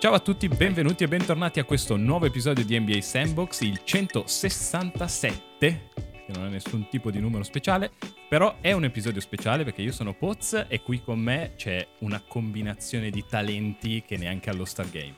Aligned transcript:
Ciao 0.00 0.14
a 0.14 0.20
tutti, 0.20 0.48
benvenuti 0.48 1.04
e 1.04 1.08
bentornati 1.08 1.60
a 1.60 1.64
questo 1.64 1.98
nuovo 1.98 2.24
episodio 2.24 2.64
di 2.64 2.80
NBA 2.80 3.02
Sandbox, 3.02 3.60
il 3.60 3.82
167, 3.84 5.90
che 6.26 6.32
non 6.32 6.46
è 6.46 6.48
nessun 6.48 6.88
tipo 6.88 7.10
di 7.10 7.20
numero 7.20 7.42
speciale, 7.42 7.90
però 8.26 8.56
è 8.62 8.72
un 8.72 8.84
episodio 8.84 9.20
speciale 9.20 9.62
perché 9.62 9.82
io 9.82 9.92
sono 9.92 10.14
Poz 10.14 10.64
e 10.68 10.80
qui 10.80 11.02
con 11.02 11.18
me 11.18 11.52
c'è 11.54 11.86
una 11.98 12.22
combinazione 12.26 13.10
di 13.10 13.22
talenti 13.28 14.02
che 14.06 14.16
neanche 14.16 14.48
allo 14.48 14.64
Star 14.64 14.88
Game. 14.88 15.12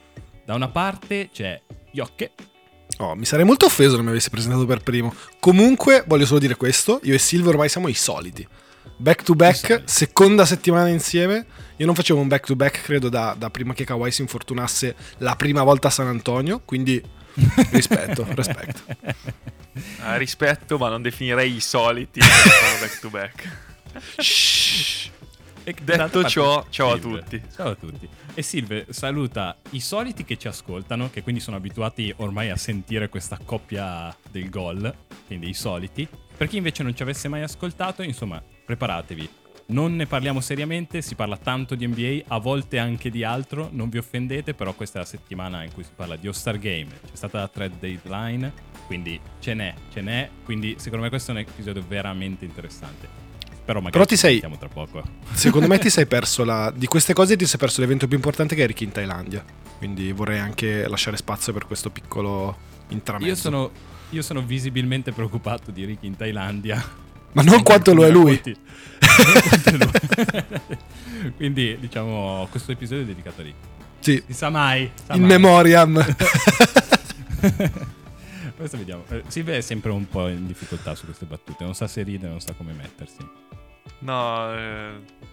Da 0.44 0.54
una 0.54 0.68
parte 0.68 1.28
c'è 1.32 1.62
Yokke. 1.92 2.32
Oh, 2.98 3.14
mi 3.14 3.24
sarei 3.24 3.44
molto 3.44 3.66
offeso 3.66 3.90
se 3.90 3.96
non 3.98 4.06
mi 4.06 4.10
avessi 4.10 4.30
presentato 4.30 4.66
per 4.66 4.82
primo. 4.82 5.14
Comunque, 5.38 6.02
voglio 6.08 6.26
solo 6.26 6.40
dire 6.40 6.56
questo: 6.56 6.98
io 7.04 7.14
e 7.14 7.18
Silver 7.18 7.52
ormai 7.52 7.68
siamo 7.68 7.86
i 7.86 7.94
soliti. 7.94 8.44
Back 9.02 9.24
to 9.24 9.34
back, 9.34 9.82
seconda 9.84 10.44
settimana 10.44 10.86
insieme. 10.86 11.44
Io 11.78 11.86
non 11.86 11.94
facevo 11.96 12.20
un 12.20 12.28
back 12.28 12.46
to 12.46 12.54
back, 12.54 12.82
credo, 12.84 13.08
da, 13.08 13.34
da 13.36 13.50
prima 13.50 13.74
che 13.74 13.84
Kawhi 13.84 14.12
si 14.12 14.20
infortunasse 14.20 14.94
la 15.18 15.34
prima 15.34 15.64
volta 15.64 15.88
a 15.88 15.90
San 15.90 16.06
Antonio. 16.06 16.60
Quindi 16.64 17.02
rispetto, 17.72 18.24
rispetto. 18.28 18.80
Ah, 20.02 20.16
rispetto, 20.16 20.78
ma 20.78 20.88
non 20.88 21.02
definirei 21.02 21.52
i 21.52 21.58
soliti 21.58 22.20
back 22.78 23.00
to 23.00 23.10
back. 23.10 23.48
E 25.64 25.74
Detto 25.82 26.22
ciò, 26.28 26.64
ciao 26.70 26.92
a 26.92 27.00
Silve. 27.00 27.18
tutti. 27.22 27.42
Ciao 27.56 27.70
a 27.70 27.74
tutti. 27.74 28.08
E 28.34 28.42
Silve 28.42 28.86
saluta 28.90 29.56
i 29.70 29.80
soliti 29.80 30.24
che 30.24 30.36
ci 30.36 30.46
ascoltano, 30.46 31.10
che 31.10 31.24
quindi 31.24 31.40
sono 31.40 31.56
abituati 31.56 32.14
ormai 32.18 32.50
a 32.50 32.56
sentire 32.56 33.08
questa 33.08 33.36
coppia 33.44 34.16
del 34.30 34.48
gol, 34.48 34.94
quindi 35.26 35.48
i 35.48 35.54
soliti. 35.54 36.06
Per 36.36 36.46
chi 36.46 36.58
invece 36.58 36.84
non 36.84 36.94
ci 36.94 37.02
avesse 37.02 37.26
mai 37.26 37.42
ascoltato, 37.42 38.02
insomma, 38.02 38.40
preparatevi. 38.64 39.28
Non 39.64 39.94
ne 39.96 40.06
parliamo 40.06 40.40
seriamente, 40.40 41.00
si 41.02 41.14
parla 41.14 41.36
tanto 41.36 41.74
di 41.74 41.86
NBA, 41.86 42.34
a 42.34 42.38
volte 42.38 42.78
anche 42.78 43.10
di 43.10 43.24
altro, 43.24 43.68
non 43.72 43.88
vi 43.88 43.98
offendete, 43.98 44.54
però 44.54 44.74
questa 44.74 44.98
è 44.98 45.02
la 45.02 45.06
settimana 45.08 45.62
in 45.62 45.72
cui 45.72 45.84
si 45.84 45.92
parla 45.94 46.16
di 46.16 46.26
All-Star 46.26 46.58
Game, 46.58 46.88
c'è 46.88 47.14
stata 47.14 47.38
la 47.38 47.48
thread 47.48 47.78
deadline, 47.78 48.52
quindi 48.86 49.18
ce 49.38 49.54
n'è, 49.54 49.74
ce 49.90 50.00
n'è, 50.02 50.28
quindi 50.44 50.74
secondo 50.78 51.04
me 51.04 51.10
questo 51.10 51.30
è 51.30 51.34
un 51.34 51.40
episodio 51.40 51.82
veramente 51.86 52.44
interessante. 52.44 53.30
Però 53.64 53.78
magari 53.78 53.92
Però 53.92 54.04
ti 54.04 54.16
sei- 54.16 54.40
tra 54.40 54.68
poco. 54.68 55.02
Secondo 55.32 55.68
me 55.68 55.78
ti 55.78 55.88
sei 55.88 56.04
perso 56.08 56.42
la. 56.44 56.72
Di 56.74 56.86
queste 56.86 57.12
cose 57.12 57.36
ti 57.36 57.46
sei 57.46 57.60
perso 57.60 57.80
l'evento 57.80 58.08
più 58.08 58.16
importante 58.16 58.56
che 58.56 58.64
è 58.64 58.66
Ricky 58.66 58.84
in 58.84 58.90
Thailandia. 58.90 59.44
Quindi 59.78 60.10
vorrei 60.10 60.40
anche 60.40 60.88
lasciare 60.88 61.16
spazio 61.16 61.52
per 61.52 61.66
questo 61.66 61.88
piccolo 61.90 62.56
intramezzo. 62.88 63.28
Io 63.28 63.36
sono, 63.36 63.70
io 64.10 64.22
sono 64.22 64.42
visibilmente 64.42 65.12
preoccupato 65.12 65.70
di 65.70 65.84
Ricky 65.84 66.08
in 66.08 66.16
Thailandia. 66.16 66.84
Ma 67.32 67.42
non 67.42 67.62
quanto 67.62 67.94
lo 67.94 68.04
è 68.04 68.10
lui. 68.10 68.40
Non 68.44 69.40
quanto 69.48 69.68
è 69.70 69.76
lui. 69.76 71.32
Quindi, 71.36 71.76
diciamo, 71.78 72.46
questo 72.50 72.72
episodio 72.72 73.02
è 73.04 73.06
dedicato 73.06 73.40
a 73.40 73.44
Ricky. 73.44 73.56
Sì, 74.00 74.22
Si 74.26 74.32
sa 74.34 74.50
mai. 74.50 74.90
sa 75.06 75.14
in 75.14 75.20
mai. 75.20 75.30
memoriam. 75.30 76.04
Questo 78.56 78.76
vediamo. 78.76 79.04
Eh, 79.08 79.22
Silvia 79.28 79.54
è 79.56 79.60
sempre 79.60 79.90
un 79.90 80.06
po' 80.08 80.28
in 80.28 80.46
difficoltà 80.46 80.94
su 80.94 81.04
queste 81.06 81.24
battute. 81.24 81.64
Non 81.64 81.74
sa 81.74 81.86
se 81.88 82.02
ride, 82.02 82.28
non 82.28 82.40
sa 82.40 82.52
come 82.54 82.72
mettersi. 82.72 83.16
No, 84.00 84.52
eh, 84.54 84.90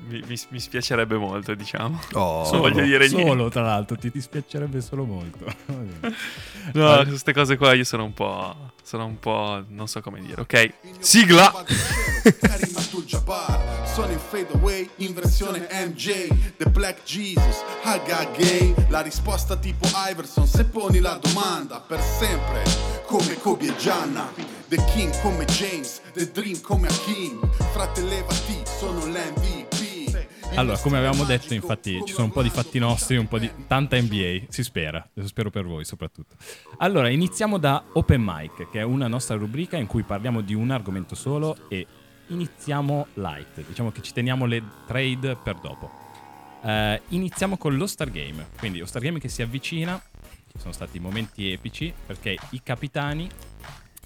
mi, 0.08 0.24
mi- 0.28 0.40
mi 0.50 0.60
spiacerebbe 0.60 1.16
molto, 1.18 1.54
diciamo. 1.56 2.00
Oh. 2.14 2.50
Non 2.52 2.62
voglio 2.62 2.82
dire 2.84 3.08
niente. 3.08 3.28
Solo, 3.28 3.50
tra 3.50 3.62
l'altro, 3.62 3.96
ti 3.98 4.10
dispiacerebbe 4.12 4.82
solo 4.82 5.06
molto. 5.06 5.46
No, 6.74 7.04
queste 7.08 7.34
cose 7.34 7.58
qua 7.58 7.74
io 7.74 7.84
sono 7.84 8.04
un 8.04 8.14
po'. 8.14 8.74
Sono 8.90 9.06
un 9.06 9.20
po'. 9.20 9.64
non 9.68 9.88
so 9.88 10.02
come 10.02 10.20
dire, 10.20 10.42
ok? 10.42 10.74
Sigla! 10.98 11.64
Sono 13.86 14.12
in 14.12 14.18
fade 14.18 14.48
away 14.54 14.90
in 14.96 15.14
versione 15.14 15.68
MJ 15.72 16.28
The 16.58 16.66
Black 16.72 17.04
Jesus, 17.04 17.62
Haga 17.84 18.28
Gay 18.36 18.74
La 18.88 19.02
risposta 19.02 19.58
tipo 19.58 19.88
Iverson 20.10 20.48
se 20.48 20.64
poni 20.66 21.02
la 21.02 21.20
domanda 21.22 21.80
Per 21.82 22.02
sempre 22.02 22.64
come 23.06 23.36
Kobe 23.38 23.68
e 23.68 23.76
Gianna 23.76 24.28
The 24.68 24.84
King 24.86 25.22
come 25.22 25.46
James 25.46 26.02
The 26.14 26.32
Dream 26.32 26.60
come 26.62 26.88
Hakim 26.88 27.48
Frate 27.72 28.02
levati, 28.02 28.64
sono 28.66 29.06
l'MVP 29.06 29.79
Allora, 30.56 30.78
come 30.78 30.98
avevamo 30.98 31.24
detto, 31.24 31.54
infatti, 31.54 32.02
ci 32.06 32.14
sono 32.14 32.26
un 32.26 32.32
po' 32.32 32.42
di 32.42 32.50
fatti 32.50 32.80
nostri, 32.80 33.16
un 33.16 33.28
po' 33.28 33.40
di 33.40 33.50
tanta 33.68 34.00
NBA, 34.00 34.46
si 34.50 34.64
spera, 34.64 35.08
spero 35.24 35.50
per 35.50 35.66
voi 35.66 35.86
soprattutto. 35.86 36.36
Allora, 36.78 37.08
iniziamo 37.10 37.58
da 37.58 37.82
Open 37.94 38.22
Mic, 38.22 38.70
che 38.70 38.80
è 38.80 38.84
una 38.84 39.08
nostra 39.08 39.36
rubrica 39.36 39.78
in 39.78 39.88
cui 39.88 40.04
parliamo 40.04 40.42
di 40.42 40.54
un 40.54 40.72
argomento 40.72 41.16
solo 41.16 41.56
e 41.70 41.86
iniziamo 42.28 43.08
light, 43.14 43.66
diciamo 43.66 43.92
che 43.92 44.02
ci 44.02 44.12
teniamo 44.12 44.46
le 44.46 44.62
trade 44.86 45.38
per 45.38 45.56
dopo. 45.56 45.92
Eh, 46.62 47.02
iniziamo 47.10 47.58
con 47.58 47.78
lo 47.78 47.88
Star 47.88 48.12
Game, 48.12 48.48
quindi 48.58 48.80
lo 48.80 48.86
Star 48.86 49.02
Game 49.02 49.20
che 49.20 49.30
si 49.30 49.42
avvicina, 49.42 50.02
ci 50.52 50.60
sono 50.60 50.74
stati 50.74 51.00
momenti 51.00 51.52
epici 51.52 51.94
perché 52.06 52.38
i 52.50 52.62
capitani 52.62 53.30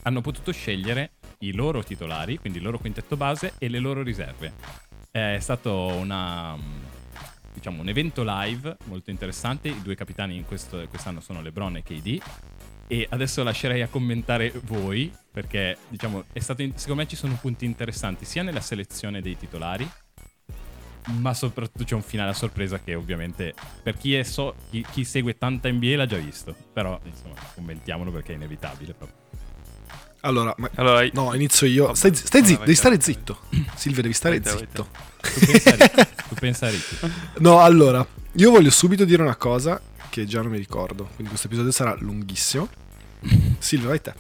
hanno 0.04 0.22
potuto 0.22 0.52
scegliere 0.52 1.12
i 1.40 1.54
loro 1.54 1.84
titolari, 1.84 2.38
quindi 2.38 2.60
il 2.60 2.64
loro 2.64 2.78
quintetto 2.78 3.18
base 3.18 3.54
e 3.58 3.70
le 3.70 3.80
loro 3.80 4.02
riserve. 4.02 4.82
È 5.16 5.38
stato 5.40 5.72
una, 5.90 6.58
diciamo, 7.54 7.82
un 7.82 7.88
evento 7.88 8.24
live 8.26 8.78
molto 8.86 9.12
interessante. 9.12 9.68
I 9.68 9.80
due 9.84 9.94
capitani 9.94 10.36
in 10.36 10.44
questo- 10.44 10.88
quest'anno 10.90 11.20
sono 11.22 11.40
LeBron 11.44 11.76
e 11.78 11.84
KD. 11.84 12.20
E 12.88 13.06
adesso 13.12 13.44
lascerei 13.44 13.84
a 13.84 13.88
commentare 13.90 14.52
voi, 14.64 15.14
perché 15.32 15.78
diciamo, 15.88 16.24
in- 16.34 16.76
secondo 16.78 16.96
me 17.04 17.08
ci 17.08 17.16
sono 17.16 17.38
punti 17.40 17.64
interessanti 17.64 18.26
sia 18.26 18.42
nella 18.42 18.60
selezione 18.60 19.22
dei 19.22 19.38
titolari, 19.38 19.88
ma 21.20 21.32
soprattutto 21.36 21.84
c'è 21.84 21.94
un 21.94 22.02
finale 22.02 22.32
a 22.32 22.34
sorpresa 22.34 22.80
che 22.80 22.96
ovviamente 22.96 23.54
per 23.84 23.96
chi, 23.96 24.22
so- 24.24 24.56
chi, 24.72 24.84
chi 24.92 25.06
segue 25.06 25.38
tanta 25.38 25.72
NBA 25.72 25.96
l'ha 25.96 26.08
già 26.08 26.18
visto. 26.18 26.56
Però 26.74 27.00
insomma, 27.04 27.36
commentiamolo 27.54 28.10
perché 28.12 28.32
è 28.32 28.36
inevitabile 28.36 28.94
proprio. 28.96 29.22
Allora, 30.26 30.54
ma- 30.58 30.70
Allora, 30.76 31.06
no, 31.14 31.34
inizio 31.34 31.68
io. 31.68 31.94
Stai, 31.94 32.16
stai 32.16 32.42
Vai, 32.42 32.50
zitto, 32.50 32.58
vai, 32.60 32.68
devi 32.68 32.78
stare 32.78 32.96
vai. 32.96 33.04
zitto. 33.06 33.40
Silvia, 33.76 34.02
devi 34.02 34.14
stare 34.14 34.40
Vai 34.40 34.54
vai 34.54 34.60
zitto. 34.62 34.88
Tu 35.22 35.46
pensa 35.46 35.76
tu 36.30 36.36
pensa. 36.36 36.70
No, 37.40 37.60
allora, 37.60 38.06
io 38.34 38.50
voglio 38.52 38.70
subito 38.70 39.04
dire 39.06 39.22
una 39.22 39.36
cosa 39.36 39.82
che 40.10 40.26
già 40.26 40.42
non 40.42 40.52
mi 40.52 40.58
ricordo. 40.58 41.06
Quindi 41.06 41.28
questo 41.28 41.48
episodio 41.48 41.72
sarà 41.72 41.96
lunghissimo. 42.00 42.70
Silvia, 43.60 43.90
vai 43.90 44.02
te. 44.02 44.14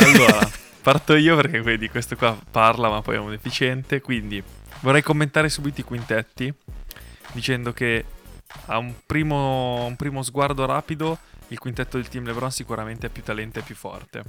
allora, 0.00 0.50
parto 0.82 1.14
io 1.14 1.34
perché 1.36 1.62
vedi, 1.62 1.88
questo 1.88 2.16
qua 2.16 2.36
parla 2.50 2.88
ma 2.90 3.00
poi 3.02 3.16
è 3.16 3.18
un 3.18 3.30
deficiente, 3.30 4.00
quindi 4.00 4.42
vorrei 4.80 5.02
commentare 5.02 5.48
subito 5.48 5.80
i 5.80 5.84
quintetti 5.84 6.52
dicendo 7.32 7.72
che 7.72 8.04
a 8.66 8.78
un 8.78 8.92
primo, 9.06 9.84
un 9.86 9.96
primo 9.96 10.22
sguardo 10.22 10.64
rapido 10.66 11.18
il 11.48 11.58
quintetto 11.58 11.96
del 11.98 12.08
team 12.08 12.24
LeBron 12.24 12.50
sicuramente 12.50 13.06
è 13.06 13.10
più 13.10 13.22
talento 13.22 13.58
e 13.58 13.62
più 13.62 13.74
forte. 13.74 14.22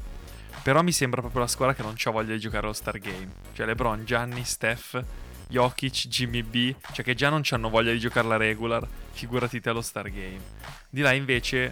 Però 0.65 0.81
mi 0.81 0.91
sembra 0.91 1.21
proprio 1.21 1.41
la 1.41 1.47
squadra 1.47 1.75
che 1.75 1.83
non 1.83 1.93
c'ha 1.95 2.09
voglia 2.09 2.33
di 2.33 2.39
giocare 2.39 2.63
allo 2.63 2.73
Star 2.73 2.97
Game. 2.97 3.29
Cioè 3.53 3.67
LeBron, 3.67 4.03
Gianni, 4.03 4.43
Steph, 4.43 4.99
Jokic, 5.47 6.07
Jimmy 6.07 6.41
B, 6.41 6.73
cioè 6.91 7.05
che 7.05 7.13
già 7.13 7.29
non 7.29 7.43
hanno 7.47 7.69
voglia 7.69 7.91
di 7.91 7.99
giocare 7.99 8.27
la 8.27 8.37
regular, 8.37 8.83
figurati 9.11 9.61
te 9.61 9.69
allo 9.69 9.83
Star 9.83 10.09
Game. 10.09 10.41
Di 10.89 11.01
là 11.01 11.11
invece 11.11 11.71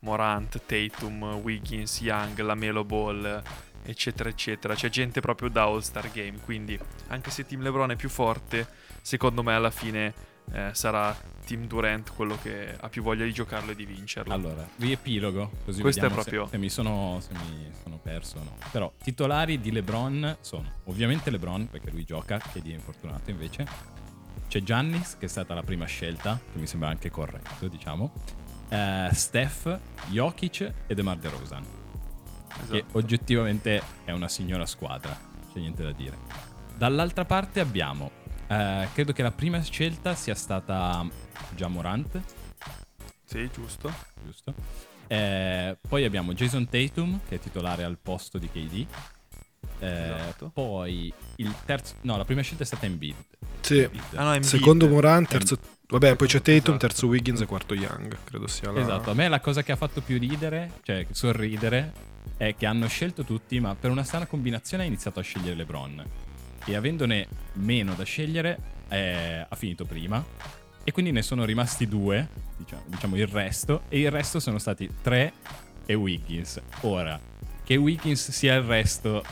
Morant, 0.00 0.60
Tatum, 0.66 1.22
Wiggins, 1.34 2.00
Young, 2.00 2.36
Lamelo 2.40 2.82
Ball, 2.82 3.40
eccetera, 3.84 4.28
eccetera. 4.28 4.74
C'è 4.74 4.88
gente 4.88 5.20
proprio 5.20 5.48
da 5.48 5.62
All-Star 5.62 6.10
Game. 6.10 6.40
Quindi, 6.44 6.76
anche 7.10 7.30
se 7.30 7.46
Team 7.46 7.62
LeBron 7.62 7.92
è 7.92 7.96
più 7.96 8.08
forte, 8.08 8.66
secondo 9.02 9.44
me 9.44 9.54
alla 9.54 9.70
fine 9.70 10.12
eh, 10.52 10.70
sarà 10.72 11.14
Team 11.44 11.66
Durant 11.66 12.12
quello 12.14 12.38
che 12.40 12.76
ha 12.78 12.88
più 12.88 13.02
voglia 13.02 13.24
di 13.24 13.32
giocarlo 13.32 13.72
e 13.72 13.74
di 13.74 13.84
vincerlo. 13.84 14.32
Allora, 14.32 14.66
riepilogo, 14.76 15.50
così 15.64 15.80
Questo 15.80 16.00
è 16.00 16.08
vediamo 16.08 16.22
se- 16.22 16.30
proprio- 16.30 16.50
se, 16.50 16.58
mi 16.58 16.68
sono, 16.68 17.20
se 17.20 17.30
mi 17.34 17.70
sono 17.82 17.98
perso 17.98 18.38
o 18.38 18.42
no. 18.44 18.56
Però, 18.70 18.92
titolari 19.02 19.60
di 19.60 19.72
LeBron 19.72 20.36
sono 20.40 20.70
ovviamente 20.84 21.30
LeBron, 21.30 21.68
perché 21.68 21.90
lui 21.90 22.04
gioca, 22.04 22.38
che 22.38 22.60
è 22.62 22.68
infortunato 22.68 23.30
invece. 23.30 23.66
C'è 24.48 24.62
Giannis, 24.62 25.16
che 25.18 25.26
è 25.26 25.28
stata 25.28 25.54
la 25.54 25.62
prima 25.62 25.86
scelta, 25.86 26.38
che 26.52 26.58
mi 26.58 26.66
sembra 26.66 26.90
anche 26.90 27.10
corretto, 27.10 27.68
diciamo. 27.68 28.12
Eh, 28.68 29.08
Steph, 29.12 29.78
Jokic 30.10 30.72
e 30.86 30.94
DeMar 30.94 31.16
DeRozan, 31.16 31.62
che 32.68 32.76
Esatto. 32.78 32.98
oggettivamente 32.98 33.82
è 34.04 34.12
una 34.12 34.28
signora 34.28 34.66
squadra, 34.66 35.18
c'è 35.52 35.58
niente 35.58 35.82
da 35.82 35.92
dire. 35.92 36.16
Dall'altra 36.76 37.24
parte 37.24 37.60
abbiamo, 37.60 38.10
eh, 38.52 38.88
credo 38.92 39.12
che 39.12 39.22
la 39.22 39.30
prima 39.30 39.60
scelta 39.62 40.14
sia 40.14 40.34
stata 40.34 41.06
Jamorant, 41.54 42.20
Sì, 43.24 43.48
giusto. 43.52 43.92
giusto? 44.24 44.54
Eh, 45.06 45.76
poi 45.86 46.04
abbiamo 46.04 46.32
Jason 46.34 46.68
Tatum, 46.68 47.20
che 47.28 47.36
è 47.36 47.38
titolare 47.38 47.84
al 47.84 47.98
posto 48.00 48.38
di 48.38 48.48
KD. 48.48 48.86
Eh, 49.78 50.14
Esatto. 50.14 50.50
Poi 50.54 51.12
il 51.36 51.54
terzo... 51.64 51.94
No, 52.02 52.16
la 52.16 52.24
prima 52.24 52.40
scelta 52.42 52.62
è 52.62 52.66
stata 52.66 52.86
Embiid. 52.86 53.14
Sì. 53.60 53.78
Embiid. 53.80 54.02
Ah, 54.14 54.22
no, 54.24 54.32
Embiid. 54.34 54.44
Secondo 54.50 54.88
Moran, 54.88 55.26
terzo. 55.26 55.58
Vabbè, 55.88 56.16
poi 56.16 56.26
c'è 56.28 56.38
Tatum, 56.40 56.56
Esatto. 56.56 56.76
terzo 56.78 57.06
Wiggins 57.08 57.40
e 57.42 57.46
quarto 57.46 57.74
Young. 57.74 58.16
Credo 58.24 58.46
sia 58.46 58.70
la. 58.70 58.80
Esatto, 58.80 59.10
a 59.10 59.14
me 59.14 59.28
la 59.28 59.40
cosa 59.40 59.62
che 59.62 59.72
ha 59.72 59.76
fatto 59.76 60.00
più 60.00 60.18
ridere, 60.18 60.72
cioè 60.82 61.06
sorridere, 61.10 61.92
è 62.38 62.54
che 62.56 62.64
hanno 62.64 62.86
scelto 62.86 63.24
tutti, 63.24 63.60
ma 63.60 63.74
per 63.74 63.90
una 63.90 64.02
strana 64.04 64.24
combinazione 64.26 64.84
ha 64.84 64.86
iniziato 64.86 65.20
a 65.20 65.22
scegliere 65.22 65.54
LeBron. 65.56 66.04
E 66.64 66.76
avendone 66.76 67.26
meno 67.54 67.94
da 67.94 68.04
scegliere, 68.04 68.58
eh, 68.88 69.46
ha 69.48 69.56
finito 69.56 69.84
prima. 69.84 70.24
e 70.84 70.90
quindi 70.90 71.12
ne 71.12 71.22
sono 71.22 71.44
rimasti 71.44 71.86
due, 71.86 72.28
diciamo, 72.56 72.82
diciamo 72.86 73.16
il 73.16 73.26
resto, 73.28 73.82
e 73.88 74.00
il 74.00 74.10
resto 74.10 74.40
sono 74.40 74.58
stati 74.58 74.88
tre 75.00 75.32
e 75.86 75.94
Wiggins. 75.94 76.60
Ora, 76.80 77.20
che 77.62 77.76
Wiggins 77.76 78.30
sia 78.30 78.54
il 78.54 78.62
resto, 78.62 79.24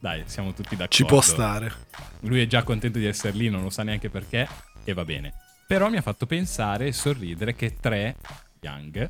dai, 0.00 0.24
siamo 0.26 0.52
tutti 0.52 0.70
d'accordo. 0.74 0.94
Ci 0.94 1.04
può 1.04 1.20
stare. 1.20 1.72
Lui 2.20 2.40
è 2.40 2.46
già 2.46 2.64
contento 2.64 2.98
di 2.98 3.06
essere 3.06 3.36
lì, 3.36 3.48
non 3.48 3.62
lo 3.62 3.70
sa 3.70 3.84
neanche 3.84 4.10
perché, 4.10 4.48
e 4.82 4.92
va 4.92 5.04
bene. 5.04 5.34
Però 5.68 5.88
mi 5.88 5.98
ha 5.98 6.02
fatto 6.02 6.26
pensare 6.26 6.86
e 6.88 6.92
sorridere 6.92 7.54
che 7.54 7.76
3, 7.78 8.16
Young, 8.60 9.08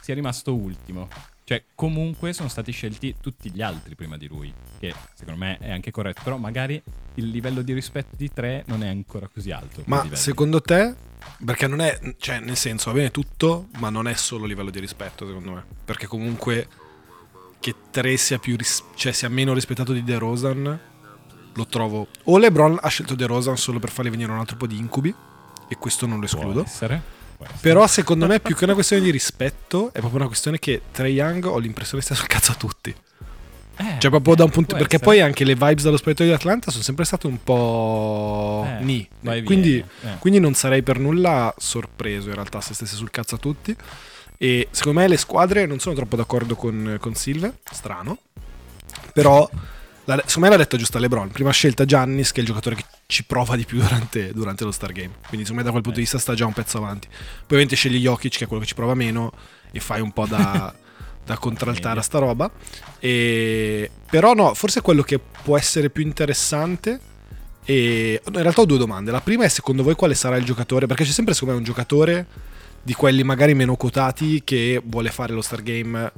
sia 0.00 0.14
rimasto 0.14 0.54
ultimo. 0.54 1.08
Cioè, 1.44 1.64
comunque 1.74 2.32
sono 2.32 2.48
stati 2.48 2.70
scelti 2.70 3.16
tutti 3.20 3.50
gli 3.50 3.62
altri 3.62 3.94
prima 3.94 4.16
di 4.16 4.28
lui, 4.28 4.52
che 4.78 4.94
secondo 5.14 5.40
me 5.40 5.58
è 5.58 5.72
anche 5.72 5.90
corretto, 5.90 6.20
però 6.22 6.36
magari 6.36 6.80
il 7.14 7.28
livello 7.28 7.62
di 7.62 7.72
rispetto 7.72 8.14
di 8.16 8.32
3 8.32 8.64
non 8.66 8.82
è 8.84 8.88
ancora 8.88 9.28
così 9.32 9.50
alto. 9.50 9.82
Ma 9.86 10.06
secondo 10.12 10.60
te, 10.60 10.94
perché 11.44 11.66
non 11.66 11.80
è, 11.80 11.98
cioè 12.18 12.38
nel 12.38 12.56
senso 12.56 12.90
va 12.90 12.96
bene 12.96 13.10
tutto, 13.10 13.68
ma 13.78 13.90
non 13.90 14.06
è 14.06 14.14
solo 14.14 14.44
livello 14.44 14.70
di 14.70 14.78
rispetto 14.78 15.26
secondo 15.26 15.52
me, 15.52 15.64
perché 15.84 16.06
comunque 16.06 16.68
che 17.58 17.74
3 17.90 18.16
sia, 18.16 18.38
più 18.38 18.56
ris- 18.56 18.84
cioè 18.94 19.12
sia 19.12 19.28
meno 19.28 19.52
rispettato 19.52 19.92
di 19.92 20.02
DeRozan, 20.04 20.80
lo 21.54 21.66
trovo... 21.66 22.06
O 22.24 22.38
LeBron 22.38 22.78
ha 22.80 22.88
scelto 22.88 23.14
DeRozan 23.14 23.56
solo 23.56 23.78
per 23.78 23.90
fargli 23.90 24.10
venire 24.10 24.30
un 24.30 24.38
altro 24.38 24.56
po' 24.56 24.66
di 24.66 24.76
incubi, 24.76 25.14
e 25.68 25.76
questo 25.76 26.06
non 26.06 26.18
lo 26.18 26.24
escludo. 26.26 26.62
può 26.62 26.62
essere. 26.62 27.20
Però 27.60 27.86
secondo 27.86 28.26
me 28.26 28.40
più 28.40 28.54
che 28.54 28.64
una 28.64 28.74
questione 28.74 29.02
di 29.02 29.10
rispetto 29.10 29.88
è 29.88 29.98
proprio 29.98 30.16
una 30.16 30.26
questione 30.26 30.58
che 30.58 30.82
Trey 30.90 31.12
Young 31.12 31.44
ho 31.44 31.58
l'impressione 31.58 32.02
stia 32.02 32.14
sul 32.14 32.26
cazzo 32.26 32.52
a 32.52 32.54
tutti. 32.54 32.94
Eh, 33.76 33.96
Cioè 33.98 34.10
proprio 34.10 34.34
da 34.34 34.44
un 34.44 34.50
punto... 34.50 34.76
Perché 34.76 34.96
essere. 34.96 35.10
poi 35.10 35.20
anche 35.20 35.44
le 35.44 35.54
vibes 35.54 35.82
dallo 35.82 35.96
spogliatoio 35.96 36.28
di 36.28 36.34
Atlanta 36.34 36.70
sono 36.70 36.82
sempre 36.82 37.04
state 37.04 37.26
un 37.26 37.42
po'... 37.42 38.66
Eh, 38.66 38.84
ni. 38.84 39.08
Quindi, 39.44 39.78
eh. 39.78 40.18
quindi 40.18 40.38
non 40.38 40.54
sarei 40.54 40.82
per 40.82 40.98
nulla 40.98 41.54
sorpreso 41.56 42.28
in 42.28 42.34
realtà 42.34 42.60
se 42.60 42.74
stesse 42.74 42.96
sul 42.96 43.10
cazzo 43.10 43.36
a 43.36 43.38
tutti. 43.38 43.74
E 44.36 44.68
secondo 44.70 45.00
me 45.00 45.08
le 45.08 45.16
squadre 45.16 45.66
non 45.66 45.78
sono 45.78 45.94
troppo 45.94 46.16
d'accordo 46.16 46.54
con, 46.54 46.96
con 47.00 47.14
Silve, 47.14 47.58
strano. 47.70 48.18
Però 49.12 49.48
la- 50.04 50.22
secondo 50.26 50.48
me 50.48 50.56
l'ha 50.56 50.62
detto 50.62 50.76
giusta 50.76 50.98
LeBron. 50.98 51.28
Prima 51.30 51.50
scelta 51.50 51.84
Giannis 51.84 52.32
che 52.32 52.38
è 52.38 52.40
il 52.40 52.46
giocatore 52.46 52.76
che 52.76 52.84
ci 53.06 53.24
prova 53.24 53.56
di 53.56 53.64
più 53.64 53.78
durante, 53.80 54.32
durante 54.32 54.64
lo 54.64 54.72
Star 54.72 54.92
Game. 54.92 55.12
Quindi 55.28 55.46
secondo 55.46 55.56
me 55.56 55.62
da 55.62 55.70
quel 55.70 55.82
punto 55.82 55.98
di 55.98 56.04
vista 56.04 56.18
sta 56.18 56.34
già 56.34 56.46
un 56.46 56.52
pezzo 56.52 56.78
avanti. 56.78 57.08
Poi 57.08 57.44
ovviamente 57.44 57.76
scegli 57.76 57.98
Jokic 57.98 58.38
che 58.38 58.44
è 58.44 58.46
quello 58.46 58.62
che 58.62 58.68
ci 58.68 58.74
prova 58.74 58.94
meno 58.94 59.32
e 59.70 59.80
fai 59.80 60.00
un 60.00 60.12
po' 60.12 60.26
da, 60.26 60.74
da 61.24 61.38
contraltare 61.38 62.00
a 62.00 62.02
sta 62.02 62.18
roba. 62.18 62.50
E, 62.98 63.90
però 64.10 64.34
no, 64.34 64.54
forse 64.54 64.80
quello 64.80 65.02
che 65.02 65.18
può 65.18 65.56
essere 65.56 65.90
più 65.90 66.02
interessante 66.02 67.00
e 67.64 68.20
in 68.24 68.32
realtà 68.32 68.62
ho 68.62 68.66
due 68.66 68.78
domande. 68.78 69.10
La 69.10 69.20
prima 69.20 69.44
è 69.44 69.48
secondo 69.48 69.82
voi 69.82 69.94
quale 69.94 70.14
sarà 70.14 70.36
il 70.36 70.44
giocatore? 70.44 70.86
Perché 70.86 71.04
c'è 71.04 71.10
sempre 71.10 71.34
secondo 71.34 71.54
me 71.54 71.60
un 71.60 71.66
giocatore 71.66 72.26
di 72.82 72.94
quelli 72.94 73.22
magari 73.22 73.54
meno 73.54 73.76
quotati 73.76 74.42
che 74.42 74.82
vuole 74.84 75.10
fare 75.10 75.32
lo 75.32 75.42
Star 75.42 75.62
Game 75.62 76.12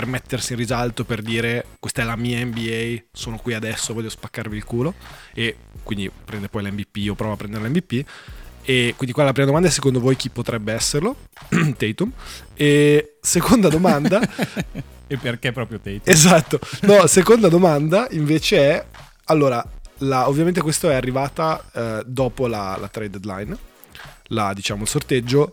per 0.00 0.08
mettersi 0.08 0.52
in 0.52 0.58
risalto, 0.58 1.04
per 1.04 1.20
dire 1.20 1.66
questa 1.78 2.00
è 2.00 2.04
la 2.06 2.16
mia 2.16 2.42
NBA, 2.42 3.02
sono 3.12 3.36
qui 3.36 3.52
adesso, 3.52 3.92
voglio 3.92 4.08
spaccarvi 4.08 4.56
il 4.56 4.64
culo. 4.64 4.94
E 5.34 5.56
quindi 5.82 6.10
prende 6.24 6.48
poi 6.48 6.62
l'MVP 6.62 7.10
o 7.10 7.14
prova 7.14 7.34
a 7.34 7.36
prendere 7.36 7.68
l'MVP. 7.68 8.04
E 8.62 8.94
quindi 8.96 9.14
qua 9.14 9.24
la 9.24 9.32
prima 9.32 9.48
domanda 9.48 9.68
è 9.68 9.70
secondo 9.70 10.00
voi 10.00 10.16
chi 10.16 10.30
potrebbe 10.30 10.72
esserlo? 10.72 11.16
Tatum. 11.76 12.12
E 12.54 13.16
seconda 13.20 13.68
domanda... 13.68 14.20
e 15.06 15.16
perché 15.18 15.52
proprio 15.52 15.78
Tate? 15.78 16.00
Esatto. 16.04 16.58
No, 16.82 17.06
seconda 17.06 17.48
domanda 17.48 18.08
invece 18.12 18.58
è, 18.58 18.84
allora, 19.26 19.62
la- 19.98 20.28
ovviamente 20.30 20.62
questo 20.62 20.88
è 20.88 20.94
arrivata 20.94 21.62
eh, 21.74 22.02
dopo 22.06 22.46
la, 22.46 22.78
la 22.80 22.88
trade 22.88 23.20
deadline, 23.20 23.54
la, 24.28 24.54
diciamo 24.54 24.82
il 24.82 24.88
sorteggio. 24.88 25.52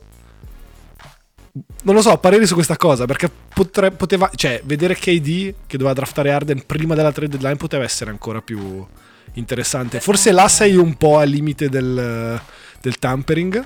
Non 1.83 1.95
lo 1.95 2.01
so, 2.01 2.17
pareri 2.17 2.45
su 2.45 2.53
questa 2.53 2.75
cosa, 2.77 3.05
perché 3.05 3.29
potre- 3.53 3.91
poteva, 3.91 4.29
cioè, 4.35 4.61
vedere 4.63 4.95
KD 4.95 5.53
che 5.67 5.77
doveva 5.77 5.93
draftare 5.93 6.31
Arden 6.31 6.65
prima 6.65 6.95
della 6.95 7.11
trade 7.11 7.31
deadline 7.31 7.55
poteva 7.57 7.83
essere 7.83 8.09
ancora 8.11 8.41
più 8.41 8.85
interessante. 9.33 9.99
Forse 9.99 10.31
là 10.31 10.47
sei 10.47 10.75
un 10.75 10.95
po' 10.95 11.17
al 11.19 11.29
limite 11.29 11.69
del, 11.69 12.39
del 12.81 12.99
tampering, 12.99 13.63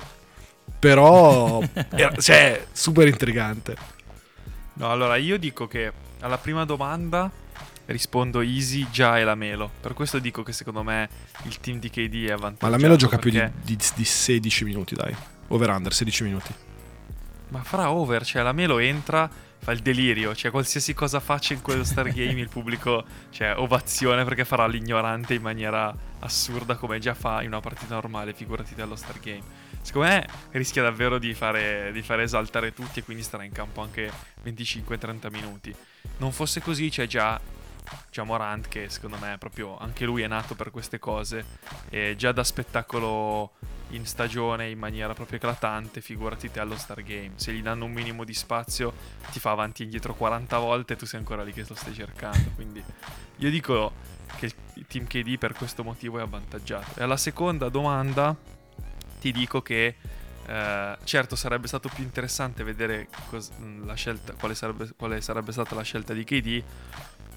però, 0.78 1.62
era- 1.90 2.14
cioè, 2.16 2.64
super 2.72 3.06
intrigante. 3.08 3.76
No, 4.74 4.90
allora 4.90 5.16
io 5.16 5.38
dico 5.38 5.66
che 5.68 5.92
alla 6.20 6.38
prima 6.38 6.64
domanda 6.64 7.30
rispondo 7.86 8.40
Easy, 8.40 8.86
già 8.90 9.18
e 9.18 9.24
la 9.24 9.34
Melo. 9.34 9.70
Per 9.80 9.92
questo 9.92 10.18
dico 10.18 10.42
che 10.42 10.52
secondo 10.52 10.82
me 10.82 11.08
il 11.44 11.58
team 11.60 11.78
di 11.78 11.90
KD 11.90 12.26
è 12.28 12.32
avvantaggiato. 12.32 12.64
Ma 12.66 12.68
la 12.70 12.78
Melo 12.78 12.96
gioca 12.96 13.18
più 13.18 13.30
di, 13.30 13.38
perché- 13.38 13.52
di- 13.64 13.78
di 13.96 14.04
16 14.04 14.64
minuti, 14.64 14.94
dai. 14.94 15.14
Over 15.48 15.68
under, 15.70 15.92
16 15.92 16.22
minuti. 16.24 16.54
Ma 17.52 17.62
farà 17.62 17.92
over, 17.92 18.24
cioè 18.24 18.40
la 18.40 18.52
Melo 18.52 18.78
entra, 18.78 19.28
fa 19.58 19.72
il 19.72 19.80
delirio, 19.80 20.34
cioè 20.34 20.50
qualsiasi 20.50 20.94
cosa 20.94 21.20
faccia 21.20 21.52
in 21.52 21.60
quello 21.60 21.84
Star 21.84 22.08
Game 22.08 22.40
il 22.40 22.48
pubblico, 22.48 23.04
cioè 23.28 23.54
ovazione 23.58 24.24
perché 24.24 24.46
farà 24.46 24.66
l'ignorante 24.66 25.34
in 25.34 25.42
maniera 25.42 25.94
assurda 26.20 26.76
come 26.76 26.98
già 26.98 27.12
fa 27.12 27.42
in 27.42 27.48
una 27.48 27.60
partita 27.60 27.92
normale, 27.92 28.32
figurati 28.32 28.74
dello 28.74 28.96
Star 28.96 29.20
Game. 29.20 29.42
Secondo 29.82 30.08
me 30.08 30.26
rischia 30.52 30.80
davvero 30.80 31.18
di 31.18 31.34
fare, 31.34 31.90
di 31.92 32.00
fare 32.00 32.22
esaltare 32.22 32.72
tutti 32.72 33.00
e 33.00 33.04
quindi 33.04 33.22
starà 33.22 33.44
in 33.44 33.52
campo 33.52 33.82
anche 33.82 34.10
25-30 34.42 35.30
minuti. 35.30 35.74
Non 36.16 36.32
fosse 36.32 36.62
così 36.62 36.88
c'è 36.88 37.06
già, 37.06 37.38
già 38.10 38.22
Morant 38.22 38.66
che 38.66 38.88
secondo 38.88 39.18
me 39.20 39.36
proprio 39.38 39.76
anche 39.76 40.06
lui 40.06 40.22
è 40.22 40.26
nato 40.26 40.54
per 40.54 40.70
queste 40.70 40.98
cose 40.98 41.44
e 41.90 42.14
già 42.16 42.32
da 42.32 42.44
spettacolo 42.44 43.52
in 43.92 44.06
stagione 44.06 44.68
in 44.68 44.78
maniera 44.78 45.14
proprio 45.14 45.38
eclatante, 45.38 46.00
figurati 46.00 46.50
te 46.50 46.60
allo 46.60 46.76
Star 46.76 47.02
Game. 47.02 47.32
Se 47.36 47.52
gli 47.52 47.62
danno 47.62 47.84
un 47.84 47.92
minimo 47.92 48.24
di 48.24 48.34
spazio, 48.34 48.92
ti 49.30 49.40
fa 49.40 49.50
avanti 49.50 49.82
e 49.82 49.84
indietro 49.86 50.14
40 50.14 50.58
volte 50.58 50.92
e 50.94 50.96
tu 50.96 51.06
sei 51.06 51.20
ancora 51.20 51.42
lì 51.42 51.52
che 51.52 51.64
lo 51.66 51.74
stai 51.74 51.94
cercando. 51.94 52.50
Quindi 52.54 52.82
io 53.36 53.50
dico 53.50 53.92
che 54.36 54.52
il 54.74 54.86
team 54.86 55.06
KD 55.06 55.38
per 55.38 55.52
questo 55.52 55.82
motivo 55.82 56.18
è 56.18 56.22
avvantaggiato. 56.22 57.00
E 57.00 57.02
alla 57.02 57.16
seconda 57.16 57.68
domanda 57.68 58.34
ti 59.20 59.30
dico 59.30 59.62
che 59.62 59.96
eh, 60.46 60.98
certo 61.04 61.36
sarebbe 61.36 61.68
stato 61.68 61.88
più 61.88 62.02
interessante 62.02 62.64
vedere 62.64 63.08
cos- 63.28 63.52
scelta, 63.94 64.32
quale, 64.32 64.54
sarebbe, 64.54 64.90
quale 64.96 65.20
sarebbe 65.20 65.52
stata 65.52 65.74
la 65.74 65.82
scelta 65.82 66.12
di 66.12 66.24
KD, 66.24 66.62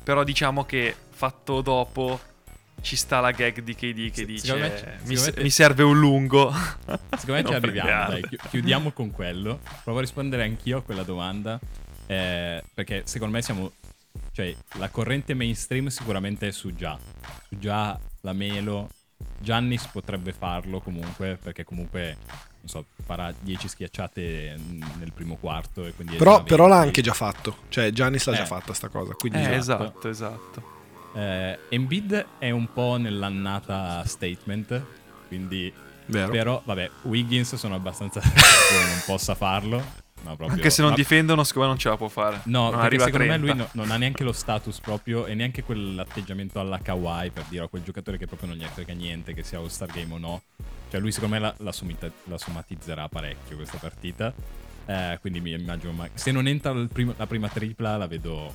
però 0.04 0.24
diciamo 0.24 0.66
che 0.66 0.96
fatto 1.10 1.62
dopo 1.62 2.20
ci 2.86 2.96
sta 2.96 3.20
la 3.20 3.32
gag 3.32 3.62
di 3.62 3.74
KD 3.74 4.12
che 4.12 4.26
dice 4.26 4.46
secondo 4.46 4.68
me- 4.68 4.74
mi, 4.74 5.16
secondo 5.16 5.16
se- 5.20 5.26
me 5.26 5.32
te- 5.34 5.42
mi 5.44 5.50
serve 5.50 5.84
un 5.84 6.00
lungo. 6.00 6.54
Secondo 7.18 7.34
me 7.34 7.44
ci 7.44 7.54
arriviamo, 7.54 8.10
dai, 8.12 8.22
chi- 8.22 8.38
chiudiamo 8.50 8.92
con 8.92 9.10
quello. 9.12 9.60
Provo 9.84 9.98
a 9.98 10.02
rispondere 10.02 10.44
anch'io 10.44 10.78
a 10.78 10.82
quella 10.84 11.02
domanda, 11.04 11.60
eh, 12.06 12.64
perché 12.74 13.02
secondo 13.06 13.34
me 13.36 13.42
siamo... 13.42 13.72
Cioè, 14.32 14.56
la 14.74 14.90
corrente 14.90 15.34
mainstream 15.34 15.88
sicuramente 15.88 16.48
è 16.48 16.52
su 16.52 16.76
già. 16.76 16.98
Su 17.50 17.58
già, 17.58 17.98
la 18.22 18.34
Melo. 18.34 18.90
Giannis 19.40 19.88
potrebbe 19.88 20.32
farlo 20.34 20.80
comunque, 20.80 21.38
perché 21.42 21.64
comunque, 21.64 22.18
non 22.28 22.68
so, 22.68 22.86
farà 23.04 23.34
10 23.38 23.68
schiacciate 23.68 24.56
nel 25.00 25.12
primo 25.14 25.36
quarto 25.38 25.86
e 25.86 25.92
Però, 25.92 26.38
già 26.38 26.44
però 26.44 26.68
l'ha 26.68 26.76
20. 26.82 26.88
anche 26.88 27.02
già 27.02 27.14
fatto. 27.14 27.58
Cioè, 27.70 27.90
Giannis 27.92 28.26
l'ha 28.28 28.34
Eh. 28.34 28.38
già 28.38 28.46
fatta 28.46 28.74
sta 28.74 28.90
cosa. 28.90 29.14
Quindi 29.14 29.40
Eh, 29.40 29.54
Esatto. 29.56 29.84
esatto, 29.84 30.10
esatto. 30.10 30.74
Eh, 31.16 31.60
Embiid 31.70 32.26
è 32.40 32.50
un 32.52 32.72
po' 32.72 32.98
nell'annata 32.98 34.04
statement, 34.06 34.82
quindi... 35.28 35.72
vero. 36.08 36.30
Però, 36.32 36.62
vabbè, 36.66 36.90
Wiggins 37.04 37.56
sono 37.56 37.76
abbastanza 37.76 38.20
non 38.24 39.02
possa 39.06 39.34
farlo. 39.36 40.04
Ma 40.24 40.36
proprio, 40.36 40.58
Anche 40.58 40.72
se 40.72 40.82
non 40.82 40.90
ma- 40.92 40.96
difendono, 40.98 41.44
secondo 41.44 41.68
me 41.68 41.74
non 41.74 41.82
ce 41.82 41.90
la 41.90 41.98
può 41.98 42.08
fare. 42.08 42.42
No, 42.46 42.72
non 42.72 42.80
perché 42.82 42.98
secondo 42.98 43.20
me 43.28 43.38
30. 43.38 43.46
lui 43.46 43.56
no- 43.56 43.70
non 43.74 43.92
ha 43.92 43.98
neanche 43.98 44.24
lo 44.24 44.32
status 44.32 44.80
proprio 44.80 45.28
e 45.28 45.36
neanche 45.36 45.62
quell'atteggiamento 45.64 46.60
alla 46.60 46.80
Kawhi 46.80 47.30
per 47.30 47.44
dire 47.48 47.66
a 47.66 47.68
quel 47.68 47.84
giocatore 47.84 48.18
che 48.18 48.26
proprio 48.26 48.50
non 48.50 48.58
gli 48.58 48.64
frega 48.66 48.94
niente 48.94 49.36
che 49.36 49.44
sia 49.44 49.60
All 49.60 49.68
Star 49.68 49.90
Game 49.92 50.12
o 50.14 50.18
no. 50.18 50.42
Cioè 50.90 51.00
lui 51.00 51.12
secondo 51.12 51.36
me 51.36 51.42
la, 51.42 51.54
la, 51.60 51.72
somita- 51.72 52.10
la 52.24 52.38
somatizzerà 52.40 53.08
parecchio 53.08 53.56
questa 53.56 53.78
partita. 53.78 54.34
Eh, 54.88 55.18
quindi 55.22 55.42
mi 55.42 55.52
immagino, 55.52 55.92
ma- 55.92 56.10
se 56.14 56.32
non 56.32 56.48
entra 56.48 56.74
primo- 56.92 57.14
la 57.18 57.28
prima 57.28 57.48
tripla 57.48 57.96
la 57.98 58.08
vedo 58.08 58.52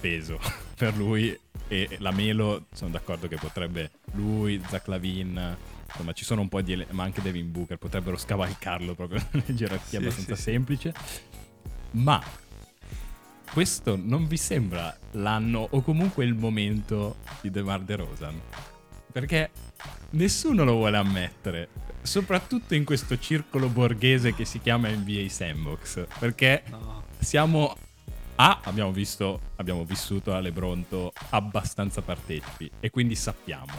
peso 0.00 0.38
per 0.76 0.96
lui 0.96 1.36
e 1.70 1.96
la 2.00 2.10
Melo 2.10 2.66
sono 2.72 2.90
d'accordo 2.90 3.28
che 3.28 3.36
potrebbe 3.36 3.92
lui, 4.14 4.60
Zach 4.68 4.88
Lavin, 4.88 5.56
insomma 5.86 6.12
ci 6.12 6.24
sono 6.24 6.40
un 6.40 6.48
po' 6.48 6.60
di 6.62 6.72
ele- 6.72 6.86
ma 6.90 7.04
anche 7.04 7.22
Devin 7.22 7.50
Booker 7.52 7.76
potrebbero 7.78 8.16
scavalcarlo 8.16 8.94
proprio 8.96 9.24
in 9.46 9.54
gerarchia 9.54 9.86
Sì, 10.00 10.04
abbastanza 10.04 10.34
sì. 10.34 10.42
semplice. 10.42 10.92
Ma 11.92 12.20
questo 13.52 13.96
non 13.96 14.26
vi 14.26 14.36
sembra 14.36 14.96
l'anno 15.12 15.66
o 15.70 15.80
comunque 15.82 16.24
il 16.24 16.34
momento 16.34 17.16
di 17.40 17.50
DeMar 17.50 17.80
DeRozan? 17.82 18.40
Perché 19.12 19.50
nessuno 20.10 20.64
lo 20.64 20.74
vuole 20.74 20.96
ammettere, 20.96 21.68
soprattutto 22.02 22.74
in 22.74 22.84
questo 22.84 23.16
circolo 23.18 23.68
borghese 23.68 24.34
che 24.34 24.44
si 24.44 24.60
chiama 24.60 24.88
NBA 24.88 25.28
Sandbox, 25.28 26.04
perché 26.18 26.62
No. 26.70 27.04
siamo 27.18 27.76
A, 28.42 28.60
abbiamo 28.64 28.90
visto, 28.90 29.38
abbiamo 29.56 29.84
vissuto 29.84 30.32
a 30.32 30.40
Lebronto 30.40 31.12
abbastanza 31.28 32.00
partecipi 32.00 32.70
e 32.80 32.88
quindi 32.88 33.14
sappiamo. 33.14 33.70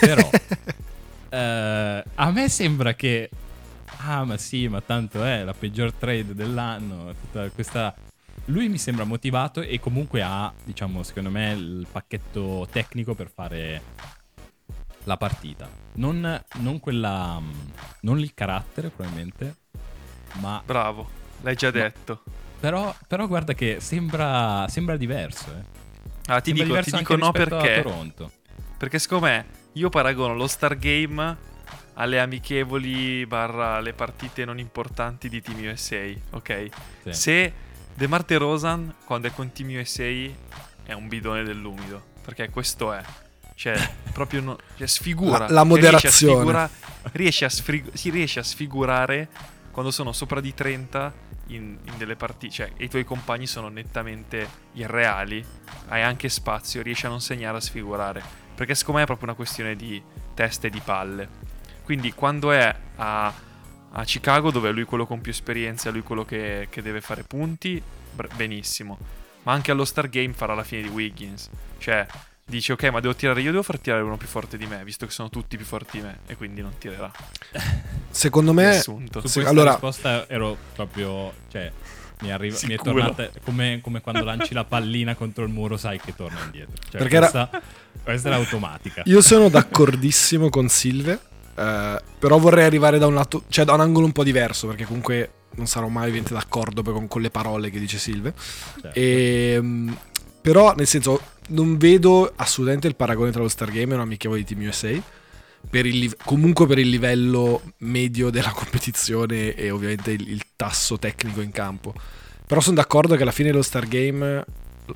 Però 0.00 0.28
eh, 1.30 2.04
a 2.14 2.30
me 2.32 2.48
sembra 2.48 2.94
che 2.94 3.30
ah 3.98 4.24
ma 4.24 4.36
sì, 4.38 4.66
ma 4.66 4.80
tanto 4.80 5.22
è 5.22 5.44
la 5.44 5.54
peggior 5.54 5.92
trade 5.92 6.34
dell'anno, 6.34 7.14
tutta 7.14 7.48
questa... 7.50 7.94
Lui 8.46 8.68
mi 8.68 8.76
sembra 8.76 9.04
motivato 9.04 9.60
e 9.60 9.78
comunque 9.78 10.20
ha, 10.20 10.52
diciamo, 10.64 11.04
secondo 11.04 11.30
me 11.30 11.52
il 11.52 11.86
pacchetto 11.90 12.66
tecnico 12.72 13.14
per 13.14 13.30
fare 13.32 13.82
la 15.04 15.16
partita. 15.16 15.70
Non, 15.92 16.42
non 16.54 16.80
quella... 16.80 17.40
non 18.00 18.18
il 18.18 18.34
carattere 18.34 18.88
probabilmente, 18.88 19.54
ma... 20.40 20.60
Bravo, 20.66 21.08
l'hai 21.42 21.54
già 21.54 21.70
Ma- 21.70 21.78
detto. 21.78 22.42
Però, 22.60 22.94
però 23.06 23.26
guarda 23.26 23.52
che 23.52 23.78
sembra, 23.80 24.66
sembra 24.68 24.96
diverso, 24.96 25.46
eh. 25.50 25.82
Ah, 26.26 26.40
ti 26.40 26.56
Sembra 26.56 26.80
dico, 26.80 26.90
ti 26.90 26.96
dico 26.96 27.16
no 27.16 27.32
perché. 27.32 27.82
Toronto. 27.82 28.30
Perché 28.78 28.98
secondo 28.98 29.26
me 29.26 29.46
io 29.72 29.88
paragono 29.90 30.34
lo 30.34 30.46
Star 30.46 30.76
Game 30.78 31.36
alle 31.94 32.18
amichevoli 32.20 33.24
barra 33.26 33.80
le 33.80 33.92
partite 33.92 34.44
non 34.44 34.58
importanti 34.58 35.28
di 35.28 35.40
Team 35.42 35.70
USA, 35.70 36.02
ok? 36.30 36.68
Sì. 37.04 37.12
Se 37.12 37.52
DeMar 37.94 38.24
Rosan 38.26 38.94
quando 39.04 39.28
è 39.28 39.32
con 39.32 39.52
Team 39.52 39.78
USA 39.78 40.02
è 40.84 40.92
un 40.92 41.08
bidone 41.08 41.44
dell'umido, 41.44 42.02
perché 42.24 42.48
questo 42.50 42.92
è. 42.92 43.02
Cioè, 43.54 43.76
proprio 44.12 44.40
no- 44.40 44.58
cioè, 44.76 44.86
sfigura. 44.86 45.38
La- 45.40 45.48
la 45.48 45.64
moderazione. 45.64 46.00
Riesce 46.00 46.64
a, 46.64 46.68
sfigura- 46.68 46.70
riesce 47.12 47.44
a 47.44 47.48
sfrig- 47.50 47.94
si 47.94 48.10
riesce 48.10 48.40
a 48.40 48.42
sfigurare 48.42 49.28
quando 49.74 49.90
sono 49.90 50.12
sopra 50.12 50.40
di 50.40 50.54
30 50.54 51.12
in, 51.48 51.76
in 51.82 51.98
delle 51.98 52.14
partite. 52.14 52.52
Cioè, 52.52 52.70
i 52.76 52.88
tuoi 52.88 53.04
compagni 53.04 53.48
sono 53.48 53.68
nettamente 53.68 54.48
irreali. 54.74 55.44
Hai 55.88 56.00
anche 56.00 56.28
spazio, 56.28 56.80
riesci 56.80 57.06
a 57.06 57.08
non 57.08 57.20
segnare 57.20 57.56
a 57.56 57.60
sfigurare. 57.60 58.22
Perché 58.54 58.76
secondo 58.76 58.98
me 58.98 59.02
è 59.02 59.06
proprio 59.06 59.26
una 59.26 59.36
questione 59.36 59.74
di 59.74 60.00
teste 60.32 60.68
e 60.68 60.70
di 60.70 60.80
palle. 60.80 61.28
Quindi 61.82 62.14
quando 62.14 62.52
è 62.52 62.72
a, 62.94 63.34
a 63.90 64.04
Chicago, 64.04 64.52
dove 64.52 64.68
è 64.68 64.72
lui 64.72 64.84
quello 64.84 65.06
con 65.06 65.20
più 65.20 65.32
esperienza, 65.32 65.90
lui 65.90 66.02
quello 66.02 66.24
che, 66.24 66.68
che 66.70 66.80
deve 66.80 67.00
fare 67.00 67.24
punti, 67.24 67.82
benissimo. 68.36 68.96
Ma 69.42 69.52
anche 69.52 69.72
allo 69.72 69.84
Star 69.84 70.08
Game 70.08 70.34
farà 70.34 70.54
la 70.54 70.62
fine 70.62 70.82
di 70.82 70.88
Wiggins. 70.88 71.50
Cioè, 71.78 72.06
dice 72.46 72.72
ok, 72.72 72.84
ma 72.90 73.00
devo 73.00 73.14
tirare 73.14 73.40
io, 73.40 73.50
devo 73.50 73.62
far 73.62 73.78
tirare 73.78 74.02
uno 74.02 74.16
più 74.16 74.26
forte 74.28 74.56
di 74.56 74.66
me, 74.66 74.82
visto 74.84 75.06
che 75.06 75.12
sono 75.12 75.30
tutti 75.30 75.56
più 75.56 75.66
forti 75.66 75.98
di 75.98 76.04
me. 76.04 76.18
E 76.26 76.36
quindi 76.36 76.60
non 76.60 76.72
tirerà. 76.78 77.10
Secondo 78.10 78.52
me. 78.52 78.80
Su 78.80 79.02
questa 79.12 79.48
allora- 79.48 79.70
risposta 79.72 80.28
ero 80.28 80.56
proprio. 80.74 81.32
Cioè, 81.50 81.70
mi, 82.20 82.30
arriva, 82.30 82.56
mi 82.64 82.74
è 82.74 82.78
tornata 82.78 83.28
come, 83.44 83.80
come 83.82 84.00
quando 84.00 84.24
lanci 84.24 84.54
la 84.54 84.64
pallina 84.64 85.14
contro 85.14 85.44
il 85.44 85.50
muro, 85.50 85.76
sai 85.76 85.98
che 85.98 86.14
torna 86.14 86.40
indietro. 86.44 86.74
Cioè, 86.90 87.00
Perché 87.00 87.16
era- 87.16 87.28
questa, 87.30 87.62
questa 88.02 88.28
era 88.28 88.36
automatica. 88.36 89.02
io 89.06 89.20
sono 89.20 89.48
d'accordissimo 89.48 90.48
con 90.48 90.68
Silve, 90.68 91.18
eh, 91.56 92.00
però 92.18 92.38
vorrei 92.38 92.64
arrivare 92.64 92.98
da 92.98 93.06
un 93.06 93.14
lato, 93.14 93.44
cioè 93.48 93.64
da 93.64 93.74
un 93.74 93.80
angolo 93.80 94.06
un 94.06 94.12
po' 94.12 94.24
diverso, 94.24 94.66
perché 94.68 94.84
comunque 94.84 95.32
non 95.56 95.66
sarò 95.66 95.88
mai 95.88 96.04
ovviamente 96.04 96.32
d'accordo 96.34 96.82
con, 96.82 97.08
con 97.08 97.20
le 97.20 97.30
parole 97.30 97.70
che 97.70 97.78
dice 97.78 97.98
Silve. 97.98 98.32
Certo. 98.80 98.98
E, 98.98 99.58
mm, 99.60 99.92
però, 100.40 100.74
nel 100.74 100.86
senso, 100.86 101.20
non 101.48 101.76
vedo 101.76 102.32
assolutamente 102.36 102.88
il 102.88 102.96
paragone 102.96 103.30
tra 103.30 103.42
lo 103.42 103.48
Star 103.48 103.70
Game 103.70 103.92
e 103.92 103.96
un 103.96 104.02
amichevole 104.02 104.42
di 104.42 104.46
Team 104.54 104.66
USA. 104.66 105.22
Per 105.68 105.86
il 105.86 106.14
comunque 106.22 106.66
per 106.66 106.78
il 106.78 106.88
livello 106.88 107.62
medio 107.78 108.30
della 108.30 108.52
competizione 108.56 109.54
e 109.54 109.70
ovviamente 109.70 110.10
il, 110.10 110.28
il 110.28 110.42
tasso 110.56 110.98
tecnico 110.98 111.40
in 111.40 111.50
campo. 111.50 111.94
Però 112.46 112.60
sono 112.60 112.76
d'accordo 112.76 113.16
che 113.16 113.22
alla 113.22 113.32
fine 113.32 113.52
lo 113.52 113.62
Star 113.62 113.88
Game 113.88 114.44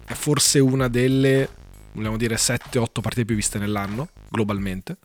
è 0.04 0.12
forse 0.12 0.58
una 0.58 0.88
delle, 0.88 1.48
vogliamo 1.92 2.18
dire, 2.18 2.36
7-8 2.36 3.00
partite 3.00 3.24
più 3.24 3.34
viste 3.34 3.58
nell'anno, 3.58 4.08
globalmente. 4.28 4.98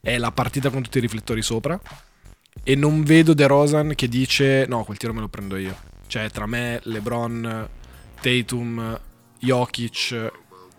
È 0.00 0.16
la 0.16 0.32
partita 0.32 0.70
con 0.70 0.82
tutti 0.82 0.98
i 0.98 1.02
riflettori 1.02 1.42
sopra. 1.42 1.78
E 2.62 2.74
non 2.74 3.02
vedo 3.02 3.34
De 3.34 3.46
Rosan 3.46 3.94
che 3.94 4.08
dice: 4.08 4.64
No, 4.68 4.84
quel 4.84 4.96
tiro 4.96 5.12
me 5.12 5.20
lo 5.20 5.28
prendo 5.28 5.56
io. 5.56 5.76
Cioè, 6.06 6.30
tra 6.30 6.46
me, 6.46 6.80
LeBron, 6.84 7.68
Tatum, 8.20 9.00
Jokic, 9.38 10.32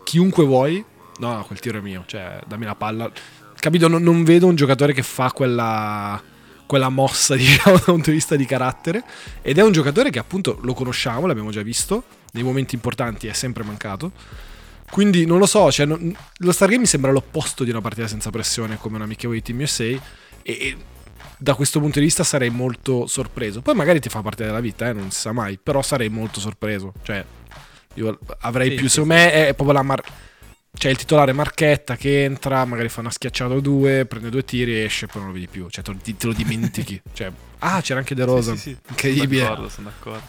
chiunque 0.10 0.44
vuoi. 0.44 0.84
No, 1.20 1.34
no, 1.36 1.44
quel 1.46 1.60
tiro 1.60 1.78
è 1.78 1.82
mio. 1.82 2.04
Cioè, 2.08 2.39
dammi 2.48 2.66
la 2.66 2.74
palla. 2.74 3.12
Capito? 3.60 3.88
Non, 3.88 4.01
non 4.01 4.24
vedo 4.24 4.48
un 4.48 4.56
giocatore 4.56 4.92
che 4.92 5.04
fa 5.04 5.32
quella, 5.32 6.20
quella 6.66 6.89
mossa, 6.89 7.36
diciamo, 7.38 7.75
da 7.75 7.84
un 7.88 7.94
punto 7.94 8.10
di 8.10 8.16
vista 8.16 8.36
di 8.36 8.46
carattere. 8.46 9.04
Ed 9.44 9.60
è 9.60 9.62
un 9.62 9.72
giocatore 9.72 10.10
che 10.10 10.18
appunto 10.18 10.58
lo 10.63 10.74
conosciamo, 10.74 11.28
l'abbiamo 11.28 11.51
già 11.51 11.62
visto. 11.62 12.04
Nei 12.32 12.42
momenti 12.42 12.74
importanti 12.74 13.28
è 13.28 13.34
sempre 13.34 13.63
mancato. 13.63 14.12
Quindi 14.89 15.28
non 15.28 15.38
lo 15.38 15.46
so, 15.46 15.72
cioè, 15.72 15.86
non- 15.86 16.16
lo 16.38 16.51
Star 16.51 16.70
Game 16.70 16.82
mi 16.82 16.88
sembra 16.88 17.12
l'opposto 17.12 17.63
di 17.63 17.70
una 17.70 17.82
partita 17.82 18.08
senza 18.08 18.32
pressione 18.32 18.78
come 18.78 18.96
un 18.96 19.04
amichevole 19.04 19.38
di 19.38 19.44
Team 19.44 19.60
USA. 19.60 19.84
E, 19.84 20.01
e 20.44 20.78
da 21.38 21.54
questo 21.54 21.80
punto 21.80 22.00
di 22.00 22.06
vista 22.06 22.24
sarei 22.24 22.50
molto 22.50 23.06
sorpreso. 23.06 23.62
Poi 23.62 23.75
magari 23.75 24.00
ti 24.00 24.10
fa 24.10 24.24
parte 24.24 24.44
della 24.44 24.60
vita, 24.60 24.89
eh, 24.89 24.94
non 24.94 25.12
si 25.12 25.20
sa 25.20 25.34
mai. 25.34 25.60
Però 25.62 25.84
sarei 25.84 26.10
molto 26.10 26.39
sorpreso. 26.39 26.94
Cioè, 27.04 27.24
io 27.96 28.19
avrei 28.41 28.69
Sì, 28.69 28.75
più. 28.75 28.88
sì, 28.88 28.93
secondo 28.96 29.15
sì. 29.15 29.19
me 29.22 29.31
è 29.48 29.53
proprio 29.53 29.74
la 29.77 29.84
mar- 29.84 30.03
C'è 30.72 30.89
il 30.89 30.98
titolare 30.98 31.34
Marchetta 31.34 31.96
che 31.98 32.24
entra, 32.24 32.63
magari 32.63 32.89
fa 32.89 33.00
una 33.01 33.10
schiacciata 33.10 33.53
o 33.55 33.60
due, 33.60 34.05
prende 34.05 34.29
due 34.29 34.46
tiri, 34.46 34.84
esce 34.84 35.05
e 35.05 35.08
poi 35.08 35.22
non 35.22 35.29
lo 35.31 35.34
vedi 35.34 35.48
più. 35.48 35.67
Cioè, 35.67 35.84
te 35.84 35.91
lo, 35.91 35.98
te 36.00 36.27
lo 36.27 36.31
dimentichi. 36.34 37.01
cioè, 37.12 37.31
ah, 37.60 37.81
c'era 37.81 38.00
anche 38.00 38.13
De 38.15 38.24
Rosa. 38.24 38.51
Sì, 38.53 38.58
sì, 38.60 38.69
sì. 38.69 38.77
Incredibile. 38.89 39.41
Sono 39.41 39.50
d'accordo, 39.50 39.69
sono 39.69 39.89
d'accordo. 39.89 40.27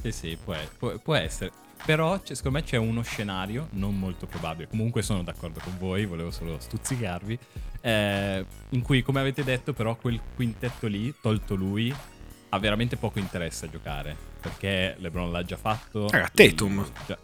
Sì, 0.00 0.12
sì, 0.12 0.38
può, 0.42 0.54
può- 0.78 0.96
può 0.98 1.14
essere. 1.16 1.50
Però 1.84 2.18
secondo 2.22 2.58
me 2.58 2.64
c'è 2.64 2.76
uno 2.76 3.02
scenario 3.02 3.66
non 3.72 3.98
molto 3.98 4.26
probabile. 4.26 4.68
Comunque 4.68 5.02
sono 5.02 5.24
d'accordo 5.24 5.58
con 5.62 5.76
voi, 5.78 6.06
volevo 6.06 6.30
solo 6.30 6.58
stuzzicarvi. 6.60 7.38
eh, 7.80 8.46
in 8.70 8.82
cui, 8.82 9.02
come 9.02 9.18
avete 9.18 9.42
detto, 9.42 9.72
però 9.72 9.96
quel 9.96 10.20
quintetto 10.36 10.86
lì, 10.86 11.12
tolto 11.20 11.56
lui, 11.56 11.92
ha 12.50 12.58
veramente 12.60 12.96
poco 12.96 13.18
interesse 13.18 13.66
a 13.66 13.68
giocare. 13.68 14.16
Perché 14.42 14.96
LeBron 14.98 15.30
l'ha 15.32 15.42
già 15.44 15.56
fatto. 15.56 16.08
Raga, 16.10 16.28
Tatum. 16.34 16.84
Già- 17.06 17.18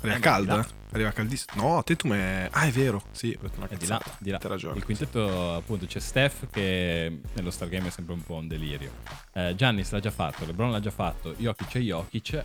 Arriva 0.00 0.16
Eh, 0.16 0.20
calda? 0.20 0.56
là. 0.56 0.66
Arriva 0.90 1.10
caldissimo. 1.12 1.62
No, 1.76 1.84
Tatum 1.84 2.12
è. 2.14 2.48
Ah, 2.50 2.64
è 2.66 2.70
vero. 2.72 3.02
Sì, 3.12 3.34
ho 3.38 3.42
detto 3.42 3.58
una 3.58 3.68
È 3.68 3.76
di 3.76 3.86
là, 3.86 4.02
di 4.18 4.30
là. 4.30 4.38
Ragione. 4.42 4.76
Il 4.76 4.84
quintetto, 4.84 5.54
appunto, 5.54 5.86
c'è 5.86 6.00
Steph 6.00 6.48
che 6.50 7.20
nello 7.34 7.50
Star 7.52 7.68
Game 7.68 7.86
è 7.86 7.90
sempre 7.90 8.12
un 8.14 8.22
po' 8.24 8.34
un 8.34 8.48
delirio. 8.48 8.90
Eh, 9.32 9.54
Giannis 9.54 9.92
l'ha 9.92 10.00
già 10.00 10.10
fatto, 10.10 10.44
LeBron 10.44 10.72
l'ha 10.72 10.80
già 10.80 10.90
fatto, 10.90 11.34
Jokic 11.38 11.76
e 11.76 11.80
Jokic. 11.80 12.32
Eh, 12.34 12.44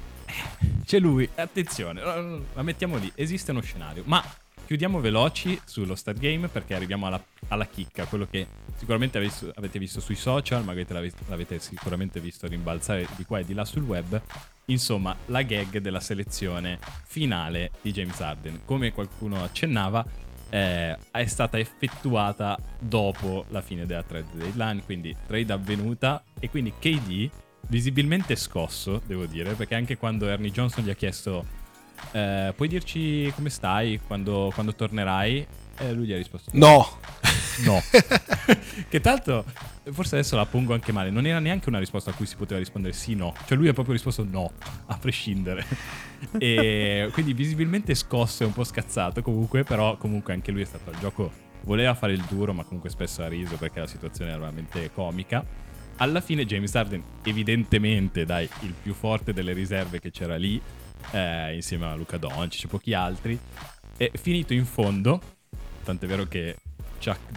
C'è 0.85 0.99
lui, 0.99 1.27
attenzione, 1.35 1.99
eh, 2.01 2.41
la 2.53 2.61
mettiamo 2.61 2.97
lì. 2.97 3.11
Esiste 3.15 3.49
uno 3.51 3.61
scenario, 3.61 4.03
ma 4.05 4.23
chiudiamo 4.67 4.99
veloci 4.99 5.57
sullo 5.63 5.95
Star 5.95 6.15
Game 6.15 6.49
perché 6.49 6.75
arriviamo 6.75 7.07
alla, 7.07 7.23
alla 7.47 7.65
chicca, 7.65 8.03
quello 8.03 8.27
che 8.29 8.45
sicuramente 8.75 9.17
avete 9.17 9.31
visto, 9.31 9.53
avete 9.55 9.79
visto 9.79 10.01
sui 10.01 10.15
social, 10.15 10.65
magari 10.65 10.85
l'avete, 11.25 11.59
sicuramente 11.59 12.19
visto 12.19 12.47
rimbalzare 12.47 13.07
di 13.15 13.23
qua 13.23 13.39
e 13.39 13.45
di 13.45 13.53
là 13.53 13.63
sul 13.63 13.83
web. 13.83 14.21
Insomma, 14.65 15.15
la 15.27 15.41
gag 15.43 15.77
della 15.77 16.01
selezione 16.01 16.79
finale 17.05 17.71
di 17.81 17.93
James 17.93 18.19
Harden. 18.19 18.59
Come 18.65 18.91
qualcuno 18.91 19.41
accennava, 19.41 20.05
eh, 20.49 20.97
è 21.11 21.25
stata 21.27 21.57
effettuata 21.57 22.59
dopo 22.77 23.45
la 23.47 23.61
fine 23.61 23.85
della 23.85 24.03
trade 24.03 24.27
deadline, 24.33 24.83
quindi 24.83 25.15
trade 25.25 25.53
avvenuta 25.53 26.21
e 26.37 26.49
quindi 26.49 26.73
KD 26.77 27.29
visibilmente 27.69 28.35
scosso, 28.35 29.01
devo 29.05 29.27
dire, 29.27 29.53
perché 29.53 29.75
anche 29.75 29.95
quando 29.95 30.27
Ernie 30.27 30.51
Johnson 30.51 30.83
gli 30.83 30.89
ha 30.89 30.95
chiesto 30.95 31.65
eh, 32.11 32.53
puoi 32.55 32.67
dirci 32.67 33.31
come 33.35 33.49
stai 33.49 33.99
quando, 34.05 34.51
quando 34.53 34.73
tornerai? 34.73 35.47
E 35.79 35.93
lui 35.93 36.07
gli 36.07 36.13
ha 36.13 36.17
risposto 36.17 36.49
No. 36.53 36.87
no. 37.65 37.81
che 38.89 38.99
tanto, 38.99 39.45
forse 39.91 40.15
adesso 40.15 40.35
la 40.35 40.45
pongo 40.45 40.73
anche 40.73 40.91
male, 40.91 41.09
non 41.09 41.25
era 41.25 41.39
neanche 41.39 41.69
una 41.69 41.79
risposta 41.79 42.09
a 42.09 42.13
cui 42.13 42.25
si 42.25 42.35
poteva 42.35 42.59
rispondere 42.59 42.93
sì 42.93 43.13
no, 43.13 43.33
cioè 43.45 43.57
lui 43.57 43.67
ha 43.67 43.73
proprio 43.73 43.93
risposto 43.93 44.25
no, 44.27 44.51
a 44.87 44.97
prescindere. 44.97 45.65
e 46.39 47.09
quindi 47.13 47.33
visibilmente 47.33 47.93
scosso 47.93 48.43
e 48.43 48.47
un 48.47 48.53
po' 48.53 48.63
scazzato 48.63 49.21
comunque, 49.21 49.63
però 49.63 49.97
comunque 49.97 50.33
anche 50.33 50.51
lui 50.51 50.61
è 50.61 50.65
stato 50.65 50.89
al 50.89 50.99
gioco, 50.99 51.31
voleva 51.63 51.93
fare 51.93 52.13
il 52.13 52.23
duro 52.27 52.53
ma 52.53 52.63
comunque 52.63 52.89
spesso 52.89 53.21
ha 53.21 53.27
riso 53.27 53.55
perché 53.55 53.79
la 53.79 53.87
situazione 53.87 54.31
era 54.31 54.39
veramente 54.39 54.91
comica. 54.91 55.45
Alla 55.97 56.21
fine 56.21 56.45
James 56.45 56.75
Harden 56.75 57.01
evidentemente 57.23 58.23
dai 58.23 58.47
il 58.61 58.73
più 58.79 58.93
forte 58.93 59.33
delle 59.33 59.53
riserve 59.53 59.99
che 59.99 60.11
c'era 60.11 60.35
lì, 60.35 60.61
eh, 61.11 61.55
insieme 61.55 61.85
a 61.85 61.95
Luca 61.95 62.17
Doncic 62.17 62.65
e 62.65 62.67
pochi 62.67 62.93
altri, 62.93 63.37
è 63.97 64.11
finito 64.13 64.53
in 64.53 64.65
fondo, 64.65 65.19
tant'è 65.83 66.05
vero 66.05 66.27
che 66.27 66.57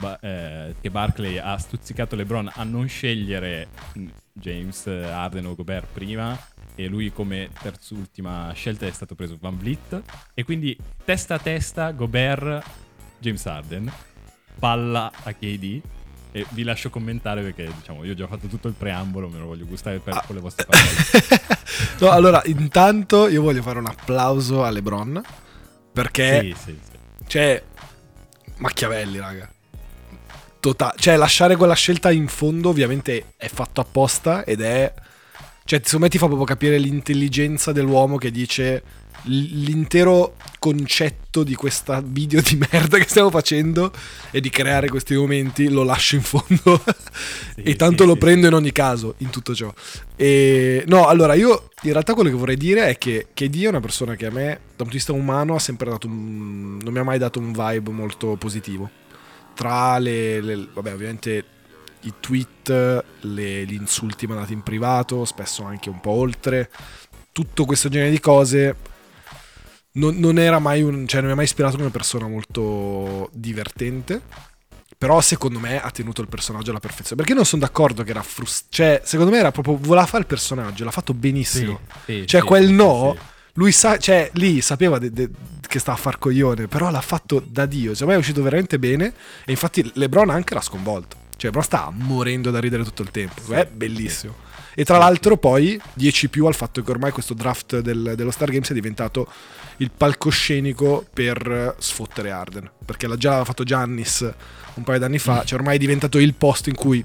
Ba- 0.00 0.18
eh, 0.20 0.74
che 0.80 0.90
Barclay 0.90 1.36
ha 1.36 1.56
stuzzicato 1.58 2.16
LeBron 2.16 2.50
a 2.54 2.64
non 2.64 2.88
scegliere 2.88 3.68
mh, 3.92 4.06
James 4.32 4.86
Harden 4.86 5.46
o 5.46 5.54
Gobert 5.54 5.86
prima 5.92 6.36
e 6.74 6.86
lui 6.88 7.12
come 7.12 7.50
terzultima 7.60 8.50
scelta 8.54 8.86
è 8.86 8.90
stato 8.90 9.14
preso 9.14 9.36
Van 9.38 9.56
Vliet. 9.56 10.02
E 10.34 10.44
quindi 10.44 10.76
testa 11.04 11.34
a 11.34 11.38
testa 11.38 11.92
Gobert 11.92 12.64
James 13.18 13.44
Harden 13.46 13.92
palla 14.58 15.12
a 15.22 15.32
KD 15.32 15.80
e 16.32 16.46
vi 16.50 16.62
lascio 16.62 16.90
commentare 16.90 17.42
perché 17.42 17.70
diciamo 17.76 18.04
io 18.04 18.12
ho 18.12 18.14
già 18.14 18.26
fatto 18.28 18.46
tutto 18.46 18.68
il 18.68 18.74
preambolo 18.74 19.28
me 19.28 19.38
lo 19.38 19.46
voglio 19.46 19.64
gustare 19.66 19.98
per, 19.98 20.14
Ah. 20.14 20.22
con 20.26 20.36
le 20.36 20.40
vostre 20.40 20.64
parole 20.66 20.88
no, 22.00 22.10
allora, 22.10 22.42
intanto 22.46 23.28
io 23.28 23.42
voglio 23.42 23.62
fare 23.62 23.78
un 23.78 23.86
applauso 23.86 24.64
a 24.64 24.70
LeBron. 24.70 25.20
Perché, 25.92 26.40
sì, 26.40 26.54
sì, 26.64 26.78
sì. 26.88 27.24
cioè, 27.26 27.62
Machiavelli, 28.58 29.18
raga. 29.18 29.50
tota- 30.60 30.94
cioè 30.96 31.16
lasciare 31.16 31.56
quella 31.56 31.74
scelta 31.74 32.10
in 32.10 32.28
fondo 32.28 32.68
ovviamente 32.68 33.32
è 33.36 33.48
fatto 33.48 33.80
apposta 33.80 34.44
ed 34.44 34.60
è 34.60 34.92
cioè 35.64 35.80
secondo 35.82 36.04
me 36.06 36.10
ti 36.10 36.18
fa 36.18 36.26
proprio 36.26 36.46
capire 36.46 36.78
l'intelligenza 36.78 37.72
dell'uomo 37.72 38.16
che 38.18 38.30
dice 38.30 38.74
"L- 38.74 38.82
l'intero 39.24 40.36
concetto 40.58 41.42
di 41.42 41.54
questa 41.54 42.02
video 42.04 42.40
di 42.40 42.56
merda 42.70 42.98
che 42.98 43.08
stiamo 43.08 43.30
facendo 43.30 43.92
e 44.30 44.40
di 44.40 44.50
creare 44.50 44.88
questi 44.88 45.14
momenti 45.14 45.68
lo 45.68 45.82
lascio 45.82 46.16
in 46.16 46.22
fondo. 46.22 46.82
Sì, 47.60 47.62
e 47.62 47.76
tanto 47.76 48.04
sì, 48.04 48.08
lo 48.08 48.14
sì, 48.14 48.20
prendo 48.20 48.46
in 48.46 48.54
ogni 48.54 48.72
caso 48.72 49.14
in 49.18 49.28
tutto 49.28 49.54
ciò. 49.54 49.72
E 50.16 50.82
no 50.86 51.08
allora 51.08 51.34
io 51.34 51.68
in 51.82 51.92
realtà 51.92 52.14
quello 52.14 52.30
che 52.30 52.36
vorrei 52.36 52.56
dire 52.56 52.88
è 52.88 52.96
che 52.96 53.28
KD 53.34 53.64
è 53.64 53.68
una 53.68 53.80
persona 53.80 54.14
che 54.14 54.26
a 54.26 54.30
me 54.30 54.44
da 54.44 54.48
un 54.48 54.58
punto 54.76 54.90
di 54.90 54.96
vista 54.96 55.12
umano 55.12 55.56
ha 55.56 55.58
sempre 55.58 55.90
dato 55.90 56.06
un, 56.06 56.78
non 56.80 56.92
mi 56.92 56.98
ha 56.98 57.04
mai 57.04 57.18
dato 57.18 57.38
un 57.38 57.52
vibe 57.52 57.90
molto 57.90 58.36
positivo. 58.36 58.88
Tra 59.54 59.98
le, 59.98 60.40
le- 60.40 60.68
vabbè 60.72 60.94
ovviamente 60.94 61.44
i 62.02 62.14
tweet 62.18 63.04
le- 63.20 63.64
gli 63.66 63.74
insulti 63.74 64.26
mandati 64.26 64.54
in 64.54 64.62
privato 64.62 65.24
spesso 65.26 65.64
anche 65.64 65.90
un 65.90 66.00
po' 66.00 66.12
oltre 66.12 66.70
tutto 67.32 67.64
questo 67.66 67.88
genere 67.88 68.10
di 68.10 68.20
cose 68.20 68.76
non, 69.92 70.16
non 70.18 70.38
era 70.38 70.58
mai 70.58 70.82
un 70.82 71.06
cioè 71.06 71.18
non 71.20 71.26
mi 71.28 71.32
ha 71.32 71.36
mai 71.36 71.44
ispirato 71.44 71.76
come 71.76 71.90
persona 71.90 72.28
molto 72.28 73.28
divertente 73.32 74.20
però 74.96 75.20
secondo 75.20 75.58
me 75.58 75.80
ha 75.80 75.90
tenuto 75.90 76.20
il 76.20 76.28
personaggio 76.28 76.70
alla 76.70 76.80
perfezione 76.80 77.16
perché 77.16 77.30
io 77.32 77.36
non 77.38 77.46
sono 77.46 77.62
d'accordo 77.62 78.02
che 78.02 78.10
era 78.10 78.22
frustrante 78.22 78.68
cioè 78.76 79.00
secondo 79.04 79.32
me 79.32 79.38
era 79.38 79.50
proprio 79.50 79.76
voleva 79.80 80.06
fare 80.06 80.22
il 80.22 80.26
personaggio 80.28 80.84
l'ha 80.84 80.90
fatto 80.90 81.14
benissimo 81.14 81.80
Sì, 82.04 82.26
cioè 82.26 82.40
sì, 82.40 82.46
quel 82.46 82.66
sì, 82.66 82.72
no 82.72 83.14
sì. 83.16 83.22
lui 83.54 83.72
sa, 83.72 83.96
cioè 83.96 84.30
lì 84.34 84.60
sapeva 84.60 84.98
de- 84.98 85.10
de- 85.12 85.30
che 85.70 85.78
stava 85.78 85.96
a 85.96 86.00
far 86.00 86.18
coglione, 86.18 86.66
però 86.66 86.90
l'ha 86.90 87.00
fatto 87.00 87.40
da 87.46 87.64
Dio. 87.64 87.92
Me 88.04 88.14
è 88.14 88.16
uscito 88.16 88.42
veramente 88.42 88.76
bene. 88.80 89.14
E 89.44 89.52
infatti 89.52 89.88
LeBron 89.94 90.28
anche 90.28 90.52
l'ha 90.54 90.60
sconvolto. 90.60 91.16
Cioè, 91.36 91.44
LeBron 91.44 91.62
stava 91.62 91.90
morendo 91.94 92.50
da 92.50 92.58
ridere 92.58 92.82
tutto 92.82 93.02
il 93.02 93.12
tempo. 93.12 93.40
è 93.52 93.66
bellissimo. 93.66 94.34
E 94.74 94.84
tra 94.84 94.98
l'altro, 94.98 95.36
poi 95.36 95.80
10 95.92 96.28
più 96.28 96.46
al 96.46 96.56
fatto 96.56 96.82
che 96.82 96.90
ormai 96.90 97.12
questo 97.12 97.34
draft 97.34 97.78
del- 97.78 98.14
dello 98.16 98.32
Star 98.32 98.50
Games 98.50 98.68
è 98.68 98.74
diventato 98.74 99.28
il 99.80 99.90
palcoscenico 99.90 101.06
per 101.12 101.74
sfottere 101.78 102.30
Arden. 102.30 102.70
Perché 102.84 103.06
l'ha 103.06 103.16
già 103.16 103.44
fatto 103.44 103.64
Giannis 103.64 104.28
un 104.74 104.84
paio 104.84 104.98
d'anni 104.98 105.18
fa. 105.18 105.44
Cioè, 105.44 105.58
ormai 105.58 105.76
è 105.76 105.78
diventato 105.78 106.18
il 106.18 106.34
posto 106.34 106.68
in 106.68 106.74
cui 106.74 107.04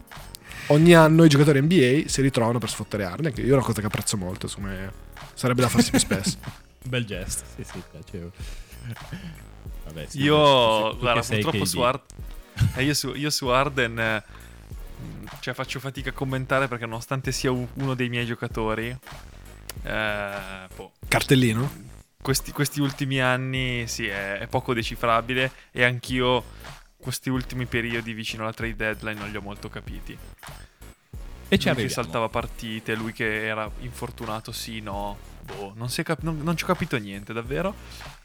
ogni 0.68 0.94
anno 0.94 1.24
i 1.24 1.30
giocatori 1.30 1.62
NBA 1.62 2.08
si 2.08 2.22
ritrovano 2.22 2.60
per 2.60 2.70
sfottere 2.70 3.06
Arden. 3.06 3.34
Che 3.34 3.42
io 3.42 3.52
è 3.52 3.54
una 3.54 3.64
cosa 3.64 3.80
che 3.80 3.88
apprezzo 3.88 4.18
molto. 4.18 4.50
Me 4.58 4.92
sarebbe 5.34 5.62
da 5.62 5.70
farsi 5.70 5.90
più 5.90 6.00
spesso. 6.00 6.38
Bel 6.84 7.06
gesto, 7.06 7.44
sì, 7.56 7.64
sì, 7.64 7.82
piacevole. 7.90 8.32
Vabbè, 9.86 10.06
sì, 10.08 10.22
Io, 10.22 10.92
tu 10.92 11.00
guarda, 11.00 11.22
purtroppo 11.22 11.66
su, 11.66 11.80
Ar- 11.80 12.04
eh, 12.76 12.84
io, 12.84 12.94
su, 12.94 13.14
io 13.14 13.30
su 13.30 13.48
Arden 13.48 14.00
eh, 14.00 14.24
cioè, 15.40 15.54
faccio 15.54 15.80
fatica 15.80 16.10
a 16.10 16.14
commentare 16.14 16.68
perché 16.68 16.86
nonostante 16.86 17.32
sia 17.32 17.52
uno 17.52 17.96
dei 17.96 18.10
miei 18.10 18.26
giocatori, 18.26 18.96
eh, 19.84 20.68
boh, 20.76 20.92
Cartellino? 21.08 21.95
Questi, 22.26 22.52
questi 22.52 22.82
ultimi 22.82 23.22
anni 23.22 23.88
sì, 23.88 24.08
è, 24.08 24.40
è 24.40 24.48
poco 24.48 24.74
decifrabile 24.74 25.52
e 25.72 25.84
anch'io 25.84 26.44
questi 26.98 27.30
ultimi 27.30 27.68
periodi 27.68 28.14
vicino 28.14 28.42
alla 28.42 28.52
trade 28.52 28.76
deadline 28.76 29.20
non 29.20 29.30
li 29.30 29.38
ho 29.38 29.42
molto 29.42 29.70
capiti. 29.70 30.18
E 31.48 31.60
lui 31.64 31.76
che 31.76 31.90
saltava 31.90 32.28
partite, 32.28 32.96
lui 32.96 33.14
che 33.14 33.46
era 33.46 33.70
infortunato, 33.82 34.52
sì, 34.52 34.80
no, 34.80 35.16
boh, 35.44 35.74
non, 35.76 35.88
cap- 36.02 36.24
non, 36.24 36.40
non 36.42 36.58
ci 36.58 36.64
ho 36.64 36.68
capito 36.68 36.98
niente, 36.98 37.32
davvero. 37.32 37.76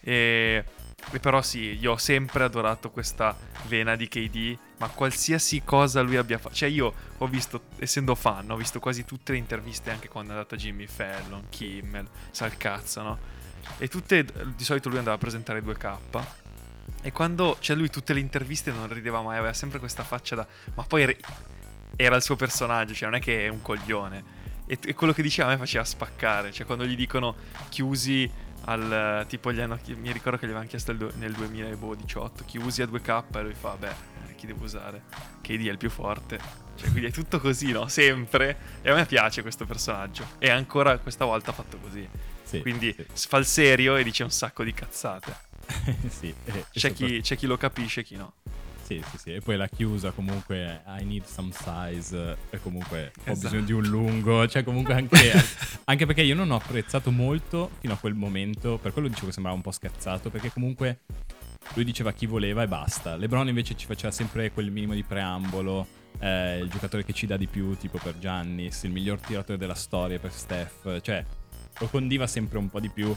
E, 0.00 0.64
e 1.12 1.18
però 1.18 1.42
sì, 1.42 1.76
io 1.78 1.92
ho 1.92 1.98
sempre 1.98 2.44
adorato 2.44 2.90
questa 2.90 3.36
vena 3.66 3.96
di 3.96 4.08
KD, 4.08 4.56
ma 4.78 4.88
qualsiasi 4.88 5.60
cosa 5.62 6.00
lui 6.00 6.16
abbia 6.16 6.38
fatto, 6.38 6.54
cioè 6.54 6.70
io 6.70 6.94
ho 7.18 7.26
visto, 7.26 7.64
essendo 7.76 8.14
fan, 8.14 8.50
ho 8.50 8.56
visto 8.56 8.80
quasi 8.80 9.04
tutte 9.04 9.32
le 9.32 9.38
interviste 9.38 9.90
anche 9.90 10.08
quando 10.08 10.32
è 10.32 10.36
andato 10.36 10.54
a 10.54 10.58
Jimmy 10.58 10.86
Fallon, 10.86 11.48
Kimmel, 11.50 12.08
sa 12.30 12.46
il 12.46 12.56
cazzo, 12.56 13.02
no? 13.02 13.39
E 13.78 13.88
tutte, 13.88 14.24
di 14.24 14.64
solito 14.64 14.88
lui 14.88 14.98
andava 14.98 15.16
a 15.16 15.18
presentare 15.18 15.62
2K. 15.62 15.98
E 17.02 17.12
quando 17.12 17.56
c'è 17.60 17.74
lui 17.74 17.88
tutte 17.88 18.12
le 18.12 18.20
interviste 18.20 18.70
non 18.72 18.92
rideva 18.92 19.22
mai, 19.22 19.38
aveva 19.38 19.52
sempre 19.52 19.78
questa 19.78 20.02
faccia 20.02 20.34
da... 20.34 20.46
Ma 20.74 20.82
poi 20.82 21.02
era, 21.02 21.12
era 21.96 22.16
il 22.16 22.22
suo 22.22 22.36
personaggio, 22.36 22.94
cioè 22.94 23.08
non 23.08 23.18
è 23.18 23.20
che 23.20 23.46
è 23.46 23.48
un 23.48 23.62
coglione. 23.62 24.38
E, 24.66 24.78
e 24.84 24.94
quello 24.94 25.12
che 25.12 25.22
diceva 25.22 25.48
a 25.48 25.52
me 25.52 25.58
faceva 25.58 25.84
spaccare, 25.84 26.52
cioè 26.52 26.66
quando 26.66 26.84
gli 26.86 26.96
dicono 26.96 27.34
chiusi 27.68 28.30
al... 28.66 29.24
tipo 29.28 29.52
gli 29.52 29.60
hanno, 29.60 29.78
mi 29.96 30.12
ricordo 30.12 30.38
che 30.38 30.46
gli 30.46 30.50
avevano 30.50 30.68
chiesto 30.68 30.92
il 30.92 31.12
nel 31.16 31.32
2018, 31.32 32.44
chiusi 32.44 32.82
a 32.82 32.86
2K 32.86 33.38
e 33.38 33.42
lui 33.42 33.54
fa, 33.54 33.76
beh, 33.76 33.88
eh, 33.88 34.34
chi 34.36 34.46
devo 34.46 34.64
usare? 34.64 35.02
KD 35.40 35.66
è 35.66 35.70
il 35.70 35.78
più 35.78 35.90
forte. 35.90 36.38
Cioè 36.76 36.90
quindi 36.90 37.08
è 37.08 37.12
tutto 37.12 37.40
così, 37.40 37.72
no? 37.72 37.88
Sempre. 37.88 38.56
E 38.80 38.90
a 38.90 38.94
me 38.94 39.04
piace 39.04 39.42
questo 39.42 39.66
personaggio. 39.66 40.24
E 40.38 40.48
ancora 40.48 40.96
questa 40.98 41.26
volta 41.26 41.50
ha 41.50 41.54
fatto 41.54 41.76
così. 41.76 42.08
Sì, 42.50 42.60
Quindi 42.62 42.94
sì. 42.96 43.28
fa 43.28 43.38
il 43.38 43.46
serio 43.46 43.96
e 43.96 44.02
dice 44.02 44.22
un 44.24 44.30
sacco 44.30 44.64
di 44.64 44.72
cazzate. 44.74 45.34
sì, 46.08 46.34
C'è 46.72 46.92
chi, 46.92 47.20
c'è 47.20 47.36
chi 47.36 47.46
lo 47.46 47.56
capisce 47.56 48.02
chi 48.02 48.16
no. 48.16 48.34
Sì, 48.82 49.00
sì, 49.08 49.18
sì. 49.18 49.34
E 49.34 49.40
poi 49.40 49.56
la 49.56 49.68
chiusa 49.68 50.10
comunque 50.10 50.82
I 50.98 51.04
need 51.04 51.24
some 51.24 51.52
size 51.52 52.36
e 52.50 52.60
comunque 52.60 53.12
ho 53.24 53.30
Esatto. 53.30 53.38
bisogno 53.54 53.64
di 53.64 53.72
un 53.72 53.82
lungo, 53.84 54.48
cioè 54.48 54.64
comunque 54.64 54.94
anche, 54.94 55.32
anche 55.84 56.06
perché 56.06 56.22
io 56.22 56.34
non 56.34 56.50
ho 56.50 56.56
apprezzato 56.56 57.12
molto 57.12 57.70
fino 57.78 57.92
a 57.92 57.96
quel 57.96 58.14
momento, 58.14 58.78
per 58.78 58.92
quello 58.92 59.06
dicevo 59.06 59.26
che 59.28 59.32
sembrava 59.32 59.56
un 59.56 59.62
po' 59.62 59.70
scazzato, 59.70 60.28
perché 60.28 60.50
comunque 60.52 61.02
lui 61.74 61.84
diceva 61.84 62.10
chi 62.12 62.26
voleva 62.26 62.64
e 62.64 62.66
basta. 62.66 63.14
LeBron 63.14 63.46
invece 63.46 63.76
ci 63.76 63.86
faceva 63.86 64.10
sempre 64.10 64.50
quel 64.50 64.72
minimo 64.72 64.94
di 64.94 65.04
preambolo, 65.04 65.86
eh, 66.18 66.58
il 66.58 66.68
giocatore 66.68 67.04
che 67.04 67.12
ci 67.12 67.26
dà 67.26 67.36
di 67.36 67.46
più, 67.46 67.76
tipo 67.76 67.98
per 68.02 68.18
Giannis, 68.18 68.82
il 68.82 68.90
miglior 68.90 69.20
tiratore 69.20 69.56
della 69.56 69.76
storia 69.76 70.18
per 70.18 70.32
Steph, 70.32 71.00
cioè 71.00 71.24
lo 71.80 71.88
condiva 71.88 72.26
sempre 72.28 72.58
un 72.58 72.70
po' 72.70 72.80
di 72.80 72.88
più. 72.90 73.14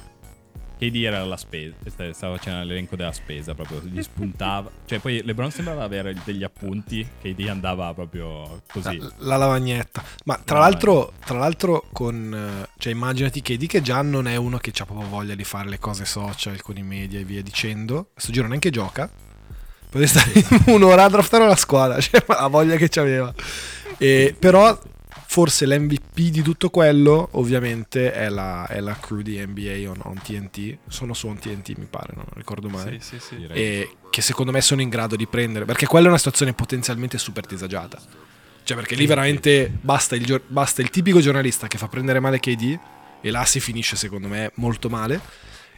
KD 0.75 0.95
era 0.95 1.23
la 1.23 1.37
spesa, 1.37 1.75
stava 2.11 2.35
facendo 2.35 2.65
l'elenco 2.65 2.95
della 2.97 3.13
spesa, 3.13 3.53
proprio 3.53 3.79
gli 3.83 4.01
spuntava. 4.01 4.69
cioè, 4.85 4.99
poi 4.99 5.21
LeBron 5.23 5.51
sembrava 5.51 5.83
avere 5.83 6.13
degli 6.25 6.43
appunti, 6.43 7.07
KD 7.21 7.47
andava 7.47 7.93
proprio 7.93 8.63
così. 8.69 8.97
La, 8.97 9.11
la 9.19 9.37
lavagnetta. 9.37 10.03
Ma 10.25 10.41
tra 10.43 10.57
La 10.57 10.63
l'altro, 10.65 11.13
tra 11.23 11.37
l'altro 11.37 11.85
con... 11.93 12.33
eh, 12.33 12.67
Cioè 12.77 12.91
immaginati 12.91 13.41
che 13.41 13.55
di 13.55 13.67
che 13.67 13.81
già 13.81 14.01
non 14.01 14.27
è 14.27 14.35
uno 14.35 14.57
che 14.57 14.73
ha 14.77 14.85
proprio 14.85 15.07
voglia 15.07 15.35
di 15.35 15.43
fare 15.45 15.69
le 15.69 15.79
cose 15.79 16.03
social 16.05 16.59
con 16.61 16.75
i 16.77 16.83
media 16.83 17.19
e 17.19 17.23
via 17.23 17.41
dicendo. 17.41 18.09
Questo 18.11 18.31
giro 18.33 18.47
neanche 18.47 18.69
gioca. 18.71 19.09
Potete 19.89 20.07
stare 20.07 20.31
un'ora 20.73 21.05
a 21.05 21.09
draftare 21.09 21.43
una 21.45 21.55
squadra. 21.55 21.99
Cioè, 22.01 22.23
la 22.27 22.47
voglia 22.47 22.75
che 22.75 22.89
c'aveva. 22.89 23.33
E, 23.97 24.35
però 24.37 24.77
forse 25.33 25.65
l'MVP 25.65 26.29
di 26.29 26.43
tutto 26.43 26.69
quello 26.69 27.29
ovviamente 27.31 28.13
è 28.13 28.29
la, 28.29 28.67
è 28.67 28.79
la 28.79 28.95
crew 28.99 29.21
di 29.21 29.43
NBA 29.43 29.89
on, 29.89 29.99
on 30.03 30.21
TNT. 30.21 30.77
Sono 30.87 31.15
su 31.15 31.25
on 31.25 31.39
TNT 31.39 31.75
mi 31.75 31.87
pare, 31.89 32.13
non 32.15 32.25
ricordo 32.35 32.69
mai 32.69 32.99
Sì, 33.01 33.17
sì, 33.17 33.35
sì. 33.35 33.47
e 33.51 33.95
che 34.11 34.21
secondo 34.21 34.51
me 34.51 34.61
sono 34.61 34.81
in 34.81 34.89
grado 34.89 35.15
di 35.15 35.25
prendere 35.25 35.65
perché 35.65 35.87
quella 35.87 36.05
è 36.05 36.09
una 36.09 36.19
situazione 36.19 36.53
potenzialmente 36.53 37.17
super 37.17 37.47
disagiata 37.47 37.99
cioè 38.63 38.77
perché 38.77 38.93
lì 38.93 39.07
veramente 39.07 39.75
basta 39.81 40.15
il, 40.15 40.41
basta 40.45 40.83
il 40.83 40.91
tipico 40.91 41.19
giornalista 41.19 41.65
che 41.65 41.79
fa 41.79 41.87
prendere 41.87 42.19
male 42.19 42.39
KD 42.39 42.77
e 43.19 43.31
là 43.31 43.43
si 43.43 43.59
finisce 43.59 43.95
secondo 43.95 44.27
me 44.27 44.51
molto 44.55 44.87
male 44.87 45.19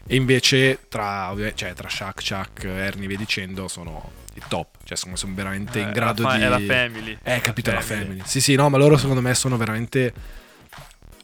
e 0.08 0.16
invece 0.16 0.80
tra, 0.88 1.34
cioè, 1.56 1.74
tra 1.74 1.90
Shaq, 1.90 2.22
Chuck, 2.28 2.64
Ernie 2.66 3.06
e 3.06 3.08
via 3.08 3.18
dicendo 3.18 3.68
sono 3.68 4.12
il 4.36 4.44
top 4.48 4.78
cioè 4.84 4.98
me 5.10 5.16
sono 5.16 5.34
veramente 5.34 5.80
Eh, 5.80 5.84
in 5.84 5.92
grado 5.92 6.24
la 6.24 6.30
fa- 6.30 6.36
di 6.38 6.44
È 6.44 6.48
la 6.50 6.60
family. 6.60 7.18
eh 7.24 7.40
capito 7.42 7.72
la 7.72 7.80
family. 7.82 8.06
family 8.08 8.22
sì 8.26 8.42
sì 8.42 8.56
no 8.56 8.70
ma 8.70 8.78
loro 8.78 8.98
secondo 8.98 9.22
me 9.22 9.34
sono 9.34 9.56
veramente 9.58 10.14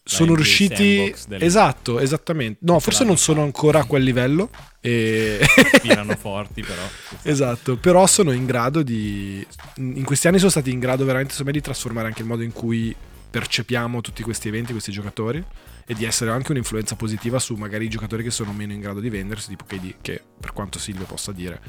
sono 0.03 0.33
riusciti 0.33 0.95
sandbox 0.97 1.27
del- 1.27 1.43
esatto 1.43 1.99
esattamente 1.99 2.59
no 2.63 2.79
forse 2.79 3.03
non 3.03 3.17
sono 3.17 3.43
ancora 3.43 3.81
a 3.81 3.83
quel 3.85 4.03
livello 4.03 4.49
e 4.83 5.39
Tirano 5.81 6.15
forti, 6.15 6.63
però. 6.63 6.81
Esatto, 7.21 7.77
però 7.77 8.07
sono 8.07 8.31
in 8.31 8.47
grado 8.47 8.81
di... 8.81 9.45
In 9.75 10.03
questi 10.03 10.27
anni 10.27 10.39
sono 10.39 10.49
stati 10.49 10.71
in 10.71 10.79
grado 10.79 11.05
veramente, 11.05 11.33
secondo 11.33 11.51
me, 11.51 11.57
di 11.59 11.63
trasformare 11.63 12.07
anche 12.07 12.21
il 12.23 12.27
modo 12.27 12.41
in 12.41 12.51
cui 12.51 12.95
percepiamo 13.29 14.01
tutti 14.01 14.23
questi 14.23 14.47
eventi, 14.47 14.71
questi 14.71 14.91
giocatori, 14.91 15.43
e 15.91 15.93
di 15.93 16.05
essere 16.05 16.31
anche 16.31 16.51
un'influenza 16.51 16.95
positiva 16.95 17.37
su 17.37 17.53
magari 17.55 17.83
i 17.83 17.89
giocatori 17.89 18.23
che 18.23 18.31
sono 18.31 18.53
meno 18.53 18.71
in 18.71 18.79
grado 18.79 19.01
di 19.01 19.09
vendersi, 19.09 19.49
tipo 19.49 19.65
KD, 19.65 19.95
che 19.99 20.23
per 20.39 20.53
quanto 20.53 20.79
Silvio 20.79 21.03
possa 21.03 21.33
dire, 21.33 21.59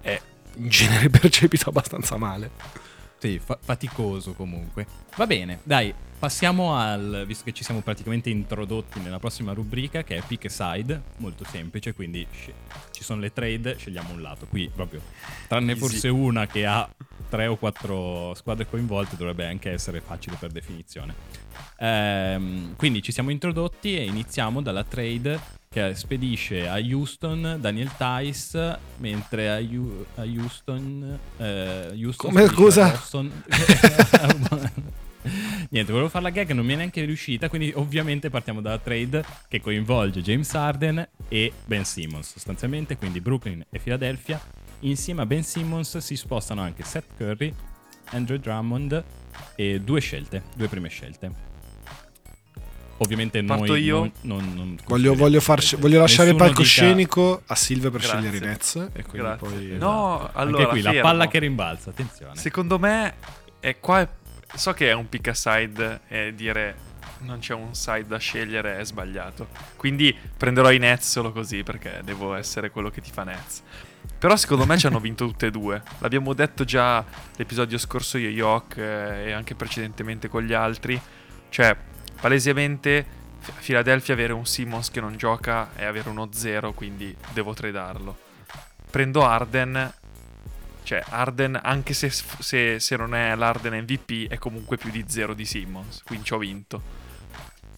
è 0.00 0.18
in 0.54 0.68
genere 0.70 1.10
percepito 1.12 1.68
abbastanza 1.68 2.16
male. 2.16 2.50
Sì, 3.18 3.38
fa- 3.38 3.58
faticoso 3.60 4.32
comunque. 4.32 4.86
Va 5.16 5.26
bene, 5.26 5.60
dai, 5.62 5.92
passiamo 6.18 6.74
al. 6.74 7.24
Visto 7.26 7.44
che 7.44 7.52
ci 7.52 7.64
siamo 7.64 7.82
praticamente 7.82 8.30
introdotti 8.30 8.98
nella 9.00 9.18
prossima 9.18 9.52
rubrica, 9.52 10.02
che 10.04 10.16
è 10.16 10.22
pick 10.26 10.50
side, 10.50 11.02
molto 11.18 11.44
semplice. 11.44 11.92
Quindi 11.92 12.26
sce- 12.30 12.54
ci 12.92 13.04
sono 13.04 13.20
le 13.20 13.34
trade, 13.34 13.76
scegliamo 13.76 14.14
un 14.14 14.22
lato. 14.22 14.46
Qui 14.46 14.70
proprio, 14.74 15.02
tranne 15.48 15.72
Easy. 15.72 15.80
forse 15.80 16.08
una 16.08 16.46
che 16.46 16.64
ha 16.64 16.88
tre 17.28 17.46
o 17.46 17.56
quattro 17.56 18.32
squadre 18.32 18.66
coinvolte, 18.66 19.16
dovrebbe 19.16 19.46
anche 19.46 19.70
essere 19.70 20.00
facile 20.00 20.36
per 20.40 20.50
definizione. 20.50 21.44
Ehm, 21.78 22.74
quindi 22.76 23.02
ci 23.02 23.12
siamo 23.12 23.30
introdotti 23.30 23.96
e 23.96 24.04
iniziamo 24.04 24.62
dalla 24.62 24.84
trade 24.84 25.38
che 25.68 25.94
spedisce 25.94 26.68
a 26.68 26.78
Houston 26.78 27.58
Daniel 27.60 27.90
Tice, 27.96 28.78
mentre 28.98 29.50
a, 29.50 29.58
Hu- 29.58 30.06
a 30.14 30.22
Houston... 30.22 31.18
Eh, 31.36 31.90
Houston 32.02 32.30
Come, 32.30 32.46
scusa? 32.48 32.86
a 32.86 32.90
Boston- 32.90 33.42
Niente, 35.70 35.90
volevo 35.90 36.08
fare 36.08 36.22
la 36.24 36.30
gag, 36.30 36.52
non 36.52 36.64
mi 36.64 36.74
è 36.74 36.76
neanche 36.76 37.04
riuscita, 37.04 37.48
quindi 37.48 37.72
ovviamente 37.74 38.30
partiamo 38.30 38.60
dalla 38.60 38.78
trade 38.78 39.24
che 39.48 39.60
coinvolge 39.60 40.22
James 40.22 40.54
Harden 40.54 41.06
e 41.28 41.52
Ben 41.64 41.84
Simmons 41.84 42.30
sostanzialmente, 42.30 42.96
quindi 42.96 43.20
Brooklyn 43.20 43.64
e 43.68 43.78
Philadelphia. 43.80 44.40
Insieme 44.80 45.22
a 45.22 45.26
Ben 45.26 45.42
Simmons 45.42 45.98
si 45.98 46.16
spostano 46.16 46.62
anche 46.62 46.84
Seth 46.84 47.16
Curry, 47.16 47.52
Andrew 48.10 48.38
Drummond 48.38 49.04
e 49.56 49.80
due 49.80 50.00
scelte, 50.00 50.44
due 50.54 50.68
prime 50.68 50.88
scelte. 50.88 51.45
Ovviamente 52.98 53.42
Parto 53.44 53.64
noi 53.66 53.82
io? 53.82 53.98
non, 53.98 54.12
non- 54.22 54.52
non 54.54 54.76
Voglio, 54.86 55.14
voglio 55.14 55.40
farci- 55.40 55.76
voglio 55.76 56.00
lasciare 56.00 56.30
il 56.30 56.34
Nessuno 56.36 56.48
dica- 56.50 56.62
palcoscenico 56.62 57.42
a 57.46 57.54
Silve 57.54 57.90
per 57.90 58.00
Grazie. 58.00 58.18
scegliere 58.18 58.36
i 58.36 58.48
Nets. 58.48 58.74
E 58.94 59.02
quindi 59.02 59.28
Grazie. 59.28 59.48
poi. 59.48 59.76
No, 59.78 60.30
allora, 60.32 60.58
Anche 60.58 60.70
qui 60.70 60.80
la 60.82 60.90
fermo. 60.92 61.08
palla 61.08 61.28
che 61.28 61.38
rimbalza, 61.38 61.90
attenzione. 61.90 62.36
Secondo 62.36 62.78
me, 62.78 63.14
è 63.60 63.78
qua 63.80 64.00
è- 64.00 64.08
so 64.54 64.72
che 64.72 64.88
è 64.88 64.92
un 64.94 65.08
pick 65.08 65.28
aside 65.28 66.00
e 66.08 66.32
dire 66.34 66.84
non 67.20 67.38
c'è 67.38 67.54
un 67.54 67.74
side 67.74 68.06
da 68.06 68.18
scegliere 68.18 68.78
è 68.78 68.84
sbagliato. 68.84 69.48
Quindi 69.76 70.14
prenderò 70.36 70.70
i 70.70 70.78
Nets 70.78 71.10
solo 71.10 71.32
così 71.32 71.62
perché 71.62 72.00
devo 72.04 72.34
essere 72.34 72.70
quello 72.70 72.88
che 72.90 73.00
ti 73.00 73.10
fa 73.10 73.24
Nets. 73.24 73.62
Però 74.18 74.34
secondo 74.36 74.64
me 74.64 74.78
ci 74.78 74.86
hanno 74.86 75.00
vinto 75.00 75.26
tutte 75.28 75.46
e 75.46 75.50
due. 75.50 75.82
L'abbiamo 75.98 76.32
detto 76.32 76.64
già 76.64 77.04
l'episodio 77.36 77.76
scorso 77.76 78.16
io, 78.18 78.28
Yok, 78.30 78.76
eh, 78.78 79.26
e 79.28 79.32
anche 79.32 79.54
precedentemente 79.54 80.28
con 80.28 80.42
gli 80.42 80.52
altri. 80.54 80.98
Cioè, 81.48 81.76
palesemente 82.20 83.06
F- 83.40 83.64
Philadelphia 83.64 84.14
avere 84.14 84.32
un 84.32 84.46
Simmons 84.46 84.90
che 84.90 85.00
non 85.00 85.16
gioca 85.16 85.74
è 85.74 85.84
avere 85.84 86.08
uno 86.08 86.28
zero, 86.32 86.72
quindi 86.72 87.14
devo 87.32 87.54
tradarlo. 87.54 88.16
Prendo 88.90 89.24
Arden. 89.24 89.92
Cioè, 90.82 91.02
Arden, 91.08 91.58
anche 91.62 91.94
se, 91.94 92.10
se- 92.10 92.78
se 92.78 92.96
non 92.96 93.14
è 93.14 93.34
l'Arden 93.34 93.82
MVP, 93.82 94.28
è 94.28 94.38
comunque 94.38 94.76
più 94.76 94.90
di 94.90 95.04
zero 95.08 95.34
di 95.34 95.44
Simmons. 95.44 96.02
Quindi 96.04 96.24
ci 96.26 96.34
ho 96.34 96.38
vinto. 96.38 97.04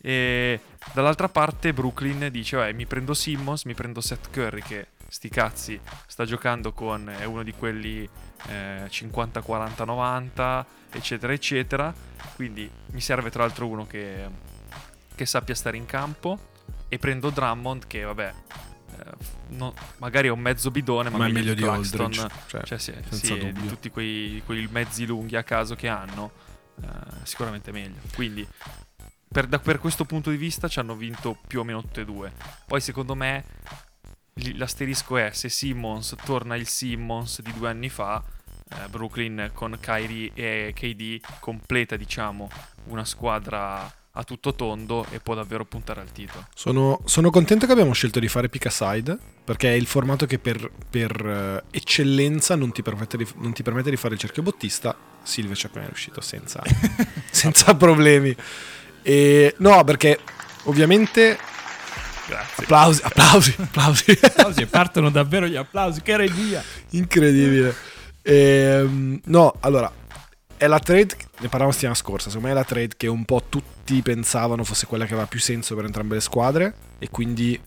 E 0.00 0.60
dall'altra 0.92 1.28
parte 1.28 1.72
Brooklyn 1.72 2.28
dice, 2.30 2.68
"Eh, 2.68 2.72
mi 2.72 2.86
prendo 2.86 3.14
Simmons, 3.14 3.64
mi 3.64 3.74
prendo 3.74 4.00
Seth 4.00 4.30
Curry 4.30 4.62
che 4.62 4.86
sti 5.08 5.28
cazzi 5.30 5.80
sta 6.06 6.26
giocando 6.26 6.72
con 6.72 7.08
è 7.08 7.24
uno 7.24 7.42
di 7.42 7.52
quelli 7.52 8.08
eh, 8.46 8.86
50 8.88 9.42
40 9.42 9.84
90 9.84 10.66
eccetera 10.90 11.32
eccetera 11.32 11.92
quindi 12.34 12.70
mi 12.86 13.00
serve 13.00 13.30
tra 13.30 13.42
l'altro 13.42 13.66
uno 13.66 13.86
che, 13.86 14.28
che 15.14 15.26
sappia 15.26 15.54
stare 15.54 15.76
in 15.76 15.86
campo 15.86 16.38
e 16.88 16.98
prendo 16.98 17.30
Drummond 17.30 17.86
che 17.86 18.02
vabbè 18.02 18.32
eh, 18.98 19.04
no- 19.48 19.74
magari 19.98 20.28
è 20.28 20.30
un 20.30 20.40
mezzo 20.40 20.70
bidone 20.70 21.10
ma, 21.10 21.18
Ma 21.18 21.26
è 21.26 21.30
meglio 21.30 21.54
di 21.54 21.62
Claxton. 21.62 22.00
Aldridge. 22.06 22.28
Cioè, 22.46 22.62
cioè 22.62 22.78
sì, 22.78 22.92
senza 22.92 23.16
sì, 23.16 23.52
di 23.52 23.66
tutti 23.68 23.90
quei, 23.90 24.42
quei 24.46 24.66
mezzi 24.70 25.04
lunghi 25.04 25.36
a 25.36 25.42
caso 25.42 25.74
che 25.74 25.88
hanno 25.88 26.30
eh, 26.82 26.86
sicuramente 27.24 27.70
meglio 27.72 28.00
quindi 28.14 28.46
per, 29.30 29.46
da- 29.46 29.58
per 29.58 29.78
questo 29.78 30.04
punto 30.04 30.30
di 30.30 30.36
vista 30.36 30.68
ci 30.68 30.78
hanno 30.78 30.94
vinto 30.94 31.36
più 31.46 31.60
o 31.60 31.64
meno 31.64 31.82
tutte 31.82 32.00
e 32.00 32.04
due 32.04 32.32
poi 32.66 32.80
secondo 32.80 33.14
me 33.14 33.44
l'asterisco 34.56 35.16
è 35.16 35.30
se 35.32 35.48
Simmons 35.48 36.14
torna 36.24 36.56
il 36.56 36.66
Simmons 36.66 37.40
di 37.42 37.52
due 37.52 37.68
anni 37.68 37.88
fa 37.88 38.22
eh, 38.70 38.88
Brooklyn 38.88 39.50
con 39.52 39.76
Kyrie 39.80 40.30
e 40.34 40.72
KD 40.74 41.20
completa 41.40 41.96
diciamo 41.96 42.48
una 42.86 43.04
squadra 43.04 43.92
a 44.10 44.24
tutto 44.24 44.54
tondo 44.54 45.06
e 45.10 45.20
può 45.20 45.34
davvero 45.34 45.64
puntare 45.64 46.00
al 46.00 46.10
titolo 46.10 46.46
Sono, 46.54 47.00
sono 47.04 47.30
contento 47.30 47.66
che 47.66 47.72
abbiamo 47.72 47.92
scelto 47.92 48.18
di 48.18 48.28
fare 48.28 48.48
pick 48.48 48.66
aside 48.66 49.36
perché 49.48 49.70
è 49.70 49.74
il 49.74 49.86
formato 49.86 50.26
che 50.26 50.38
per, 50.38 50.70
per, 50.90 51.24
eh, 51.24 51.62
eccellenza 51.70 52.54
non 52.54 52.70
ti, 52.70 52.82
permette 52.82 53.16
di, 53.16 53.26
non 53.36 53.54
ti 53.54 53.62
permette 53.62 53.88
di 53.88 53.96
fare 53.96 54.12
il 54.12 54.20
cerchio 54.20 54.42
bottista. 54.42 54.94
Silvio 55.22 55.54
ci 55.54 55.64
è 55.64 55.70
appena 55.70 55.86
riuscito 55.86 56.20
senza, 56.20 56.62
senza 57.30 57.74
problemi. 57.74 58.36
E, 59.00 59.54
no, 59.60 59.82
perché 59.84 60.20
ovviamente 60.64 61.38
grazie 62.28 62.64
applausi, 62.64 63.00
applausi, 63.02 63.54
applausi. 63.58 64.18
Applausi, 64.20 64.60
e 64.62 64.66
partono 64.66 65.10
davvero 65.10 65.46
gli 65.46 65.56
applausi, 65.56 66.02
che 66.02 66.16
regia! 66.16 66.62
Incredibile. 66.90 67.74
Ehm, 68.22 69.20
no, 69.24 69.54
allora, 69.60 69.90
è 70.56 70.66
la 70.66 70.78
trade, 70.78 71.16
ne 71.38 71.48
parlavamo 71.48 71.70
settimana 71.70 71.96
scorsa, 71.96 72.28
secondo 72.28 72.48
me 72.48 72.52
è 72.52 72.56
la 72.56 72.64
trade 72.64 72.94
che 72.96 73.06
un 73.06 73.24
po' 73.24 73.44
tutti 73.48 74.02
pensavano 74.02 74.64
fosse 74.64 74.86
quella 74.86 75.06
che 75.06 75.12
aveva 75.12 75.26
più 75.26 75.40
senso 75.40 75.74
per 75.74 75.84
entrambe 75.84 76.16
le 76.16 76.20
squadre 76.20 76.74
e 76.98 77.08
quindi 77.10 77.58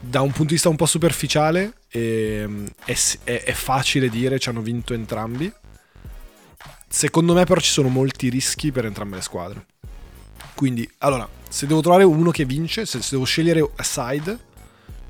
da 0.00 0.20
un 0.20 0.28
punto 0.30 0.46
di 0.46 0.54
vista 0.54 0.68
un 0.68 0.76
po' 0.76 0.86
superficiale 0.86 1.74
ehm, 1.90 2.66
è, 2.84 2.96
è- 3.22 3.42
è 3.44 3.52
facile 3.52 4.08
dire 4.08 4.38
ci 4.40 4.48
hanno 4.48 4.62
vinto 4.62 4.94
entrambi. 4.94 5.52
Secondo 6.88 7.34
me 7.34 7.44
però 7.44 7.60
ci 7.60 7.70
sono 7.70 7.88
molti 7.88 8.28
rischi 8.28 8.72
per 8.72 8.84
entrambe 8.84 9.16
le 9.16 9.22
squadre. 9.22 9.66
Quindi, 10.54 10.88
allora, 10.98 11.28
se 11.48 11.66
devo 11.66 11.80
trovare 11.80 12.04
uno 12.04 12.30
che 12.30 12.44
vince, 12.44 12.86
se, 12.86 13.00
se 13.00 13.08
devo 13.12 13.24
scegliere 13.24 13.60
a 13.60 13.82
side, 13.82 14.38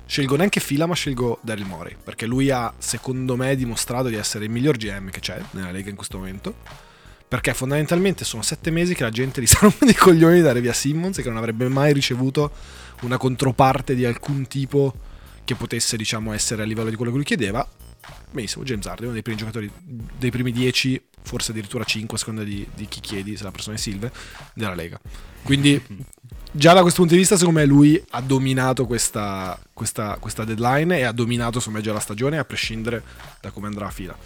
scelgo 0.06 0.36
neanche 0.36 0.60
Fila, 0.60 0.86
ma 0.86 0.94
scelgo 0.94 1.38
Daryl 1.42 1.66
Morey. 1.66 1.96
Perché 2.02 2.26
lui 2.26 2.50
ha, 2.50 2.72
secondo 2.78 3.36
me, 3.36 3.54
dimostrato 3.56 4.08
di 4.08 4.16
essere 4.16 4.44
il 4.44 4.50
miglior 4.50 4.76
GM 4.76 5.10
che 5.10 5.20
c'è 5.20 5.40
nella 5.52 5.70
Lega 5.70 5.90
in 5.90 5.96
questo 5.96 6.18
momento. 6.18 6.54
Perché 7.26 7.54
fondamentalmente 7.54 8.24
sono 8.24 8.42
sette 8.42 8.70
mesi 8.70 8.94
che 8.94 9.04
la 9.04 9.10
gente 9.10 9.40
gli 9.40 9.46
sta 9.46 9.60
rompendo 9.62 9.92
i 9.92 9.96
coglioni 9.96 10.34
di 10.34 10.42
dare 10.42 10.60
via 10.60 10.74
Simmons 10.74 11.16
e 11.18 11.22
che 11.22 11.28
non 11.28 11.38
avrebbe 11.38 11.66
mai 11.68 11.92
ricevuto 11.92 12.50
una 13.02 13.16
controparte 13.16 13.94
di 13.94 14.04
alcun 14.04 14.46
tipo 14.46 14.94
che 15.44 15.54
potesse, 15.54 15.96
diciamo, 15.96 16.32
essere 16.32 16.62
a 16.62 16.66
livello 16.66 16.90
di 16.90 16.96
quello 16.96 17.10
che 17.10 17.16
lui 17.16 17.26
chiedeva. 17.26 17.66
Benissimo, 18.30 18.64
James 18.64 18.86
Harden, 18.86 19.04
uno 19.04 19.12
dei 19.12 19.22
primi 19.22 19.38
giocatori, 19.38 19.70
dei 19.82 20.30
primi 20.30 20.52
dieci, 20.52 21.00
forse 21.22 21.52
addirittura 21.52 21.84
cinque, 21.84 22.16
a 22.16 22.18
seconda 22.18 22.42
di, 22.42 22.66
di 22.74 22.86
chi 22.86 23.00
chiedi, 23.00 23.36
se 23.36 23.44
la 23.44 23.50
persona 23.50 23.76
è 23.76 23.78
Silve, 23.78 24.10
della 24.54 24.74
Lega. 24.74 25.00
Quindi 25.42 25.80
già 26.50 26.72
da 26.72 26.80
questo 26.80 27.00
punto 27.00 27.14
di 27.14 27.20
vista, 27.20 27.36
secondo 27.36 27.60
me, 27.60 27.66
lui 27.66 28.02
ha 28.10 28.20
dominato 28.20 28.86
questa, 28.86 29.58
questa, 29.72 30.16
questa 30.18 30.44
deadline 30.44 30.98
e 30.98 31.02
ha 31.02 31.12
dominato, 31.12 31.58
secondo 31.58 31.78
me, 31.78 31.84
già 31.84 31.92
la 31.92 32.00
stagione, 32.00 32.38
a 32.38 32.44
prescindere 32.44 33.02
da 33.40 33.50
come 33.50 33.66
andrà 33.66 33.86
a 33.86 33.90
fila. 33.90 34.16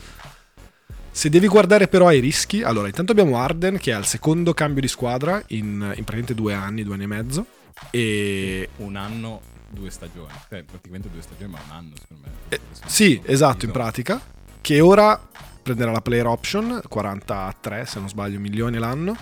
Se 1.11 1.31
devi 1.31 1.49
guardare 1.49 1.89
però 1.89 2.09
ai 2.09 2.21
rischi, 2.21 2.62
allora 2.62 2.89
intanto 2.89 3.12
abbiamo 3.12 3.39
Arden 3.39 3.79
che 3.79 3.95
ha 3.95 3.99
il 3.99 4.05
secondo 4.05 4.53
cambio 4.53 4.83
di 4.83 4.89
squadra 4.89 5.43
in, 5.49 5.67
in 5.67 6.05
praticamente 6.05 6.35
due 6.35 6.53
anni, 6.53 6.85
due 6.85 6.95
anni 6.95 7.05
e 7.05 7.07
mezzo. 7.07 7.47
E 7.91 8.69
Un 8.77 8.97
anno, 8.97 9.41
due 9.68 9.90
stagioni. 9.90 10.33
Cioè, 10.48 10.62
praticamente 10.62 11.11
due 11.11 11.22
stagioni, 11.22 11.52
ma 11.52 11.59
un 11.64 11.70
anno, 11.70 11.94
secondo 12.00 12.26
me. 12.26 12.33
Eh, 12.48 12.61
sì, 12.87 13.20
esatto, 13.24 13.64
in 13.64 13.70
pratica. 13.70 14.20
Che 14.61 14.81
ora 14.81 15.20
prenderà 15.62 15.90
la 15.90 16.00
player 16.00 16.26
option, 16.26 16.81
43 16.88 17.87
se 17.87 17.98
non 17.98 18.09
sbaglio 18.09 18.38
milioni 18.38 18.79
l'anno, 18.79 19.16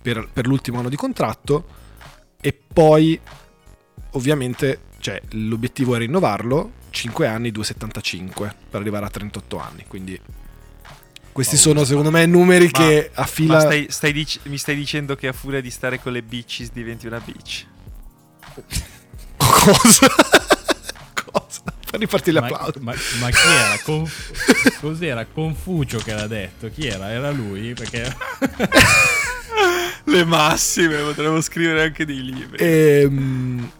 per, 0.00 0.28
per 0.32 0.46
l'ultimo 0.46 0.78
anno 0.78 0.88
di 0.88 0.96
contratto. 0.96 1.78
E 2.40 2.52
poi, 2.52 3.18
ovviamente, 4.12 4.80
cioè, 4.98 5.20
l'obiettivo 5.30 5.94
è 5.94 5.98
rinnovarlo, 5.98 6.72
5 6.90 7.26
anni, 7.26 7.50
2,75 7.50 8.32
per 8.70 8.80
arrivare 8.80 9.06
a 9.06 9.10
38 9.10 9.58
anni. 9.58 9.84
Quindi 9.86 10.18
questi 11.32 11.56
sono 11.56 11.84
secondo 11.84 12.10
me 12.10 12.26
numeri 12.26 12.68
Ma- 12.72 12.78
che 12.78 13.10
a 13.14 13.20
Ma 13.20 13.26
fila... 13.26 13.60
stai, 13.60 13.86
stai 13.88 14.12
dic- 14.12 14.40
mi 14.44 14.58
stai 14.58 14.74
dicendo 14.74 15.14
che 15.14 15.28
a 15.28 15.32
furia 15.32 15.60
di 15.60 15.70
stare 15.70 16.00
con 16.00 16.12
le 16.12 16.22
bitches 16.22 16.72
diventi 16.72 17.06
una 17.06 17.20
bitch? 17.20 17.66
Cosa? 19.64 20.06
Cosa? 21.32 21.60
Fa 21.84 21.96
ripartire 21.96 22.40
Ma, 22.40 22.48
l'applauso. 22.48 22.78
ma- 22.80 22.94
ma 23.20 23.30
chi 23.30 23.46
era? 23.48 23.78
Conf- 23.82 24.78
cos'era? 24.80 25.24
Confucio 25.26 25.98
che 25.98 26.12
l'ha 26.14 26.26
detto. 26.26 26.70
Chi 26.70 26.86
era? 26.86 27.10
Era 27.10 27.30
lui? 27.30 27.72
Perché 27.74 28.14
Le 30.04 30.24
massime, 30.24 30.96
potremmo 30.98 31.40
scrivere 31.40 31.82
anche 31.82 32.04
dei 32.04 32.22
libri. 32.22 32.56
Ehm... 32.64 33.70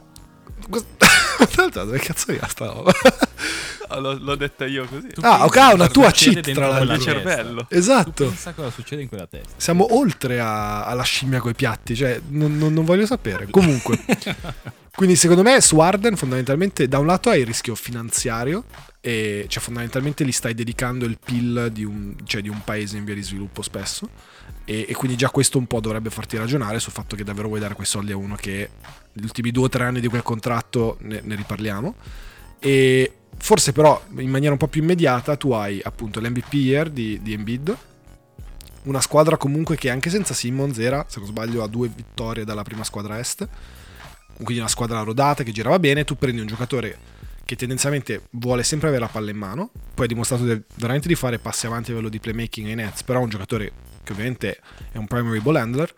Tra 0.70 1.48
l'altro, 1.62 1.84
dove 1.84 1.98
cazzo 1.98 2.30
era 2.32 2.46
sta 2.48 2.66
roba? 2.66 2.92
Ah, 3.88 3.98
l'ho, 3.98 4.16
l'ho 4.20 4.36
detta 4.36 4.66
io 4.66 4.86
così. 4.86 5.08
Tu 5.08 5.20
Ah, 5.24 5.44
ok, 5.44 5.70
una 5.74 5.88
tua 5.88 6.10
cheat, 6.12 6.52
tra 6.52 6.68
l'altro. 6.68 6.94
Il 6.94 7.00
cervello. 7.00 7.66
Tu 7.68 7.74
Esatto. 7.76 8.24
pensa 8.26 8.52
cosa 8.52 8.70
succede 8.70 9.02
in 9.02 9.08
quella 9.08 9.26
testa. 9.26 9.50
Siamo 9.56 9.94
oltre 9.96 10.38
a- 10.38 10.84
alla 10.84 11.02
scimmia 11.02 11.40
coi 11.40 11.54
piatti, 11.54 11.96
cioè 11.96 12.20
non, 12.28 12.56
non- 12.56 12.72
non 12.72 12.84
voglio 12.84 13.04
sapere. 13.06 13.48
Comunque, 13.50 13.98
quindi 14.94 15.16
secondo 15.16 15.42
me 15.42 15.60
su 15.60 15.78
Arden 15.80 16.16
fondamentalmente 16.16 16.86
da 16.88 16.98
un 16.98 17.06
lato 17.06 17.30
hai 17.30 17.40
il 17.40 17.46
rischio 17.46 17.74
finanziario 17.74 18.64
e 19.00 19.46
cioè 19.48 19.62
fondamentalmente 19.62 20.24
gli 20.24 20.32
stai 20.32 20.54
dedicando 20.54 21.04
il 21.06 21.18
PIL 21.22 21.70
di 21.72 21.84
un, 21.84 22.14
cioè, 22.24 22.42
di 22.42 22.48
un 22.48 22.60
paese 22.62 22.96
in 22.98 23.04
via 23.04 23.14
di 23.14 23.22
sviluppo 23.22 23.62
spesso 23.62 24.08
e, 24.70 24.86
e 24.88 24.94
quindi 24.94 25.16
già 25.16 25.30
questo 25.30 25.58
un 25.58 25.66
po' 25.66 25.80
dovrebbe 25.80 26.10
farti 26.10 26.36
ragionare 26.36 26.78
sul 26.78 26.92
fatto 26.92 27.16
che 27.16 27.24
davvero 27.24 27.48
vuoi 27.48 27.58
dare 27.58 27.74
quei 27.74 27.88
soldi 27.88 28.12
a 28.12 28.16
uno 28.16 28.36
che 28.36 28.70
gli 29.12 29.24
ultimi 29.24 29.50
due 29.50 29.64
o 29.64 29.68
tre 29.68 29.82
anni 29.82 29.98
di 29.98 30.06
quel 30.06 30.22
contratto 30.22 30.96
ne, 31.00 31.20
ne 31.24 31.34
riparliamo 31.34 31.94
e 32.60 33.12
forse 33.36 33.72
però 33.72 34.00
in 34.18 34.30
maniera 34.30 34.52
un 34.52 34.58
po' 34.58 34.68
più 34.68 34.80
immediata 34.80 35.34
tu 35.34 35.50
hai 35.50 35.80
appunto 35.82 36.20
l'MVP 36.20 36.52
year 36.52 36.88
di, 36.88 37.20
di 37.20 37.32
Embiid 37.32 37.76
una 38.84 39.00
squadra 39.00 39.36
comunque 39.36 39.74
che 39.74 39.90
anche 39.90 40.08
senza 40.08 40.34
Simmons 40.34 40.78
era, 40.78 41.04
se 41.08 41.18
non 41.18 41.26
sbaglio, 41.28 41.64
a 41.64 41.66
due 41.66 41.90
vittorie 41.92 42.44
dalla 42.44 42.62
prima 42.62 42.84
squadra 42.84 43.18
est. 43.18 43.46
quindi 44.36 44.58
una 44.58 44.68
squadra 44.68 45.02
rodata 45.02 45.42
che 45.42 45.50
girava 45.50 45.80
bene, 45.80 46.04
tu 46.04 46.16
prendi 46.16 46.40
un 46.40 46.46
giocatore 46.46 46.96
che 47.44 47.56
tendenzialmente 47.56 48.28
vuole 48.30 48.62
sempre 48.62 48.86
avere 48.86 49.02
la 49.02 49.10
palla 49.10 49.30
in 49.30 49.36
mano, 49.36 49.72
poi 49.94 50.04
ha 50.04 50.08
dimostrato 50.08 50.44
veramente 50.76 51.08
di 51.08 51.16
fare 51.16 51.40
passi 51.40 51.66
avanti 51.66 51.90
a 51.90 51.94
livello 51.94 52.08
di 52.08 52.20
playmaking 52.20 52.68
ai 52.68 52.76
Nets, 52.76 53.02
però 53.02 53.18
è 53.18 53.22
un 53.24 53.28
giocatore 53.28 53.72
che 54.02 54.12
ovviamente 54.12 54.60
è 54.92 54.98
un 54.98 55.06
primary 55.06 55.40
ball 55.40 55.56
handler, 55.56 55.92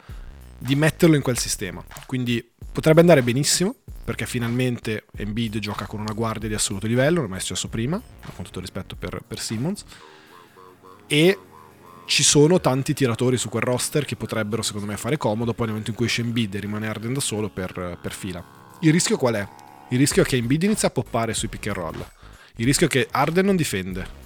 di 0.59 0.77
metterlo 0.77 1.17
in 1.17 1.23
quel 1.23 1.39
sistema. 1.39 1.85
Quindi 2.07 2.49
potrebbe 2.73 3.01
andare 3.01 3.23
benissimo, 3.23 3.75
perché 4.05 4.27
finalmente 4.27 5.05
Embiid 5.17 5.59
gioca 5.59 5.87
con 5.87 6.01
una 6.01 6.13
guardia 6.13 6.49
di 6.49 6.55
assoluto 6.55 6.87
livello, 6.87 7.17
non 7.17 7.27
è 7.27 7.31
mai 7.31 7.41
successo 7.41 7.69
prima, 7.69 8.01
con 8.35 8.45
tutto 8.45 8.61
rispetto 8.61 8.97
per, 8.97 9.23
per 9.27 9.41
Simmons, 9.41 9.85
e 11.07 11.39
ci 12.07 12.23
sono 12.23 12.61
tanti 12.61 12.95
tiratori 12.95 13.37
su 13.37 13.49
quel 13.49 13.63
roster 13.63 14.05
che 14.05 14.17
potrebbero 14.17 14.63
secondo 14.63 14.87
me 14.87 14.97
fare 14.97 15.17
comodo 15.17 15.53
poi 15.53 15.67
nel 15.67 15.75
momento 15.75 15.91
in 15.91 15.97
cui 15.97 16.07
esce 16.07 16.23
Embiid 16.23 16.55
e 16.55 16.61
rimane 16.61 16.89
Arden 16.89 17.13
da 17.13 17.21
solo 17.21 17.49
per, 17.49 17.99
per 18.01 18.13
fila. 18.13 18.45
Il 18.81 18.93
rischio 18.93 19.17
qual 19.17 19.35
è? 19.35 19.49
Il 19.91 19.99
rischio 19.99 20.23
è 20.23 20.27
che 20.27 20.37
Embiid 20.37 20.63
inizia 20.65 20.89
a 20.89 20.91
poppare 20.91 21.35
sui 21.35 21.49
pick 21.49 21.69
and 21.69 21.77
roll. 21.77 22.07
Il 22.57 22.65
rischio 22.65 22.87
è 22.87 22.91
che 22.91 23.09
Arden 23.11 23.45
non 23.45 23.57
difende. 23.57 24.22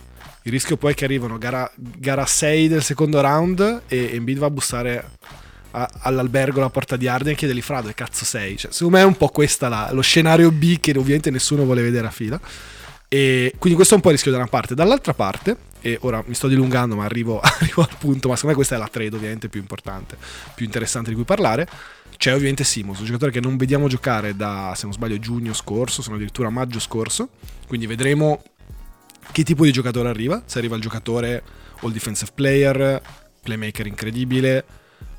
Il 0.47 0.53
rischio 0.53 0.77
poi 0.77 0.93
è 0.93 0.95
che 0.95 1.05
arrivano 1.05 1.39
gara, 1.39 1.69
gara 1.75 2.25
6 2.25 2.69
del 2.69 2.85
secondo 2.85 3.21
round 3.21 3.83
e 3.89 4.11
Embiid 4.13 4.39
va 4.39 4.47
a 4.47 4.51
bussare 4.51 5.11
a, 5.73 5.91
all'albergo 6.03 6.61
alla 6.61 6.71
porta 6.71 6.95
di 6.95 7.09
Arden 7.09 7.33
e 7.33 7.37
chiedergli 7.37 7.61
fra 7.61 7.81
dove 7.81 7.95
cazzo 7.95 8.25
sei. 8.25 8.57
Cioè, 8.57 8.71
secondo 8.71 8.97
me 8.97 9.03
è 9.03 9.07
un 9.07 9.17
po' 9.17 9.27
questo 9.27 9.69
lo 9.91 10.03
scenario 10.03 10.53
B 10.53 10.79
che 10.79 10.93
ovviamente 10.97 11.31
nessuno 11.31 11.65
vuole 11.65 11.83
vedere 11.83 12.07
a 12.07 12.13
fila. 12.13 12.41
E 13.09 13.55
quindi 13.59 13.75
questo 13.75 13.95
è 13.95 13.97
un 13.97 14.03
po' 14.05 14.11
il 14.11 14.15
rischio 14.15 14.31
da 14.31 14.37
una 14.37 14.47
parte. 14.47 14.77
Dall'altra 14.77 15.15
parte, 15.15 15.57
e 15.81 15.99
ora 16.03 16.23
mi 16.25 16.35
sto 16.35 16.47
dilungando 16.47 16.95
ma 16.95 17.05
arrivo, 17.05 17.41
arrivo 17.43 17.83
al 17.83 17.97
punto, 17.99 18.29
ma 18.29 18.37
secondo 18.37 18.51
me 18.51 18.55
questa 18.55 18.77
è 18.77 18.79
la 18.79 18.89
trade 18.89 19.17
ovviamente 19.17 19.49
più 19.49 19.59
importante, 19.59 20.17
più 20.55 20.65
interessante 20.65 21.09
di 21.09 21.17
cui 21.17 21.25
parlare, 21.25 21.67
c'è 22.17 22.33
ovviamente 22.33 22.63
Simons, 22.63 23.01
un 23.01 23.07
giocatore 23.07 23.33
che 23.33 23.41
non 23.41 23.57
vediamo 23.57 23.89
giocare 23.89 24.37
da, 24.37 24.75
se 24.77 24.85
non 24.85 24.93
sbaglio, 24.93 25.19
giugno 25.19 25.53
scorso, 25.53 26.03
sono 26.03 26.15
addirittura 26.15 26.51
maggio 26.51 26.79
scorso, 26.79 27.31
quindi 27.67 27.89
vedremo 27.89 28.45
che 29.33 29.43
tipo 29.43 29.65
di 29.65 29.73
giocatore 29.73 30.09
arriva, 30.09 30.43
se 30.47 30.59
arriva 30.59 30.77
il 30.77 30.83
giocatore 30.83 31.43
all 31.81 31.93
defensive 31.93 32.31
player, 32.35 33.01
playmaker 33.43 33.87
incredibile, 33.87 34.65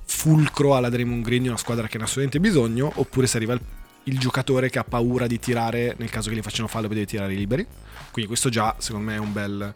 fulcro 0.06 0.76
alla 0.76 0.90
Draymond 0.90 1.24
Green 1.24 1.44
di 1.44 1.48
una 1.48 1.58
squadra 1.58 1.88
che 1.88 1.98
ne 1.98 2.04
ha 2.04 2.06
assolutamente 2.06 2.40
bisogno, 2.40 2.92
oppure 2.96 3.28
se 3.28 3.38
arriva 3.38 3.54
il, 3.54 3.62
il, 4.04 4.18
giocatore 4.18 4.70
che 4.70 4.80
ha 4.80 4.84
paura 4.84 5.28
di 5.28 5.38
tirare 5.38 5.96
nel 5.98 6.10
caso 6.10 6.30
che 6.30 6.36
gli 6.36 6.42
facciano 6.42 6.68
fallo 6.68 6.86
e 6.88 6.90
deve 6.90 7.06
tirare 7.06 7.34
liberi. 7.34 7.66
Quindi 8.12 8.28
questo 8.28 8.50
già, 8.50 8.76
secondo 8.80 9.08
me, 9.08 9.16
è, 9.16 9.20
un 9.20 9.34
bel, 9.34 9.76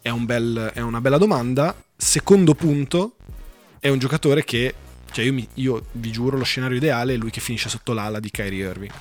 è, 0.00 0.10
un 0.10 0.24
bel, 0.24 0.70
è 0.74 0.80
una 0.80 1.00
bella 1.00 1.18
domanda. 1.18 1.74
Secondo 1.96 2.54
punto, 2.54 3.16
è 3.80 3.88
un 3.88 3.98
giocatore 3.98 4.44
che, 4.44 4.74
cioè 5.10 5.24
io, 5.24 5.32
mi, 5.32 5.48
io 5.54 5.86
vi 5.92 6.12
giuro, 6.12 6.36
lo 6.36 6.44
scenario 6.44 6.76
ideale 6.76 7.14
è 7.14 7.16
lui 7.16 7.30
che 7.30 7.40
finisce 7.40 7.68
sotto 7.68 7.92
l'ala 7.92 8.20
di 8.20 8.30
Kyrie 8.30 8.68
Irving. 8.68 8.92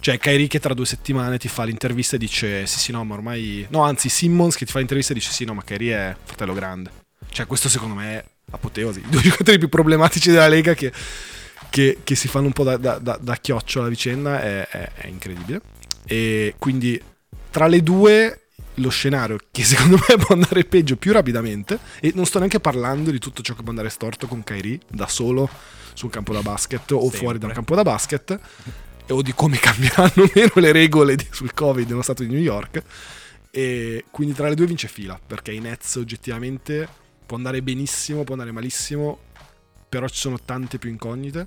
Cioè 0.00 0.18
Kyrie 0.18 0.46
che 0.46 0.60
tra 0.60 0.74
due 0.74 0.86
settimane 0.86 1.38
ti 1.38 1.48
fa 1.48 1.64
l'intervista 1.64 2.16
e 2.16 2.18
dice 2.18 2.66
sì 2.66 2.78
sì 2.78 2.92
no 2.92 3.04
ma 3.04 3.14
ormai... 3.14 3.66
No 3.70 3.82
anzi 3.82 4.08
Simmons 4.08 4.56
che 4.56 4.64
ti 4.64 4.72
fa 4.72 4.78
l'intervista 4.78 5.12
e 5.12 5.16
dice 5.16 5.32
sì 5.32 5.44
no 5.44 5.54
ma 5.54 5.62
Kyrie 5.62 5.94
è 5.94 6.16
fratello 6.24 6.54
grande. 6.54 6.90
Cioè 7.30 7.46
questo 7.46 7.68
secondo 7.68 7.94
me 7.94 8.12
è 8.12 8.24
apoteosi. 8.50 9.00
I 9.00 9.04
due 9.10 9.20
giocatori 9.20 9.58
più 9.58 9.68
problematici 9.68 10.30
della 10.30 10.48
Lega 10.48 10.74
che, 10.74 10.92
che, 11.70 11.98
che 12.04 12.14
si 12.14 12.28
fanno 12.28 12.46
un 12.46 12.52
po' 12.52 12.64
da, 12.64 12.76
da, 12.76 12.98
da, 12.98 13.18
da 13.20 13.36
chioccio 13.36 13.80
alla 13.80 13.88
vicenda 13.88 14.40
è, 14.40 14.66
è, 14.68 14.92
è 14.94 15.06
incredibile. 15.06 15.60
E 16.04 16.54
quindi 16.58 17.00
tra 17.50 17.66
le 17.66 17.82
due 17.82 18.42
lo 18.74 18.90
scenario 18.90 19.38
che 19.50 19.64
secondo 19.64 19.98
me 20.08 20.16
può 20.16 20.34
andare 20.34 20.64
peggio 20.64 20.96
più 20.96 21.12
rapidamente 21.12 21.78
e 22.00 22.12
non 22.14 22.26
sto 22.26 22.38
neanche 22.38 22.60
parlando 22.60 23.10
di 23.10 23.18
tutto 23.18 23.42
ciò 23.42 23.54
che 23.54 23.62
può 23.62 23.70
andare 23.70 23.90
storto 23.90 24.26
con 24.26 24.44
Kyrie 24.44 24.78
da 24.88 25.08
solo 25.08 25.48
sul 25.92 26.10
campo 26.10 26.32
da 26.32 26.42
basket 26.42 26.92
o 26.92 27.00
Sempre. 27.00 27.18
fuori 27.18 27.38
dal 27.38 27.52
campo 27.52 27.74
da 27.74 27.82
basket 27.82 28.38
o 29.08 29.22
di 29.22 29.32
come 29.32 29.58
cambieranno 29.60 30.30
meno 30.34 30.52
le 30.54 30.72
regole 30.72 31.16
di, 31.16 31.26
sul 31.30 31.54
covid 31.54 31.88
nello 31.88 32.02
stato 32.02 32.22
di 32.22 32.30
New 32.30 32.40
York 32.40 32.82
e 33.50 34.04
quindi 34.10 34.34
tra 34.34 34.48
le 34.48 34.54
due 34.54 34.66
vince 34.66 34.88
fila 34.88 35.18
perché 35.24 35.52
i 35.52 35.60
Nets 35.60 35.96
oggettivamente 35.96 36.88
può 37.26 37.36
andare 37.36 37.62
benissimo, 37.62 38.24
può 38.24 38.34
andare 38.34 38.52
malissimo, 38.52 39.18
però 39.88 40.08
ci 40.08 40.18
sono 40.18 40.38
tante 40.40 40.78
più 40.78 40.90
incognite 40.90 41.46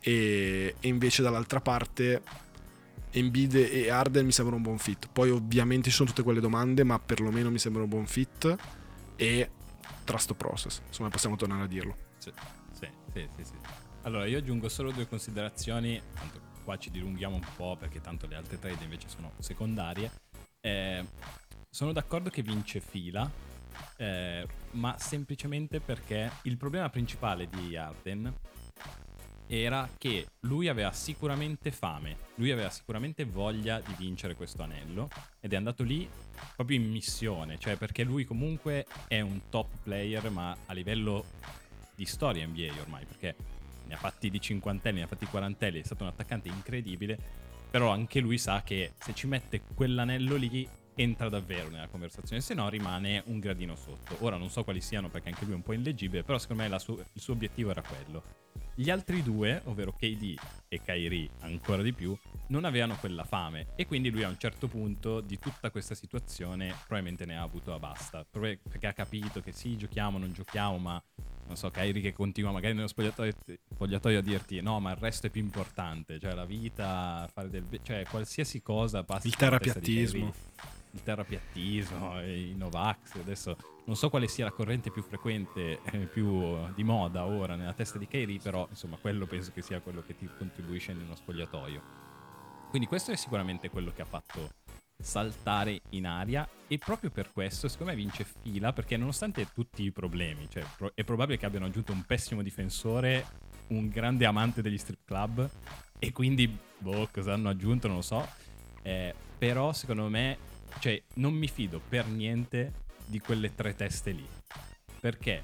e, 0.00 0.74
e 0.80 0.88
invece 0.88 1.22
dall'altra 1.22 1.60
parte 1.60 2.22
Embiid 3.10 3.54
e 3.54 3.90
Arden 3.90 4.24
mi 4.24 4.32
sembrano 4.32 4.56
un 4.56 4.64
buon 4.64 4.78
fit. 4.78 5.08
Poi 5.10 5.30
ovviamente 5.30 5.88
ci 5.88 5.94
sono 5.94 6.08
tutte 6.08 6.24
quelle 6.24 6.40
domande, 6.40 6.82
ma 6.82 6.98
perlomeno 6.98 7.48
mi 7.48 7.60
sembra 7.60 7.82
un 7.82 7.88
buon 7.88 8.06
fit 8.06 8.56
e 9.14 9.50
trust 10.02 10.34
process, 10.34 10.80
insomma 10.88 11.10
possiamo 11.10 11.36
tornare 11.36 11.62
a 11.62 11.66
dirlo. 11.68 11.96
Sì, 12.18 12.32
sì, 12.72 12.88
sì, 13.12 13.28
sì, 13.36 13.44
sì. 13.44 13.52
Allora 14.02 14.26
io 14.26 14.38
aggiungo 14.38 14.68
solo 14.68 14.90
due 14.90 15.08
considerazioni, 15.08 16.00
tanto 16.12 16.40
qua 16.64 16.76
ci 16.78 16.90
dilunghiamo 16.90 17.36
un 17.36 17.46
po' 17.56 17.76
perché 17.76 18.00
tanto 18.00 18.26
le 18.26 18.34
altre 18.34 18.58
trade 18.58 18.82
invece 18.82 19.08
sono 19.08 19.32
secondarie. 19.38 20.10
Eh, 20.60 21.04
sono 21.70 21.92
d'accordo 21.92 22.30
che 22.30 22.42
vince 22.42 22.80
fila, 22.80 23.30
eh, 23.96 24.46
ma 24.72 24.96
semplicemente 24.98 25.80
perché 25.80 26.30
il 26.42 26.56
problema 26.56 26.88
principale 26.88 27.48
di 27.48 27.76
Arden 27.76 28.32
era 29.46 29.88
che 29.98 30.26
lui 30.40 30.68
aveva 30.68 30.92
sicuramente 30.92 31.70
fame, 31.70 32.16
lui 32.36 32.50
aveva 32.50 32.70
sicuramente 32.70 33.24
voglia 33.24 33.80
di 33.80 33.94
vincere 33.98 34.34
questo 34.34 34.62
anello 34.62 35.08
ed 35.40 35.52
è 35.52 35.56
andato 35.56 35.82
lì 35.82 36.08
proprio 36.56 36.78
in 36.78 36.90
missione, 36.90 37.58
cioè 37.58 37.76
perché 37.76 38.04
lui 38.04 38.24
comunque 38.24 38.86
è 39.06 39.20
un 39.20 39.42
top 39.50 39.68
player 39.82 40.30
ma 40.30 40.56
a 40.66 40.72
livello 40.72 41.24
di 41.94 42.06
storia 42.06 42.46
NBA 42.46 42.80
ormai, 42.80 43.04
perché 43.04 43.36
ha 43.94 43.98
fatti 43.98 44.30
di 44.30 44.40
cinquantelli, 44.40 44.98
ne 44.98 45.04
ha 45.04 45.08
fatti 45.08 45.26
quarantelli, 45.26 45.80
è 45.80 45.84
stato 45.84 46.02
un 46.04 46.10
attaccante 46.10 46.48
incredibile, 46.48 47.18
però 47.70 47.90
anche 47.90 48.20
lui 48.20 48.38
sa 48.38 48.62
che 48.62 48.92
se 48.98 49.14
ci 49.14 49.26
mette 49.26 49.62
quell'anello 49.74 50.36
lì 50.36 50.68
entra 50.96 51.28
davvero 51.28 51.68
nella 51.68 51.88
conversazione, 51.88 52.40
se 52.40 52.54
no 52.54 52.68
rimane 52.68 53.22
un 53.26 53.40
gradino 53.40 53.74
sotto. 53.74 54.16
Ora 54.20 54.36
non 54.36 54.50
so 54.50 54.62
quali 54.64 54.80
siano 54.80 55.08
perché 55.08 55.28
anche 55.28 55.44
lui 55.44 55.54
è 55.54 55.56
un 55.56 55.62
po' 55.62 55.72
illeggibile, 55.72 56.22
però 56.22 56.38
secondo 56.38 56.62
me 56.68 56.78
su- 56.78 57.00
il 57.12 57.20
suo 57.20 57.32
obiettivo 57.32 57.70
era 57.70 57.82
quello. 57.82 58.22
Gli 58.76 58.90
altri 58.90 59.22
due, 59.22 59.60
ovvero 59.64 59.92
KD 59.92 60.34
e 60.68 60.80
Kyrie 60.80 61.30
ancora 61.40 61.82
di 61.82 61.92
più, 61.92 62.16
non 62.48 62.64
avevano 62.64 62.96
quella 62.96 63.24
fame 63.24 63.68
e 63.76 63.86
quindi 63.86 64.10
lui 64.10 64.24
a 64.24 64.28
un 64.28 64.38
certo 64.38 64.68
punto 64.68 65.20
di 65.20 65.38
tutta 65.38 65.70
questa 65.70 65.94
situazione 65.94 66.74
probabilmente 66.86 67.24
ne 67.24 67.36
ha 67.36 67.42
avuto 67.42 67.72
a 67.72 67.78
basta, 67.78 68.24
perché 68.28 68.86
ha 68.86 68.92
capito 68.92 69.40
che 69.40 69.52
sì, 69.52 69.76
giochiamo, 69.76 70.18
non 70.18 70.32
giochiamo, 70.32 70.78
ma 70.78 71.02
non 71.46 71.56
so, 71.56 71.70
Kyrie 71.70 72.02
che 72.02 72.12
continua 72.12 72.50
magari 72.50 72.74
nello 72.74 72.88
spogliatoio, 72.88 73.32
spogliatoio, 73.72 74.18
a 74.18 74.22
dirti 74.22 74.60
no, 74.60 74.80
ma 74.80 74.90
il 74.92 74.96
resto 74.96 75.26
è 75.26 75.30
più 75.30 75.42
importante, 75.42 76.18
cioè 76.18 76.34
la 76.34 76.44
vita, 76.44 77.28
fare 77.32 77.48
del... 77.48 77.64
cioè 77.82 78.04
qualsiasi 78.08 78.62
cosa 78.62 79.02
passa. 79.04 79.26
Il 79.26 79.36
terapiattismo 79.36 80.32
il 80.94 81.02
terrapiattismo, 81.02 82.22
i 82.22 82.54
Novax, 82.56 83.16
adesso 83.16 83.56
non 83.86 83.96
so 83.96 84.08
quale 84.08 84.28
sia 84.28 84.44
la 84.44 84.52
corrente 84.52 84.90
più 84.90 85.02
frequente, 85.02 85.80
eh, 85.82 85.98
più 86.06 86.72
di 86.72 86.84
moda 86.84 87.26
ora 87.26 87.56
nella 87.56 87.72
testa 87.72 87.98
di 87.98 88.06
Kairi, 88.06 88.38
però 88.38 88.66
insomma 88.70 88.96
quello 88.96 89.26
penso 89.26 89.50
che 89.52 89.60
sia 89.60 89.80
quello 89.80 90.02
che 90.06 90.16
ti 90.16 90.28
contribuisce 90.38 90.92
in 90.92 91.00
uno 91.00 91.16
spogliatoio. 91.16 91.82
Quindi 92.70 92.86
questo 92.88 93.10
è 93.10 93.16
sicuramente 93.16 93.68
quello 93.70 93.92
che 93.92 94.02
ha 94.02 94.06
fatto 94.06 94.50
saltare 95.04 95.82
in 95.90 96.06
aria 96.06 96.48
e 96.66 96.78
proprio 96.78 97.10
per 97.10 97.30
questo 97.30 97.68
secondo 97.68 97.92
me 97.92 97.98
vince 97.98 98.24
fila 98.42 98.72
perché 98.72 98.96
nonostante 98.96 99.48
tutti 99.52 99.84
i 99.84 99.92
problemi, 99.92 100.48
cioè 100.48 100.64
è 100.94 101.04
probabile 101.04 101.38
che 101.38 101.46
abbiano 101.46 101.66
aggiunto 101.66 101.92
un 101.92 102.02
pessimo 102.04 102.42
difensore, 102.42 103.26
un 103.68 103.88
grande 103.88 104.24
amante 104.24 104.62
degli 104.62 104.78
strip 104.78 105.04
club 105.04 105.48
e 105.98 106.12
quindi 106.12 106.58
boh 106.78 107.08
cosa 107.12 107.34
hanno 107.34 107.50
aggiunto 107.50 107.86
non 107.86 107.96
lo 107.96 108.02
so, 108.02 108.26
eh, 108.82 109.14
però 109.38 109.72
secondo 109.72 110.08
me 110.08 110.52
cioè, 110.78 111.00
non 111.14 111.34
mi 111.34 111.48
fido 111.48 111.80
per 111.88 112.06
niente 112.06 112.72
di 113.06 113.20
quelle 113.20 113.54
tre 113.54 113.74
teste 113.74 114.10
lì. 114.10 114.26
Perché 115.00 115.42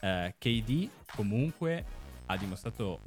eh, 0.00 0.34
KD 0.38 0.88
comunque 1.14 1.84
ha 2.26 2.36
dimostrato 2.36 3.00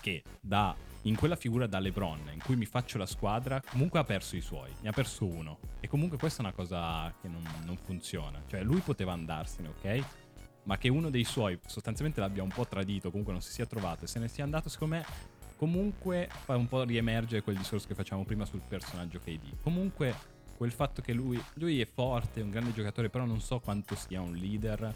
che 0.00 0.22
da, 0.40 0.74
in 1.06 1.14
quella 1.14 1.36
figura 1.36 1.66
da 1.66 1.78
LeBron, 1.78 2.30
in 2.32 2.40
cui 2.42 2.56
mi 2.56 2.66
faccio 2.66 2.98
la 2.98 3.06
squadra, 3.06 3.62
comunque 3.70 4.00
ha 4.00 4.04
perso 4.04 4.36
i 4.36 4.40
suoi, 4.40 4.72
ne 4.80 4.88
ha 4.88 4.92
perso 4.92 5.24
uno. 5.24 5.58
E 5.80 5.88
comunque 5.88 6.18
questa 6.18 6.42
è 6.42 6.46
una 6.46 6.54
cosa 6.54 7.14
che 7.20 7.28
non, 7.28 7.42
non 7.64 7.76
funziona. 7.76 8.42
Cioè, 8.46 8.62
lui 8.62 8.80
poteva 8.80 9.12
andarsene, 9.12 9.68
ok? 9.68 10.04
Ma 10.64 10.78
che 10.78 10.88
uno 10.88 11.10
dei 11.10 11.22
suoi 11.22 11.58
sostanzialmente 11.64 12.20
l'abbia 12.20 12.42
un 12.42 12.48
po' 12.48 12.66
tradito, 12.66 13.10
comunque 13.10 13.32
non 13.32 13.40
si 13.40 13.52
sia 13.52 13.66
trovato 13.66 14.04
e 14.04 14.08
se 14.08 14.18
ne 14.18 14.26
sia 14.26 14.42
andato, 14.42 14.68
secondo 14.68 14.96
me 14.96 15.04
comunque 15.56 16.28
fa 16.44 16.56
un 16.56 16.66
po' 16.66 16.82
riemergere 16.82 17.42
quel 17.42 17.56
discorso 17.56 17.86
che 17.86 17.94
facciamo 17.94 18.24
prima 18.24 18.44
sul 18.44 18.62
personaggio 18.66 19.20
KD. 19.20 19.60
Comunque 19.62 20.12
quel 20.56 20.72
fatto 20.72 21.02
che 21.02 21.12
lui, 21.12 21.40
lui 21.54 21.80
è 21.80 21.86
forte, 21.86 22.40
è 22.40 22.42
un 22.42 22.50
grande 22.50 22.72
giocatore, 22.72 23.10
però 23.10 23.24
non 23.24 23.40
so 23.40 23.60
quanto 23.60 23.94
sia 23.94 24.20
un 24.20 24.34
leader 24.34 24.92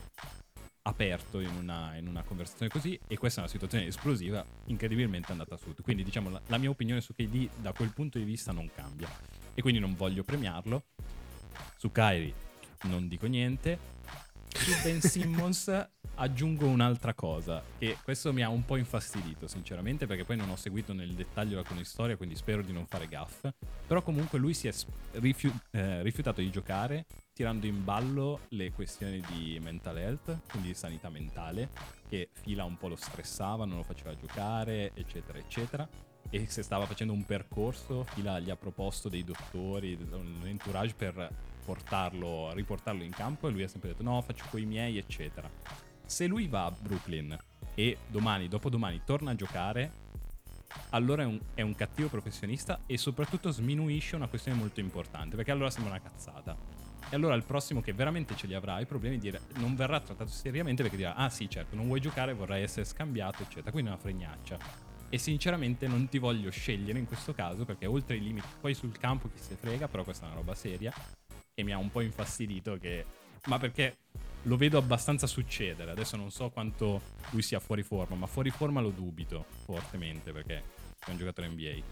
aperto 0.83 1.40
in 1.40 1.55
una, 1.55 1.97
in 1.97 2.07
una, 2.07 2.23
conversazione 2.23 2.71
così 2.71 2.99
e 3.07 3.19
questa 3.19 3.40
è 3.40 3.43
una 3.43 3.53
situazione 3.53 3.87
esplosiva 3.87 4.45
incredibilmente 4.66 5.31
andata 5.31 5.55
a 5.55 5.59
sud 5.59 5.83
quindi 5.83 6.03
diciamo 6.03 6.31
la, 6.31 6.40
la, 6.47 6.57
mia 6.57 6.71
opinione 6.71 7.03
su 7.03 7.12
KD 7.12 7.49
da 7.57 7.73
quel 7.73 7.93
punto 7.93 8.19
di 8.19 8.25
vista 8.25 8.53
non 8.53 8.71
cambia. 8.75 9.09
E 9.53 9.62
quindi 9.62 9.81
non 9.81 9.95
voglio 9.95 10.23
premiarlo. 10.23 10.85
Su 11.77 11.90
Kyrie 11.93 12.33
non 12.85 13.09
dico 13.09 13.27
niente 13.27 13.79
su 14.53 14.73
Ben 14.83 15.01
Simmons 15.01 15.89
aggiungo 16.17 16.67
un'altra 16.67 17.15
cosa, 17.15 17.63
che 17.79 17.97
questo 18.03 18.33
mi 18.33 18.43
ha 18.43 18.49
un 18.49 18.65
po' 18.65 18.77
infastidito, 18.77 19.49
sinceramente, 19.49 20.07
perché 20.07 20.25
poi 20.25 20.37
non 20.37 20.51
ho 20.51 20.57
seguito 20.57 20.93
nel 20.93 21.15
dettaglio 21.15 21.57
la 21.57 21.63
cronistoria, 21.63 22.17
quindi 22.17 22.37
spero 22.37 22.63
di 22.63 22.73
non 22.73 22.87
fare 22.87 23.09
gaff. 23.09 23.49
Però 23.87 24.03
comunque 24.03 24.39
lui 24.39 24.53
si 24.53 24.69
è 24.69 24.73
rifiu- 25.13 25.55
eh, 25.71 26.03
rifiutato 26.03 26.41
di 26.41 26.51
giocare 26.51 27.07
tirando 27.33 27.67
in 27.67 27.83
ballo 27.85 28.41
le 28.51 28.71
questioni 28.71 29.23
di 29.33 29.59
mental 29.63 29.97
health, 29.97 30.41
quindi 30.51 30.69
di 30.69 30.75
sanità 30.75 31.09
mentale, 31.09 31.71
che 32.07 32.29
Fila 32.33 32.65
un 32.65 32.77
po' 32.77 32.89
lo 32.89 32.97
stressava, 32.97 33.65
non 33.65 33.79
lo 33.79 33.83
faceva 33.83 34.15
giocare, 34.15 34.93
eccetera, 34.93 35.39
eccetera. 35.39 35.89
E 36.29 36.47
se 36.49 36.63
stava 36.63 36.85
facendo 36.85 37.15
un 37.15 37.25
percorso, 37.25 38.05
Fila 38.05 38.39
gli 38.41 38.51
ha 38.51 38.57
proposto 38.57 39.09
dei 39.09 39.25
dottori, 39.25 39.99
un 40.13 40.43
entourage 40.45 40.95
per 40.95 41.31
portarlo, 41.64 42.53
riportarlo 42.53 43.03
in 43.03 43.12
campo 43.12 43.49
e 43.49 43.51
lui 43.51 43.62
ha 43.62 43.68
sempre 43.68 43.90
detto 43.90 44.03
no, 44.03 44.20
faccio 44.23 44.44
coi 44.51 44.64
miei, 44.64 44.99
eccetera. 44.99 45.49
Se 46.05 46.27
lui 46.27 46.49
va 46.49 46.64
a 46.64 46.73
Brooklyn 46.73 47.38
e 47.75 47.99
domani, 48.09 48.49
dopodomani, 48.49 49.03
torna 49.05 49.31
a 49.31 49.35
giocare, 49.35 50.09
allora 50.90 51.23
è 51.23 51.27
un, 51.27 51.38
è 51.55 51.62
un, 51.62 51.75
cattivo 51.75 52.09
professionista 52.09 52.81
e 52.87 52.96
soprattutto 52.96 53.51
sminuisce 53.51 54.16
una 54.16 54.29
questione 54.29 54.59
molto 54.59 54.81
importante, 54.81 55.37
perché 55.37 55.51
allora 55.51 55.70
sembra 55.70 55.92
una 55.92 56.03
cazzata. 56.03 56.57
E 57.09 57.16
allora 57.16 57.35
il 57.35 57.42
prossimo 57.42 57.81
che 57.81 57.92
veramente 57.92 58.37
ce 58.37 58.46
li 58.46 58.55
avrà 58.55 58.79
i 58.79 58.87
problemi 58.87 59.16
di 59.16 59.23
dire 59.23 59.40
non 59.57 59.75
verrà 59.75 59.99
trattato 59.99 60.31
seriamente 60.31 60.83
perché 60.83 60.96
dirà 60.96 61.16
ah 61.16 61.29
sì 61.29 61.51
certo 61.51 61.75
non 61.75 61.87
vuoi 61.87 62.01
giocare 62.01 62.33
vorrai 62.35 62.62
essere 62.62 62.85
scambiato 62.85 63.42
eccetera, 63.42 63.73
quindi 63.73 63.90
è 63.90 63.94
una 63.94 64.03
fregnaccia. 64.03 64.59
E 65.09 65.18
sinceramente 65.18 65.88
non 65.88 66.09
ti 66.09 66.18
voglio 66.18 66.51
scegliere 66.51 67.01
in 67.01 67.07
questo 67.07 67.33
caso 67.33 67.64
perché 67.64 67.87
oltre 67.87 68.16
i 68.16 68.20
limiti, 68.20 68.46
poi 68.61 68.75
sul 68.75 68.96
campo 68.96 69.29
chi 69.29 69.40
se 69.40 69.57
frega, 69.57 69.88
però 69.88 70.05
questa 70.05 70.25
è 70.25 70.29
una 70.29 70.37
roba 70.37 70.55
seria 70.55 70.92
e 71.61 71.64
mi 71.64 71.73
ha 71.73 71.79
un 71.79 71.90
po' 71.90 72.01
infastidito 72.01 72.77
che... 72.79 73.05
Ma 73.46 73.59
perché 73.59 73.96
lo 74.42 74.57
vedo 74.57 74.79
abbastanza 74.79 75.27
succedere. 75.27 75.90
Adesso 75.90 76.16
non 76.16 76.31
so 76.31 76.51
quanto 76.51 77.01
lui 77.31 77.42
sia 77.42 77.61
fuori 77.61 77.83
forma, 77.83 78.16
ma 78.16 78.27
fuori 78.27 78.51
forma 78.51 78.81
lo 78.81 78.90
dubito 78.90 79.46
fortemente 79.64 80.33
perché 80.33 80.62
è 80.99 81.11
un 81.11 81.16
giocatore 81.16 81.49
NBA. 81.49 81.83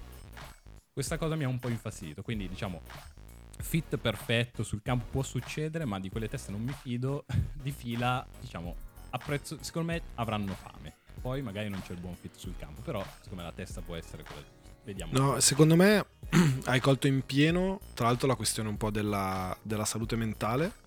Questa 0.92 1.16
cosa 1.16 1.36
mi 1.36 1.44
ha 1.44 1.48
un 1.48 1.58
po' 1.58 1.68
infastidito, 1.68 2.22
quindi 2.22 2.48
diciamo 2.48 2.82
fit 3.60 3.96
perfetto 3.96 4.62
sul 4.62 4.82
campo 4.82 5.06
può 5.10 5.22
succedere, 5.22 5.84
ma 5.84 5.98
di 5.98 6.10
quelle 6.10 6.28
teste 6.28 6.50
non 6.50 6.62
mi 6.62 6.72
fido. 6.72 7.24
Di 7.58 7.72
fila, 7.72 8.26
diciamo, 8.40 8.74
apprezzo, 9.10 9.58
secondo 9.62 9.92
me 9.92 10.02
avranno 10.14 10.54
fame. 10.54 10.94
Poi 11.20 11.42
magari 11.42 11.68
non 11.68 11.82
c'è 11.82 11.92
il 11.92 12.00
buon 12.00 12.14
fit 12.14 12.34
sul 12.36 12.56
campo, 12.56 12.80
però 12.82 13.04
secondo 13.20 13.36
me 13.36 13.42
la 13.42 13.52
testa 13.52 13.80
può 13.80 13.96
essere 13.96 14.22
quella. 14.22 14.57
Vediamo. 14.88 15.12
No, 15.12 15.40
secondo 15.40 15.76
me 15.76 16.06
hai 16.64 16.80
colto 16.80 17.06
in 17.06 17.20
pieno, 17.20 17.78
tra 17.92 18.06
l'altro, 18.06 18.26
la 18.26 18.36
questione 18.36 18.70
un 18.70 18.78
po' 18.78 18.90
della, 18.90 19.54
della 19.60 19.84
salute 19.84 20.16
mentale 20.16 20.86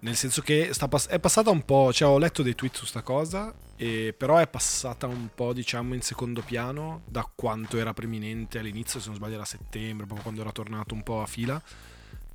nel 0.00 0.16
senso 0.16 0.40
che 0.40 0.72
pass- 0.88 1.08
è 1.08 1.18
passata 1.18 1.50
un 1.50 1.64
po', 1.64 1.92
cioè 1.92 2.08
ho 2.08 2.16
letto 2.18 2.42
dei 2.42 2.54
tweet 2.54 2.74
su 2.74 2.86
sta 2.86 3.02
cosa, 3.02 3.52
e 3.76 4.14
però 4.16 4.38
è 4.38 4.46
passata 4.48 5.06
un 5.06 5.28
po' 5.34 5.52
diciamo 5.52 5.92
in 5.92 6.00
secondo 6.00 6.40
piano 6.40 7.02
da 7.06 7.28
quanto 7.34 7.76
era 7.76 7.92
preminente 7.92 8.58
all'inizio, 8.58 8.98
se 9.00 9.08
non 9.08 9.16
sbaglio 9.16 9.34
era 9.34 9.44
settembre, 9.44 10.06
proprio 10.06 10.22
quando 10.22 10.40
era 10.40 10.52
tornato 10.52 10.94
un 10.94 11.02
po' 11.02 11.20
a 11.20 11.26
fila. 11.26 11.60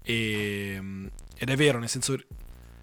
E, 0.03 1.09
ed 1.35 1.49
è 1.49 1.55
vero, 1.55 1.79
nel 1.79 1.89
senso 1.89 2.15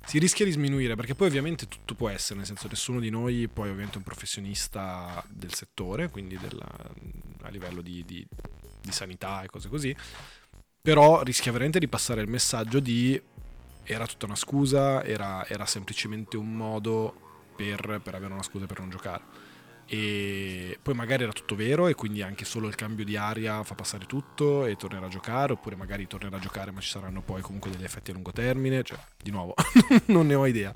si 0.04 0.18
rischia 0.18 0.44
di 0.44 0.50
sminuire 0.50 0.94
perché 0.96 1.14
poi 1.14 1.28
ovviamente 1.28 1.68
tutto 1.68 1.94
può 1.94 2.08
essere, 2.08 2.38
nel 2.38 2.46
senso 2.46 2.68
nessuno 2.68 3.00
di 3.00 3.10
noi 3.10 3.48
poi 3.48 3.68
ovviamente 3.68 3.94
è 3.94 3.98
un 3.98 4.04
professionista 4.04 5.24
del 5.28 5.54
settore, 5.54 6.10
quindi 6.10 6.38
della, 6.38 6.68
a 7.42 7.48
livello 7.48 7.80
di, 7.80 8.04
di, 8.04 8.26
di 8.80 8.92
sanità 8.92 9.42
e 9.42 9.46
cose 9.46 9.68
così, 9.68 9.94
però 10.80 11.22
rischia 11.22 11.52
veramente 11.52 11.78
di 11.78 11.88
passare 11.88 12.20
il 12.20 12.28
messaggio 12.28 12.80
di 12.80 13.20
era 13.84 14.06
tutta 14.06 14.26
una 14.26 14.36
scusa, 14.36 15.02
era, 15.04 15.46
era 15.46 15.66
semplicemente 15.66 16.36
un 16.36 16.54
modo 16.54 17.14
per, 17.56 18.00
per, 18.02 18.14
avere 18.14 18.32
una 18.32 18.42
scusa 18.42 18.66
per 18.66 18.78
non 18.80 18.90
giocare. 18.90 19.22
E 19.92 20.78
poi 20.80 20.94
magari 20.94 21.24
era 21.24 21.32
tutto 21.32 21.54
vero 21.54 21.86
e 21.86 21.94
quindi 21.94 22.22
anche 22.22 22.46
solo 22.46 22.66
il 22.66 22.74
cambio 22.74 23.04
di 23.04 23.14
aria 23.14 23.62
fa 23.62 23.74
passare 23.74 24.06
tutto 24.06 24.64
e 24.64 24.74
tornerà 24.74 25.04
a 25.04 25.10
giocare, 25.10 25.52
oppure 25.52 25.76
magari 25.76 26.06
tornerà 26.06 26.38
a 26.38 26.40
giocare 26.40 26.70
ma 26.70 26.80
ci 26.80 26.88
saranno 26.88 27.20
poi 27.20 27.42
comunque 27.42 27.70
degli 27.70 27.84
effetti 27.84 28.10
a 28.10 28.14
lungo 28.14 28.32
termine, 28.32 28.82
cioè 28.84 28.98
di 29.22 29.30
nuovo 29.30 29.52
non 30.06 30.28
ne 30.28 30.34
ho 30.34 30.46
idea. 30.46 30.74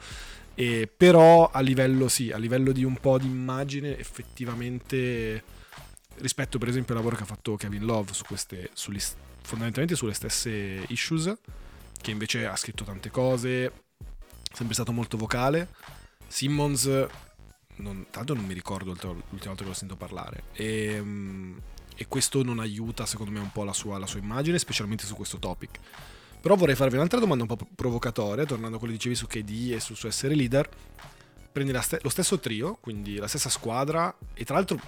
E, 0.55 0.87
però 0.95 1.51
a 1.51 1.61
livello 1.61 2.09
sì, 2.09 2.31
a 2.31 2.37
livello 2.37 2.73
di 2.73 2.85
un 2.85 2.99
po' 2.99 3.17
di 3.17 3.25
immagine 3.25 3.97
effettivamente 3.97 5.43
rispetto 6.17 6.59
per 6.59 6.69
esempio 6.69 6.93
al 6.93 7.01
lavoro 7.01 7.17
che 7.17 7.23
ha 7.23 7.27
fatto 7.27 7.57
Kevin 7.57 7.87
Love 7.87 8.13
su 8.13 8.25
queste, 8.25 8.69
sulle, 8.75 9.01
fondamentalmente 9.41 9.97
sulle 9.97 10.13
stesse 10.13 10.85
issues, 10.89 11.35
che 12.03 12.11
invece 12.11 12.45
ha 12.45 12.55
scritto 12.55 12.85
tante 12.85 13.09
cose, 13.09 13.73
sempre 14.53 14.75
stato 14.75 14.93
molto 14.93 15.17
vocale. 15.17 15.69
Simmons, 16.29 17.07
non, 17.77 18.07
tanto 18.11 18.35
non 18.35 18.45
mi 18.45 18.55
ricordo 18.55 18.91
l'ultima 18.91 19.23
volta 19.31 19.63
che 19.63 19.69
l'ho 19.69 19.75
sentito 19.75 19.97
parlare. 19.97 20.45
E, 20.53 20.95
ehm, 20.95 21.61
e, 21.97 22.07
questo 22.09 22.43
non 22.43 22.59
aiuta, 22.59 23.07
secondo 23.07 23.33
me, 23.33 23.41
un 23.41 23.51
po' 23.51 23.65
la 23.65 23.73
sua, 23.73 23.99
la 23.99 24.07
sua 24.07 24.21
immagine, 24.21 24.59
specialmente 24.59 25.05
su 25.05 25.15
questo 25.15 25.39
topic. 25.39 25.79
Però 26.41 26.55
vorrei 26.55 26.75
farvi 26.75 26.97
un'altra 26.97 27.19
domanda 27.19 27.45
un 27.45 27.57
po' 27.57 27.67
provocatoria, 27.75 28.45
tornando 28.45 28.77
a 28.77 28.79
quello 28.79 28.93
che 28.93 28.99
dicevi 28.99 29.15
su 29.15 29.27
KD 29.27 29.73
e 29.73 29.81
sul 29.81 29.97
suo 29.97 30.09
essere 30.09 30.35
leader. 30.35 30.69
Prendi 31.51 31.73
st- 31.81 32.03
lo 32.03 32.09
stesso 32.09 32.39
trio, 32.39 32.77
quindi 32.81 33.17
la 33.17 33.27
stessa 33.27 33.49
squadra, 33.49 34.15
e 34.35 34.45
tra 34.45 34.55
l'altro 34.55 34.79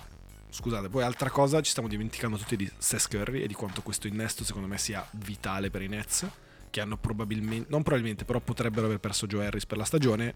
scusate, 0.50 0.88
poi 0.88 1.02
altra 1.02 1.30
cosa, 1.30 1.60
ci 1.60 1.70
stiamo 1.70 1.88
dimenticando 1.88 2.36
tutti 2.36 2.56
di 2.56 2.70
Seth 2.78 3.08
Curry 3.08 3.42
e 3.42 3.46
di 3.46 3.54
quanto 3.54 3.82
questo 3.82 4.06
innesto 4.06 4.44
secondo 4.44 4.66
me 4.66 4.78
sia 4.78 5.06
vitale 5.12 5.70
per 5.70 5.82
i 5.82 5.88
Nets 5.88 6.26
che 6.70 6.80
hanno 6.80 6.96
probabilmente, 6.96 7.66
non 7.70 7.82
probabilmente, 7.82 8.24
però 8.24 8.40
potrebbero 8.40 8.86
aver 8.86 8.98
perso 8.98 9.26
Joe 9.26 9.46
Harris 9.46 9.66
per 9.66 9.78
la 9.78 9.84
stagione 9.84 10.34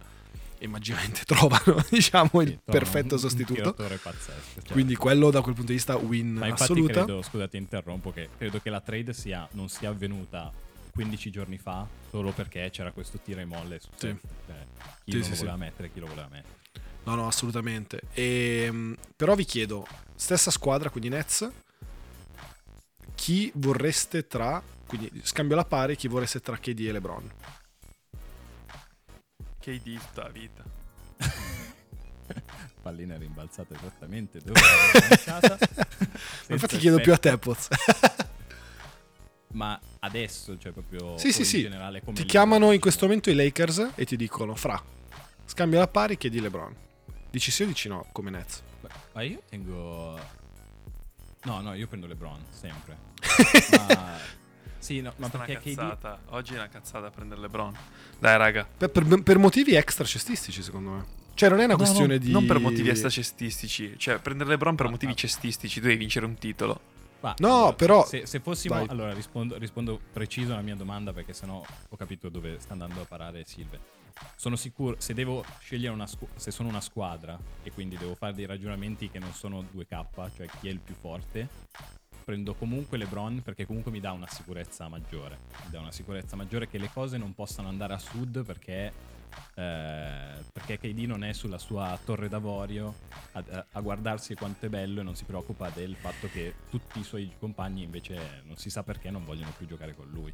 e 0.62 0.68
magicamente 0.68 1.24
trovano 1.26 1.84
diciamo 1.90 2.40
il 2.40 2.60
perfetto 2.64 3.18
sostituto 3.18 3.74
un 3.76 3.98
pazzesco, 4.00 4.32
certo. 4.54 4.72
quindi 4.72 4.94
quello 4.94 5.30
da 5.30 5.40
quel 5.40 5.54
punto 5.54 5.70
di 5.70 5.76
vista 5.76 5.96
win 5.96 6.34
Ma 6.34 6.46
assoluta 6.46 7.04
credo, 7.04 7.20
scusate 7.20 7.56
interrompo 7.56 8.12
che 8.12 8.28
credo 8.38 8.60
che 8.60 8.70
la 8.70 8.80
trade 8.80 9.12
sia, 9.12 9.48
non 9.52 9.68
sia 9.68 9.88
avvenuta 9.88 10.52
15 10.92 11.30
giorni 11.30 11.58
fa 11.58 11.84
solo 12.10 12.30
perché 12.30 12.70
c'era 12.70 12.92
questo 12.92 13.18
tira 13.18 13.40
e 13.40 13.44
molle 13.44 13.80
su 13.80 13.88
sì. 13.96 14.16
cioè, 14.46 14.66
chi 15.04 15.10
sì, 15.10 15.16
non 15.16 15.22
sì, 15.24 15.30
lo 15.30 15.36
voleva 15.36 15.56
mettere 15.56 15.92
chi 15.92 15.98
lo 15.98 16.06
voleva 16.06 16.28
mettere 16.30 16.60
no 17.04 17.14
no 17.16 17.26
assolutamente 17.26 18.02
e, 18.12 18.64
ehm, 18.66 18.96
però 19.16 19.34
vi 19.34 19.44
chiedo 19.44 19.84
stessa 20.14 20.52
squadra 20.52 20.90
quindi 20.90 21.08
Nets 21.08 21.50
chi 23.16 23.50
vorreste 23.56 24.28
tra 24.28 24.62
quindi 24.86 25.10
scambio 25.24 25.56
la 25.56 25.64
pari 25.64 25.96
chi 25.96 26.06
vorreste 26.06 26.40
tra 26.40 26.58
KD 26.58 26.80
e 26.80 26.92
LeBron. 26.92 27.30
KD 29.62 29.98
tutta 29.98 30.22
la 30.24 30.28
vita. 30.28 30.64
Pallina 32.82 33.16
rimbalzata 33.16 33.74
esattamente 33.74 34.40
dove 34.42 34.60
lanciata. 35.08 35.56
Infatti 36.50 36.78
chiedo 36.78 36.98
più 36.98 37.12
a 37.12 37.18
te, 37.18 37.38
Poz. 37.38 37.68
Ma 39.54 39.78
adesso, 40.00 40.58
cioè 40.58 40.72
proprio 40.72 41.16
sì, 41.16 41.30
sì, 41.30 41.44
sì. 41.44 41.60
generale 41.60 42.02
come 42.02 42.16
Ti 42.16 42.24
chiamano 42.24 42.72
in 42.72 42.80
questo 42.80 43.04
momento 43.06 43.30
i 43.30 43.34
Lakers 43.34 43.90
e 43.94 44.04
ti 44.06 44.16
dicono 44.16 44.56
fra 44.56 44.82
scambio 45.44 45.78
la 45.78 45.86
pari 45.86 46.16
chiedi 46.16 46.40
LeBron. 46.40 46.74
Dici 47.30 47.50
sì 47.50 47.62
o 47.62 47.66
dici 47.66 47.86
no 47.88 48.06
come 48.12 48.30
Nets? 48.30 48.62
Ma 49.12 49.22
io 49.22 49.42
tengo 49.48 50.18
No, 51.44 51.60
no, 51.60 51.74
io 51.74 51.86
prendo 51.86 52.06
LeBron 52.06 52.44
sempre. 52.50 52.96
ma 53.94 54.18
sì, 54.82 55.00
no, 55.00 55.12
ma 55.16 55.28
perché 55.28 55.60
cazzata. 55.60 56.18
KD... 56.24 56.34
Oggi 56.34 56.54
è 56.54 56.56
una 56.56 56.68
cazzata 56.68 57.08
prendere 57.10 57.40
LeBron. 57.42 57.72
Dai, 58.18 58.36
raga. 58.36 58.66
Per, 58.76 58.90
per, 58.90 59.22
per 59.22 59.38
motivi 59.38 59.76
extra 59.76 60.04
cestistici, 60.04 60.60
secondo 60.60 60.90
me. 60.90 61.04
Cioè, 61.34 61.48
non 61.48 61.60
è 61.60 61.64
una 61.64 61.74
no, 61.74 61.78
questione 61.78 62.14
no, 62.14 62.18
di. 62.18 62.32
Non 62.32 62.46
per 62.46 62.58
motivi 62.58 62.88
extra 62.88 63.08
cestistici. 63.08 63.94
Cioè, 63.96 64.18
prendere 64.18 64.50
LeBron 64.50 64.74
per 64.74 64.86
ah, 64.86 64.90
motivi 64.90 65.12
ah. 65.12 65.14
cestistici. 65.14 65.78
Tu 65.78 65.86
devi 65.86 65.98
vincere 65.98 66.26
un 66.26 66.34
titolo. 66.34 66.80
Ma, 67.20 67.32
no, 67.38 67.54
allora, 67.54 67.72
però. 67.74 68.04
Se, 68.04 68.26
se 68.26 68.40
fossimo. 68.40 68.74
Dai. 68.74 68.88
Allora, 68.88 69.12
rispondo, 69.12 69.56
rispondo, 69.56 70.00
preciso 70.12 70.52
alla 70.52 70.62
mia 70.62 70.74
domanda 70.74 71.12
perché 71.12 71.32
sennò 71.32 71.64
ho 71.88 71.96
capito 71.96 72.28
dove 72.28 72.58
sta 72.58 72.72
andando 72.72 73.02
a 73.02 73.04
parare 73.04 73.44
Silve. 73.44 74.00
Sono 74.34 74.56
sicuro, 74.56 74.96
se 74.98 75.14
devo 75.14 75.44
scegliere 75.60 75.94
una 75.94 76.08
squadra, 76.08 76.38
se 76.38 76.50
sono 76.50 76.68
una 76.68 76.80
squadra 76.80 77.38
e 77.62 77.70
quindi 77.70 77.96
devo 77.96 78.16
fare 78.16 78.34
dei 78.34 78.46
ragionamenti 78.46 79.08
che 79.08 79.18
non 79.20 79.32
sono 79.32 79.64
2K, 79.74 80.30
cioè 80.36 80.48
chi 80.60 80.68
è 80.68 80.70
il 80.70 80.80
più 80.80 80.94
forte, 80.94 81.48
prendo 82.22 82.54
comunque 82.54 82.96
LeBron 82.98 83.42
perché 83.42 83.66
comunque 83.66 83.90
mi 83.90 84.00
dà 84.00 84.12
una 84.12 84.28
sicurezza 84.28 84.88
maggiore. 84.88 85.38
Mi 85.64 85.70
dà 85.70 85.80
una 85.80 85.92
sicurezza 85.92 86.36
maggiore 86.36 86.68
che 86.68 86.78
le 86.78 86.90
cose 86.92 87.18
non 87.18 87.34
possano 87.34 87.68
andare 87.68 87.94
a 87.94 87.98
sud 87.98 88.44
perché, 88.44 88.92
eh, 89.54 90.34
perché 90.52 90.78
KD 90.78 90.98
non 91.00 91.24
è 91.24 91.32
sulla 91.32 91.58
sua 91.58 91.98
torre 92.04 92.28
d'avorio 92.28 92.94
a, 93.32 93.66
a, 93.72 93.80
guardarsi 93.80 94.34
quanto 94.34 94.66
è 94.66 94.68
bello 94.68 95.00
e 95.00 95.02
non 95.02 95.16
si 95.16 95.24
preoccupa 95.24 95.70
del 95.70 95.94
fatto 95.96 96.28
che 96.28 96.54
tutti 96.70 97.00
i 97.00 97.04
suoi 97.04 97.32
compagni 97.38 97.82
invece 97.82 98.42
non 98.44 98.56
si 98.56 98.70
sa 98.70 98.82
perché 98.82 99.10
non 99.10 99.24
vogliono 99.24 99.52
più 99.56 99.66
giocare 99.66 99.94
con 99.94 100.08
lui. 100.10 100.32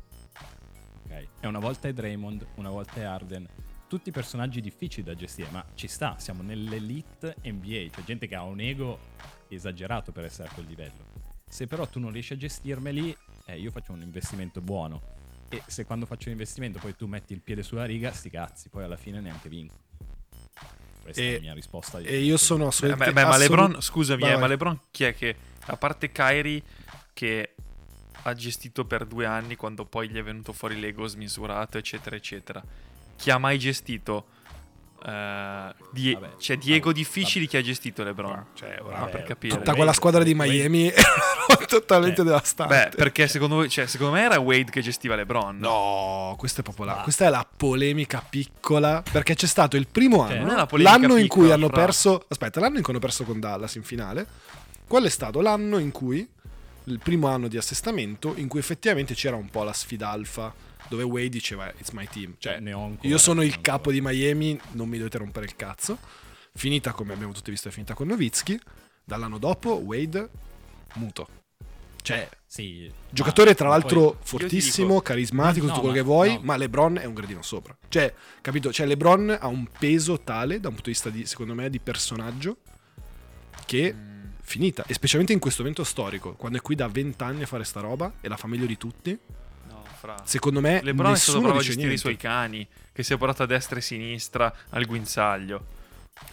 Ok? 1.05 1.27
E 1.41 1.47
una 1.47 1.59
volta 1.59 1.89
è 1.89 1.93
Draymond, 1.93 2.47
una 2.57 2.71
volta 2.71 2.95
è 2.95 3.03
Arden. 3.03 3.47
Tutti 3.89 4.11
personaggi 4.11 4.61
difficili 4.61 5.03
da 5.03 5.15
gestire, 5.15 5.49
ma 5.51 5.65
ci 5.75 5.89
sta, 5.89 6.19
siamo 6.19 6.43
nell'elite 6.43 7.37
NBA, 7.43 7.89
cioè 7.91 8.05
gente 8.05 8.27
che 8.27 8.35
ha 8.35 8.43
un 8.43 8.61
ego 8.61 8.99
esagerato 9.49 10.13
per 10.13 10.25
essere 10.25 10.49
a 10.49 10.53
quel 10.53 10.67
livello. 10.67 11.28
Se 11.49 11.67
però 11.67 11.87
tu 11.87 11.99
non 11.99 12.13
riesci 12.13 12.35
a 12.35 12.37
gestirmeli, 12.37 13.17
eh, 13.47 13.59
io 13.59 13.71
faccio 13.71 13.93
un 13.93 14.03
investimento 14.03 14.61
buono. 14.61 15.17
E 15.49 15.63
se 15.67 15.85
quando 15.85 16.05
faccio 16.05 16.27
un 16.27 16.33
investimento 16.33 16.79
poi 16.79 16.95
tu 16.95 17.07
metti 17.07 17.33
il 17.33 17.41
piede 17.41 17.63
sulla 17.63 17.85
riga, 17.85 18.13
sti 18.13 18.31
cazzi, 18.31 18.69
poi 18.69 18.85
alla 18.85 18.97
fine 18.99 19.21
neanche 19.21 19.49
vinco. 19.49 19.75
Questa 21.03 21.23
E- 21.23 21.31
è 21.31 21.35
la 21.35 21.41
mia 21.41 21.55
risposta. 21.55 21.99
E 22.01 22.19
io 22.21 22.37
sono 22.37 22.65
Beh, 22.65 22.69
assolutamente... 22.69 23.15
beh, 23.15 23.23
ma 23.23 23.29
assolut- 23.29 23.49
LeBron, 23.51 23.81
scusami, 23.81 24.23
eh, 24.29 24.37
ma 24.37 24.47
LeBron 24.47 24.79
chi 24.91 25.05
è 25.05 25.15
che, 25.15 25.35
a 25.67 25.77
parte 25.77 26.13
Kyrie, 26.13 26.63
che 27.15 27.55
ha 28.23 28.35
gestito 28.35 28.85
per 28.85 29.07
due 29.07 29.25
anni 29.25 29.57
quando 29.57 29.87
poi 29.87 30.11
gli 30.11 30.17
è 30.17 30.23
venuto 30.23 30.53
fuori 30.53 30.79
l'ego 30.79 31.07
smisurato, 31.07 31.79
eccetera, 31.79 32.15
eccetera, 32.15 32.63
chi 33.17 33.31
ha 33.31 33.39
mai 33.39 33.59
gestito... 33.59 34.37
eh, 35.07 35.75
Die- 35.93 36.15
Vabbè, 36.15 36.31
cioè 36.39 36.59
Diego 36.59 36.87
vabbè, 36.87 36.99
difficili 36.99 37.45
vabbè. 37.47 37.51
chi 37.51 37.57
ha 37.57 37.63
gestito 37.63 38.03
LeBron 38.03 38.47
cioè 38.55 38.79
ora 38.83 38.99
Vabbè, 38.99 39.11
per 39.11 39.23
capire 39.25 39.57
Tutta 39.57 39.75
quella 39.75 39.93
squadra 39.93 40.23
di 40.25 40.35
Miami 40.35 40.89
era 40.91 41.65
totalmente 41.67 42.17
Cioè, 42.17 42.25
devastante. 42.27 42.75
beh 42.91 42.97
perché 42.97 43.29
secondo 43.29 43.55
voi 43.57 43.69
cioè, 43.69 43.87
secondo 43.87 44.15
me 44.15 44.23
era 44.23 44.39
Wade 44.39 44.71
che 44.71 44.81
gestiva 44.81 45.15
LeBron 45.15 45.59
No, 45.59 46.35
questa 46.39 46.61
è 46.61 46.63
proprio 46.65 46.85
la, 46.87 46.99
Ah. 46.99 47.03
questa 47.03 47.27
è 47.27 47.31
la 47.31 47.47
polemica 47.57 48.25
piccola. 48.29 49.03
Perché 49.11 49.35
c'è 49.35 49.47
stato 49.47 49.77
il 49.77 49.87
primo 49.87 50.23
anno, 50.23 50.41
non 50.41 50.51
è 50.51 50.55
una 50.55 50.67
polemica 50.67 50.97
l'anno 50.99 51.17
in 51.17 51.27
cui 51.29 51.43
piccola, 51.43 51.55
hanno 51.55 51.69
fra. 51.69 51.77
perso. 51.77 52.25
Aspetta, 52.29 52.61
l'anno 52.61 52.77
in 52.77 52.83
cui 52.83 52.93
hanno 52.93 53.01
perso 53.01 53.25
con 53.25 53.39
Dallas 53.41 53.75
in 53.77 53.83
finale. 53.83 54.27
Quello 54.87 55.07
è 55.07 55.11
stato 55.11 55.41
l'anno 55.41 55.79
in 55.79 55.91
cui, 55.91 56.27
il 56.85 56.99
primo 57.03 57.29
anno 57.29 57.47
di 57.49 57.57
assestamento, 57.57 58.33
in 58.37 58.49
cui 58.49 58.59
effettivamente 58.61 59.15
c'era 59.15 59.37
un 59.37 59.49
po' 59.51 59.63
la 59.63 59.73
sfida 59.73 60.09
alfa, 60.11 60.53
dove 60.89 61.03
Wade 61.03 61.29
diceva 61.29 61.71
It's 61.79 61.91
my 61.91 62.07
team. 62.09 62.35
Cioè, 62.39 62.61
Ne 62.61 62.73
ho 62.73 62.85
ancora, 62.85 63.09
io 63.09 63.19
sono 63.19 63.43
il 63.43 63.61
capo 63.61 63.91
di 63.93 64.01
Miami, 64.01 64.59
non 64.73 64.89
mi 64.89 64.99
dovete 64.99 65.19
rompere 65.19 65.47
il 65.47 65.57
cazzo. 65.57 65.99
Finita 66.55 66.93
come 66.93 67.13
abbiamo 67.13 67.33
tutti 67.33 67.51
visto, 67.51 67.69
è 67.69 67.71
finita 67.71 67.95
con 67.95 68.07
Nowitzki. 68.09 68.59
Dall'anno 69.05 69.39
dopo, 69.39 69.75
Wade, 69.77 70.29
muto. 70.95 71.29
Cioè, 72.03 72.29
Sì. 72.47 72.91
Giocatore 73.11 73.55
tra 73.55 73.69
l'altro 73.69 74.19
fortissimo, 74.23 74.89
dico- 74.89 75.01
carismatico, 75.03 75.67
No, 75.67 75.73
tutto 75.73 75.81
quello 75.87 75.95
ma- 75.97 76.01
che 76.01 76.07
vuoi, 76.07 76.35
no. 76.35 76.41
ma 76.43 76.57
LeBron 76.57 76.97
è 76.99 77.05
un 77.05 77.13
gradino 77.15 77.43
sopra. 77.43 77.77
Cioè, 77.89 78.13
capito? 78.41 78.73
Cioè 78.73 78.87
LeBron 78.87 79.37
ha 79.39 79.47
un 79.47 79.67
peso 79.79 80.21
tale 80.21 80.59
da 80.61 80.69
un 80.69 80.75
punto 80.75 80.89
di 80.91 80.95
vista 80.97 81.11
di 81.11 81.27
secondo 81.27 81.55
me 81.55 81.69
di 81.69 81.79
personaggio 81.81 82.59
che 83.67 83.93
Mm, 83.93 84.25
finita, 84.43 84.85
e 84.87 84.95
specialmente 84.95 85.35
in 85.35 85.39
questo 85.41 85.61
evento 85.63 85.85
storico, 85.85 86.33
quando 86.35 86.57
è 86.59 86.61
qui 86.63 86.75
da 86.75 86.89
20 86.89 87.23
anni 87.23 87.43
a 87.43 87.47
fare 87.47 87.65
sta 87.65 87.81
roba 87.81 88.15
e 88.21 88.29
la 88.29 88.37
fa 88.39 88.47
meglio 88.47 88.65
di 88.67 88.79
tutti. 88.79 89.19
Fra. 89.99 90.17
Secondo 90.25 90.61
me 90.61 90.81
LeBron 90.83 91.13
è 91.13 91.17
stato 91.17 91.41
bravo 91.41 91.59
a 91.59 91.63
gestire 91.63 91.93
i 91.93 91.99
suoi 91.99 92.17
cani 92.17 92.67
che 92.93 93.03
si 93.03 93.13
è 93.13 93.17
portato 93.17 93.43
a 93.43 93.47
destra 93.47 93.79
e 93.79 93.81
sinistra 93.83 94.53
al 94.71 94.85
guinzaglio 94.87 95.65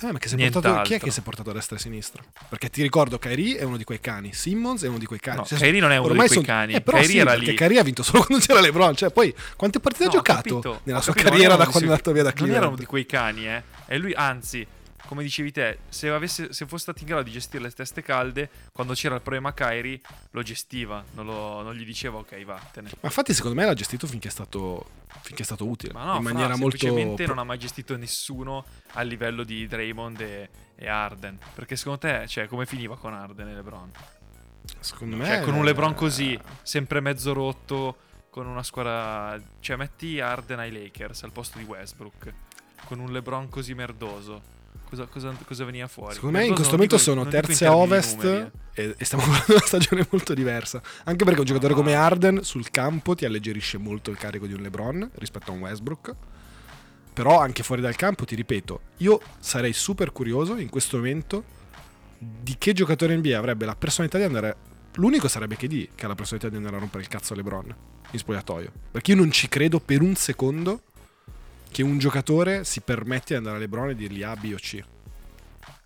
Eh, 0.01 0.11
ma 0.11 0.17
che 0.17 0.27
si 0.27 0.35
è 0.35 0.49
portato, 0.49 0.81
chi 0.81 0.93
è 0.95 0.99
che 0.99 1.11
si 1.11 1.19
è 1.19 1.23
portato 1.23 1.51
a 1.51 1.53
destra 1.53 1.75
e 1.75 1.79
a 1.79 1.81
sinistra? 1.81 2.23
Perché 2.49 2.69
ti 2.69 2.81
ricordo 2.81 3.19
Kyrie 3.19 3.57
è 3.57 3.63
uno 3.63 3.77
di 3.77 3.83
quei 3.83 3.99
cani, 3.99 4.33
Simmons 4.33 4.83
è 4.83 4.87
uno 4.87 4.97
di 4.97 5.05
quei 5.05 5.19
cani. 5.19 5.37
No, 5.37 5.45
Cioè, 5.45 5.59
Kyrie 5.59 5.79
non 5.79 5.91
è 5.91 5.97
uno 5.97 6.09
di 6.09 6.15
quei 6.15 6.27
son- 6.29 6.43
cani. 6.43 6.73
Eh, 6.73 6.81
però 6.81 6.97
Kyrie 6.97 7.11
sì, 7.13 7.17
era 7.19 7.31
perché 7.31 7.51
lì. 7.51 7.55
Kyrie 7.57 7.79
ha 7.79 7.83
vinto 7.83 8.01
solo 8.03 8.23
quando 8.25 8.43
c'era 8.45 8.61
LeBron. 8.61 8.95
Cioè, 8.95 9.11
poi 9.11 9.33
quante 9.55 9.79
partite 9.79 10.05
No, 10.05 10.09
ha 10.09 10.13
giocato 10.13 10.41
capito, 10.59 10.79
nella 10.83 11.01
sua 11.01 11.13
capito, 11.13 11.31
carriera 11.31 11.55
da 11.55 11.63
quando 11.67 11.79
è 11.87 11.91
andato 11.91 12.11
via 12.11 12.23
da 12.23 12.31
di- 12.31 12.39
Non 12.41 12.49
era 12.49 12.57
Cleveland? 12.59 12.73
uno 12.73 12.75
di 12.81 12.85
quei 12.85 13.05
cani, 13.05 13.47
eh. 13.47 13.63
E 13.87 13.97
lui, 13.99 14.13
anzi, 14.13 14.65
come 15.05 15.23
dicevi 15.23 15.51
te, 15.51 15.79
se, 15.89 16.09
avesse, 16.09 16.51
se 16.53 16.65
fosse 16.65 16.83
stato 16.83 16.99
in 17.01 17.07
grado 17.07 17.23
di 17.23 17.31
gestire 17.31 17.63
le 17.63 17.71
teste 17.71 18.01
calde, 18.01 18.49
quando 18.71 18.93
c'era 18.93 19.15
il 19.15 19.21
problema 19.21 19.53
Kyrie, 19.53 19.99
lo 20.31 20.41
gestiva, 20.41 21.03
non, 21.13 21.25
lo- 21.25 21.61
non 21.61 21.73
gli 21.73 21.85
diceva 21.85 22.17
ok, 22.17 22.43
vattene. 22.43 22.89
Ma 22.89 23.07
infatti, 23.07 23.33
secondo 23.33 23.59
me 23.59 23.65
l'ha 23.65 23.73
gestito 23.73 24.07
finché 24.07 24.27
è 24.27 24.31
stato, 24.31 24.89
finché 25.21 25.43
è 25.43 25.45
stato 25.45 25.67
utile. 25.67 25.93
Ma 25.93 26.05
no, 26.05 26.15
in 26.17 26.23
fra, 26.23 26.33
maniera 26.33 26.55
molto. 26.55 26.77
semplicemente 26.77 27.25
non 27.25 27.37
ha 27.37 27.43
mai 27.43 27.59
gestito 27.59 27.95
nessuno 27.95 28.65
a 28.93 29.01
livello 29.01 29.43
di 29.43 29.67
Draymond 29.67 30.21
e, 30.21 30.49
e 30.75 30.87
Arden. 30.87 31.37
Perché 31.53 31.75
secondo 31.75 31.99
te, 31.99 32.27
cioè, 32.27 32.47
come 32.47 32.65
finiva 32.65 32.97
con 32.97 33.13
Arden 33.13 33.47
e 33.47 33.53
LeBron? 33.53 33.91
Secondo 34.79 35.15
me. 35.15 35.25
Cioè, 35.25 35.41
con 35.41 35.53
un 35.53 35.63
LeBron 35.63 35.93
così, 35.93 36.37
sempre 36.63 36.99
mezzo 36.99 37.33
rotto, 37.33 37.97
con 38.29 38.47
una 38.47 38.63
squadra... 38.63 39.39
Cioè, 39.59 39.75
metti 39.75 40.19
Arden 40.19 40.59
ai 40.59 40.71
Lakers 40.71 41.23
al 41.23 41.31
posto 41.31 41.57
di 41.59 41.63
Westbrook, 41.63 42.33
con 42.85 42.99
un 42.99 43.11
LeBron 43.11 43.49
così 43.49 43.73
merdoso. 43.73 44.53
Cosa, 44.89 45.05
cosa- 45.05 45.35
cosa 45.45 45.65
veniva 45.65 45.87
fuori? 45.87 46.13
Secondo 46.15 46.37
me 46.37 46.45
in 46.45 46.53
questo 46.53 46.73
momento 46.73 46.95
dico- 46.97 47.07
sono 47.09 47.25
terze 47.27 47.65
a 47.65 47.75
ovest 47.75 48.23
numeri, 48.23 48.51
eh. 48.73 48.83
e, 48.83 48.95
e 48.97 49.05
stiamo 49.05 49.23
guardando 49.27 49.53
una 49.53 49.65
stagione 49.65 50.07
molto 50.09 50.33
diversa. 50.33 50.81
Anche 51.05 51.23
perché 51.25 51.39
un 51.39 51.45
giocatore 51.45 51.73
No. 51.73 51.79
come 51.79 51.93
Arden 51.95 52.43
sul 52.43 52.69
campo 52.71 53.15
ti 53.15 53.25
alleggerisce 53.25 53.77
molto 53.77 54.11
il 54.11 54.17
carico 54.17 54.45
di 54.47 54.53
un 54.53 54.61
LeBron 54.61 55.09
rispetto 55.15 55.51
a 55.51 55.53
un 55.53 55.61
Westbrook. 55.61 56.15
Però 57.13 57.39
anche 57.39 57.63
fuori 57.63 57.81
dal 57.81 57.95
campo, 57.95 58.25
ti 58.25 58.35
ripeto, 58.35 58.79
io 58.97 59.21
sarei 59.39 59.71
super 59.71 60.11
curioso 60.11 60.57
in 60.57 60.67
questo 60.69 60.97
momento 60.97 61.43
di 62.17 62.55
che 62.57 62.73
giocatore 62.73 63.15
NBA 63.15 63.37
avrebbe 63.37 63.65
la 63.65 63.75
personalità 63.75 64.17
di 64.17 64.25
andare. 64.25 64.55
L'unico 64.95 65.27
sarebbe 65.27 65.55
KD 65.55 65.89
che 65.95 66.05
ha 66.05 66.07
la 66.09 66.15
personalità 66.15 66.49
di 66.49 66.57
andare 66.57 66.75
a 66.75 66.79
rompere 66.79 67.03
il 67.03 67.09
cazzo 67.09 67.33
a 67.33 67.35
LeBron 67.37 67.75
in 68.11 68.19
spogliatoio. 68.19 68.71
Perché 68.91 69.11
io 69.11 69.17
non 69.17 69.31
ci 69.31 69.47
credo 69.49 69.79
per 69.79 70.01
un 70.01 70.15
secondo 70.15 70.81
che 71.71 71.83
un 71.83 71.97
giocatore 71.97 72.63
si 72.63 72.81
permette 72.81 73.25
di 73.29 73.35
andare 73.35 73.57
a 73.57 73.59
LeBron 73.59 73.89
e 73.89 73.95
dirgli 73.95 74.23
A, 74.23 74.35
B 74.35 74.51
o 74.53 74.57
C. 74.57 74.83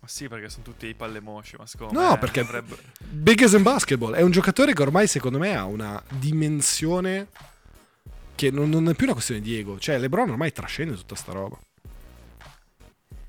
Ma 0.00 0.08
sì, 0.08 0.28
perché 0.28 0.48
sono 0.48 0.62
tutti 0.64 0.86
i 0.86 0.94
palle 0.94 1.20
mosci, 1.20 1.56
ma 1.58 1.66
secondo 1.66 2.00
No, 2.00 2.10
me 2.10 2.18
perché 2.18 2.40
avrebbe- 2.40 2.78
Big 3.00 3.42
as 3.42 3.52
in 3.52 3.62
basketball 3.62 4.14
è 4.14 4.22
un 4.22 4.30
giocatore 4.30 4.72
che 4.72 4.82
ormai 4.82 5.06
secondo 5.06 5.38
me 5.38 5.54
ha 5.54 5.64
una 5.64 6.02
dimensione 6.08 7.28
che 8.34 8.50
non, 8.50 8.70
non 8.70 8.88
è 8.88 8.94
più 8.94 9.04
una 9.04 9.12
questione 9.12 9.42
di 9.42 9.54
ego. 9.56 9.78
Cioè, 9.78 9.98
LeBron 9.98 10.30
ormai 10.30 10.52
trascende 10.52 10.94
tutta 10.94 11.14
sta 11.14 11.32
roba. 11.32 11.58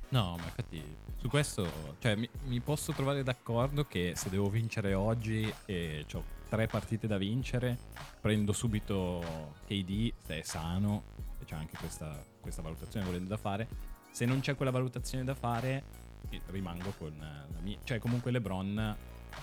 No, 0.10 0.36
ma 0.38 0.44
infatti 0.46 0.82
su 1.20 1.28
questo 1.28 1.96
cioè, 2.00 2.16
mi, 2.16 2.30
mi 2.46 2.60
posso 2.62 2.94
trovare 2.94 3.24
d'accordo 3.24 3.86
che 3.86 4.14
se 4.16 4.30
devo 4.30 4.50
vincere 4.50 4.94
oggi 4.94 5.54
e 5.66 6.06
ho 6.14 6.24
tre 6.50 6.68
partite 6.68 7.08
da 7.08 7.18
vincere, 7.18 7.78
prendo 8.20 8.52
subito 8.54 9.54
KD 9.68 10.12
se 10.26 10.40
è 10.40 10.42
sano, 10.44 11.04
c'è 11.46 11.56
anche 11.56 11.78
questa, 11.78 12.24
questa 12.40 12.62
valutazione 12.62 13.06
volendo 13.06 13.30
da 13.30 13.38
fare. 13.38 13.68
Se 14.12 14.26
non 14.26 14.40
c'è 14.42 14.56
quella 14.56 14.72
valutazione 14.72 15.24
da 15.24 15.36
fare, 15.36 15.84
eh, 16.30 16.42
rimango 16.48 16.92
con 16.98 17.14
eh, 17.14 17.54
la 17.54 17.60
mia. 17.62 17.78
Cioè, 17.84 18.00
comunque 18.00 18.32
LeBron. 18.32 18.96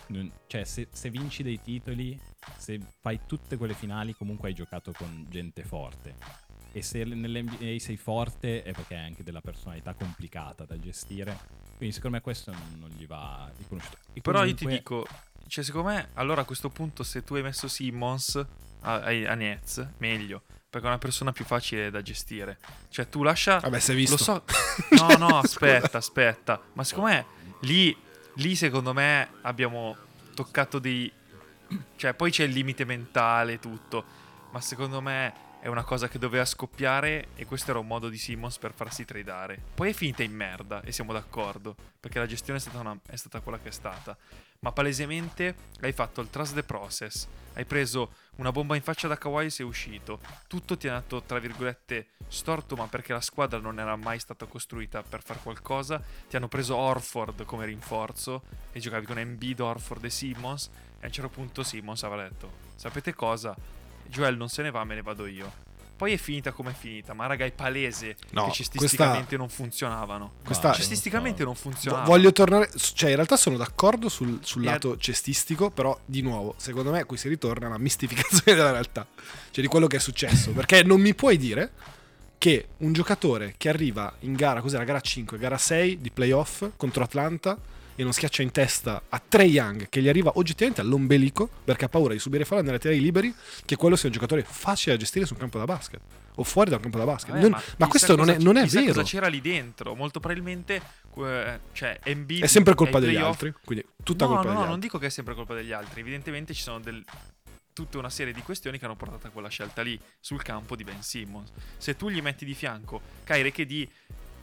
non- 0.08 0.32
cioè, 0.46 0.64
se, 0.64 0.88
se 0.92 1.10
vinci 1.10 1.42
dei 1.42 1.60
titoli, 1.62 2.18
se 2.56 2.78
fai 3.00 3.20
tutte 3.26 3.56
quelle 3.56 3.74
finali, 3.74 4.14
comunque 4.14 4.48
hai 4.48 4.54
giocato 4.54 4.92
con 4.92 5.26
gente 5.28 5.62
forte. 5.64 6.46
E 6.72 6.82
se 6.82 7.02
nell'NBA 7.04 7.78
sei 7.78 7.96
forte 7.96 8.62
è 8.62 8.72
perché 8.72 8.94
hai 8.94 9.06
anche 9.06 9.22
della 9.22 9.40
personalità 9.40 9.94
complicata 9.94 10.64
da 10.66 10.78
gestire. 10.78 11.36
Quindi 11.76 11.94
secondo 11.94 12.16
me 12.16 12.22
questo 12.22 12.52
non, 12.52 12.76
non 12.78 12.90
gli 12.90 13.06
va 13.06 13.50
riconosciuto. 13.56 13.96
E 14.12 14.20
Però 14.20 14.44
io 14.44 14.54
ti 14.54 14.66
dico, 14.66 15.06
cioè 15.46 15.64
secondo 15.64 15.88
me, 15.88 16.08
allora 16.14 16.42
a 16.42 16.44
questo 16.44 16.68
punto 16.68 17.02
se 17.02 17.24
tu 17.24 17.34
hai 17.34 17.42
messo 17.42 17.68
Simmons 17.68 18.36
a, 18.82 18.94
a, 18.94 19.06
a 19.06 19.34
Nets, 19.34 19.94
meglio, 19.98 20.42
perché 20.78 20.86
è 20.86 20.88
una 20.88 20.98
persona 20.98 21.32
più 21.32 21.44
facile 21.44 21.90
da 21.90 22.02
gestire. 22.02 22.58
Cioè 22.88 23.08
tu 23.08 23.22
lascia... 23.22 23.58
Vabbè, 23.58 23.78
si 23.80 23.92
è 23.92 23.94
visto. 23.94 24.16
Lo 24.16 24.22
so. 24.22 24.44
No, 24.96 25.16
no, 25.16 25.38
aspetta, 25.38 25.98
aspetta. 25.98 26.60
Ma 26.74 26.84
secondo 26.84 27.10
me 27.10 27.26
lì, 27.60 27.96
lì 28.34 28.54
secondo 28.54 28.92
me 28.92 29.28
abbiamo 29.42 29.96
toccato 30.34 30.78
dei... 30.78 31.10
Cioè 31.96 32.14
poi 32.14 32.30
c'è 32.30 32.44
il 32.44 32.52
limite 32.52 32.84
mentale 32.84 33.54
e 33.54 33.58
tutto. 33.58 34.04
Ma 34.50 34.60
secondo 34.60 35.00
me 35.00 35.46
è 35.60 35.66
una 35.66 35.82
cosa 35.82 36.08
che 36.08 36.18
doveva 36.18 36.44
scoppiare 36.44 37.28
e 37.34 37.44
questo 37.44 37.70
era 37.72 37.80
un 37.80 37.86
modo 37.86 38.08
di 38.08 38.16
Simmons 38.16 38.56
per 38.58 38.72
farsi 38.72 39.04
tradare. 39.04 39.60
Poi 39.74 39.90
è 39.90 39.92
finita 39.92 40.22
in 40.22 40.32
merda 40.32 40.80
e 40.82 40.92
siamo 40.92 41.12
d'accordo. 41.12 41.74
Perché 42.00 42.18
la 42.18 42.26
gestione 42.26 42.58
è 42.58 42.62
stata, 42.62 42.78
una- 42.78 42.98
è 43.06 43.16
stata 43.16 43.40
quella 43.40 43.58
che 43.58 43.68
è 43.68 43.72
stata. 43.72 44.16
Ma 44.60 44.72
palesemente 44.72 45.54
hai 45.82 45.92
fatto 45.92 46.20
il 46.20 46.30
trust 46.30 46.54
the 46.54 46.64
process. 46.64 47.28
Hai 47.54 47.64
preso 47.64 48.12
una 48.36 48.50
bomba 48.50 48.74
in 48.74 48.82
faccia 48.82 49.06
da 49.06 49.16
Kawhi 49.16 49.46
e 49.46 49.50
sei 49.50 49.66
uscito. 49.66 50.20
Tutto 50.48 50.76
ti 50.76 50.88
è 50.88 50.90
andato, 50.90 51.22
tra 51.22 51.38
virgolette, 51.38 52.08
storto, 52.26 52.74
ma 52.74 52.86
perché 52.88 53.12
la 53.12 53.20
squadra 53.20 53.60
non 53.60 53.78
era 53.78 53.94
mai 53.94 54.18
stata 54.18 54.46
costruita 54.46 55.02
per 55.02 55.22
fare 55.22 55.38
qualcosa. 55.42 56.02
Ti 56.28 56.36
hanno 56.36 56.48
preso 56.48 56.74
Orford 56.74 57.44
come 57.44 57.66
rinforzo 57.66 58.42
e 58.72 58.80
giocavi 58.80 59.06
con 59.06 59.18
Embiid, 59.18 59.60
Orford 59.60 60.04
e 60.04 60.10
Simmons. 60.10 60.70
E 60.98 61.04
a 61.04 61.06
un 61.06 61.12
certo 61.12 61.30
punto 61.30 61.62
Simmons 61.62 62.02
aveva 62.02 62.28
detto: 62.28 62.50
Sapete 62.74 63.14
cosa? 63.14 63.56
Joel 64.06 64.36
non 64.36 64.48
se 64.48 64.62
ne 64.62 64.70
va, 64.70 64.82
me 64.82 64.96
ne 64.96 65.02
vado 65.02 65.26
io. 65.26 65.67
Poi 65.98 66.12
è 66.12 66.16
finita 66.16 66.52
come 66.52 66.70
è 66.70 66.74
finita, 66.74 67.12
ma 67.12 67.26
raga, 67.26 67.44
è 67.44 67.50
palese 67.50 68.14
No, 68.30 68.46
che 68.46 68.52
cestisticamente 68.52 69.36
non 69.36 69.48
funzionavano. 69.48 70.34
questa- 70.44 70.68
No, 70.68 70.74
Cestisticamente 70.74 71.42
non 71.42 71.56
funzionavano. 71.56 72.08
Voglio 72.08 72.32
tornare. 72.32 72.70
Cioè, 72.76 73.10
in 73.10 73.16
realtà 73.16 73.36
sono 73.36 73.56
d'accordo 73.56 74.08
sul, 74.08 74.38
sul 74.42 74.62
lato 74.62 74.96
cestistico, 74.96 75.70
però 75.70 75.98
di 76.04 76.22
nuovo, 76.22 76.54
secondo 76.56 76.92
me 76.92 77.02
qui 77.04 77.16
si 77.16 77.28
ritorna 77.28 77.66
alla 77.66 77.78
mistificazione 77.78 78.56
della 78.56 78.70
realtà. 78.70 79.04
Cioè, 79.50 79.60
di 79.60 79.66
quello 79.68 79.88
che 79.88 79.96
è 79.96 80.00
successo. 80.00 80.52
Perché 80.52 80.84
non 80.84 81.00
mi 81.00 81.14
puoi 81.16 81.36
dire 81.36 81.72
che 82.38 82.68
un 82.76 82.92
giocatore 82.92 83.54
che 83.56 83.68
arriva 83.68 84.14
in 84.20 84.34
gara, 84.34 84.60
cos'era, 84.60 84.84
gara 84.84 85.00
5, 85.00 85.36
gara 85.36 85.58
6 85.58 85.98
di 86.00 86.10
playoff 86.12 86.64
contro 86.76 87.02
Atlanta 87.02 87.58
e 88.00 88.04
non 88.04 88.12
schiaccia 88.12 88.42
in 88.42 88.52
testa 88.52 89.02
a 89.08 89.20
Trey 89.26 89.50
Young 89.50 89.88
che 89.88 90.00
gli 90.00 90.08
arriva 90.08 90.30
oggettivamente 90.36 90.80
all'ombelico 90.82 91.48
perché 91.64 91.86
ha 91.86 91.88
paura 91.88 92.12
di 92.12 92.20
subire 92.20 92.44
fallo 92.44 92.60
andare 92.60 92.76
a 92.76 92.80
tirare 92.80 92.96
i 92.96 93.02
liberi, 93.02 93.34
che 93.64 93.74
quello 93.74 93.96
sia 93.96 94.06
un 94.06 94.14
giocatore 94.14 94.44
facile 94.44 94.92
da 94.94 95.00
gestire 95.00 95.26
sul 95.26 95.36
campo 95.36 95.58
da 95.58 95.64
basket 95.64 96.00
o 96.36 96.44
fuori 96.44 96.70
dal 96.70 96.78
campo 96.78 96.96
da 96.98 97.04
basket. 97.04 97.30
Vabbè, 97.32 97.40
Non- 97.42 97.50
ma 97.50 97.62
ma 97.78 97.88
questo 97.88 98.14
non 98.14 98.30
è, 98.30 98.38
non 98.38 98.56
è 98.56 98.66
vero. 98.66 98.86
cosa 98.86 99.02
c'era 99.02 99.26
lì 99.26 99.40
dentro. 99.40 99.96
Molto 99.96 100.20
probabilmente, 100.20 100.80
eh, 101.16 101.58
cioè, 101.72 101.98
Embiid 102.04 102.44
È 102.44 102.46
sempre 102.46 102.74
colpa 102.76 103.00
degli 103.00 103.10
playoff- 103.14 103.32
altri, 103.42 103.52
quindi 103.64 103.84
tutta 104.04 104.26
no, 104.26 104.34
colpa 104.34 104.44
no, 104.44 104.48
degli 104.50 104.52
no, 104.54 104.58
altri. 104.60 104.70
non 104.70 104.78
dico 104.80 104.98
che 104.98 105.06
è 105.06 105.10
sempre 105.10 105.34
colpa 105.34 105.54
degli 105.54 105.72
altri. 105.72 106.00
Evidentemente 106.00 106.54
ci 106.54 106.62
sono 106.62 106.78
del- 106.78 107.04
tutta 107.72 107.98
una 107.98 108.10
serie 108.10 108.32
di 108.32 108.42
questioni 108.42 108.78
che 108.78 108.84
hanno 108.84 108.96
portato 108.96 109.26
a 109.26 109.30
quella 109.30 109.48
scelta 109.48 109.82
lì 109.82 109.98
sul 110.20 110.40
campo 110.42 110.76
di 110.76 110.84
Ben 110.84 111.02
Simmons. 111.02 111.50
Se 111.76 111.96
tu 111.96 112.08
gli 112.10 112.20
metti 112.22 112.44
di 112.44 112.54
fianco 112.54 113.00
Kyrie 113.24 113.50
che 113.52 113.66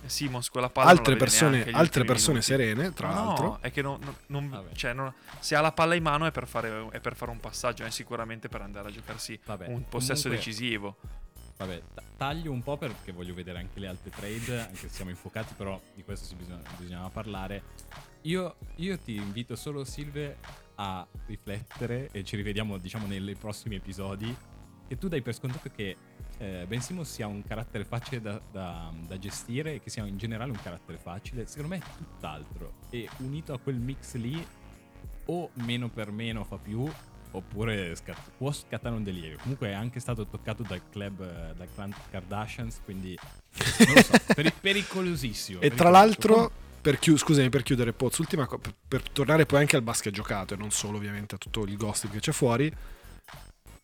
di 0.05 0.09
Simmons 0.09 0.49
quella 0.49 0.69
palla 0.69 0.89
altre 0.89 1.15
persone, 1.15 1.65
altre 1.71 2.03
persone 2.05 2.41
serene, 2.41 2.93
tra 2.93 3.09
No, 3.09 3.25
l'altro. 3.25 3.57
è 3.61 3.71
che 3.71 3.81
non, 3.81 3.99
non- 4.27 4.47
non- 4.49 4.67
cioè, 4.73 4.93
non- 4.93 5.13
se 5.39 5.55
ha 5.55 5.61
la 5.61 5.71
palla 5.71 5.95
in 5.95 6.03
mano 6.03 6.25
è 6.25 6.31
per 6.31 6.47
fare, 6.47 6.87
è 6.91 6.99
per 6.99 7.15
fare 7.15 7.31
un 7.31 7.39
passaggio, 7.39 7.83
è 7.83 7.89
sicuramente 7.89 8.47
per 8.49 8.61
andare 8.61 8.89
a 8.89 8.91
giocarsi 8.91 9.39
Vabbè, 9.45 9.67
un 9.67 9.87
possesso 9.89 10.23
comunque- 10.29 10.45
decisivo. 10.45 10.95
Vabbè, 11.57 11.81
ta- 11.93 12.03
taglio 12.17 12.51
un 12.51 12.61
po' 12.61 12.77
perché 12.77 13.11
voglio 13.13 13.33
vedere 13.33 13.59
anche 13.59 13.79
le 13.79 13.87
altre 13.87 14.09
trade, 14.09 14.59
anche 14.59 14.75
se 14.75 14.89
siamo 14.89 15.09
infuocati, 15.09 15.53
però 15.55 15.79
di 15.93 16.03
questo 16.03 16.25
si 16.25 16.35
bisogna, 16.35 16.61
bisognava 16.77 17.07
parlare. 17.09 17.63
Io, 18.23 18.55
io 18.75 18.97
ti 18.99 19.15
invito 19.15 19.55
solo, 19.55 19.85
Silve, 19.85 20.37
a 20.75 21.07
riflettere 21.27 22.09
e 22.11 22.23
ci 22.25 22.35
rivediamo, 22.35 22.77
diciamo, 22.77 23.07
nei 23.07 23.35
prossimi 23.35 23.75
episodi. 23.75 24.35
Che 24.87 24.97
tu 24.97 25.07
dai 25.07 25.21
per 25.21 25.33
scontato 25.33 25.69
che 25.73 25.95
eh, 26.37 26.65
Ben 26.67 26.81
Simmons 26.81 27.11
sia 27.11 27.27
un 27.27 27.43
carattere 27.43 27.85
facile 27.85 28.21
da, 28.21 28.41
da- 28.51 28.91
da 29.07 29.17
gestire 29.19 29.75
e 29.75 29.79
che 29.81 29.89
sia 29.89 30.05
in 30.05 30.17
generale 30.17 30.51
un 30.51 30.59
carattere 30.61 30.97
facile. 30.97 31.45
Secondo 31.47 31.75
me 31.75 31.81
è 31.81 31.97
tutt'altro. 31.97 32.73
E 32.89 33.07
unito 33.17 33.53
a 33.53 33.59
quel 33.59 33.75
mix 33.77 34.15
lì, 34.15 34.45
o 35.27 35.49
meno 35.53 35.89
per 35.89 36.11
meno 36.11 36.43
fa 36.43 36.57
più, 36.57 36.89
oppure 37.31 37.95
scat- 37.95 38.31
può 38.37 38.51
scattare 38.51 38.95
un 38.95 39.03
delirio. 39.03 39.37
Comunque 39.41 39.69
è 39.69 39.73
anche 39.73 39.99
stato 39.99 40.25
toccato 40.27 40.63
dal 40.63 40.81
club, 40.89 41.21
eh, 41.21 41.53
dal 41.55 41.67
clan 41.73 41.93
Kardashians, 42.11 42.79
quindi 42.83 43.17
non 43.85 43.93
lo 43.95 44.01
so, 44.01 44.13
peri- 44.33 44.51
pericolosissimo. 44.59 45.59
E 45.61 45.69
tra 45.71 45.89
pericolosissimo. 45.89 46.35
l'altro, 46.35 46.51
per 46.81 46.99
chiu- 46.99 47.17
scusami 47.17 47.49
per 47.49 47.63
chiudere, 47.63 47.93
Poz, 47.93 48.17
ultima 48.19 48.45
co- 48.45 48.59
per, 48.59 48.73
per 48.87 49.09
tornare 49.09 49.45
poi 49.45 49.59
anche 49.61 49.75
al 49.75 49.81
basket 49.81 50.13
giocato 50.13 50.53
e 50.53 50.57
non 50.57 50.71
solo 50.71 50.97
ovviamente 50.97 51.35
a 51.35 51.37
tutto 51.37 51.63
il 51.63 51.75
gossip 51.77 52.11
che 52.11 52.19
c'è 52.19 52.31
fuori, 52.31 52.71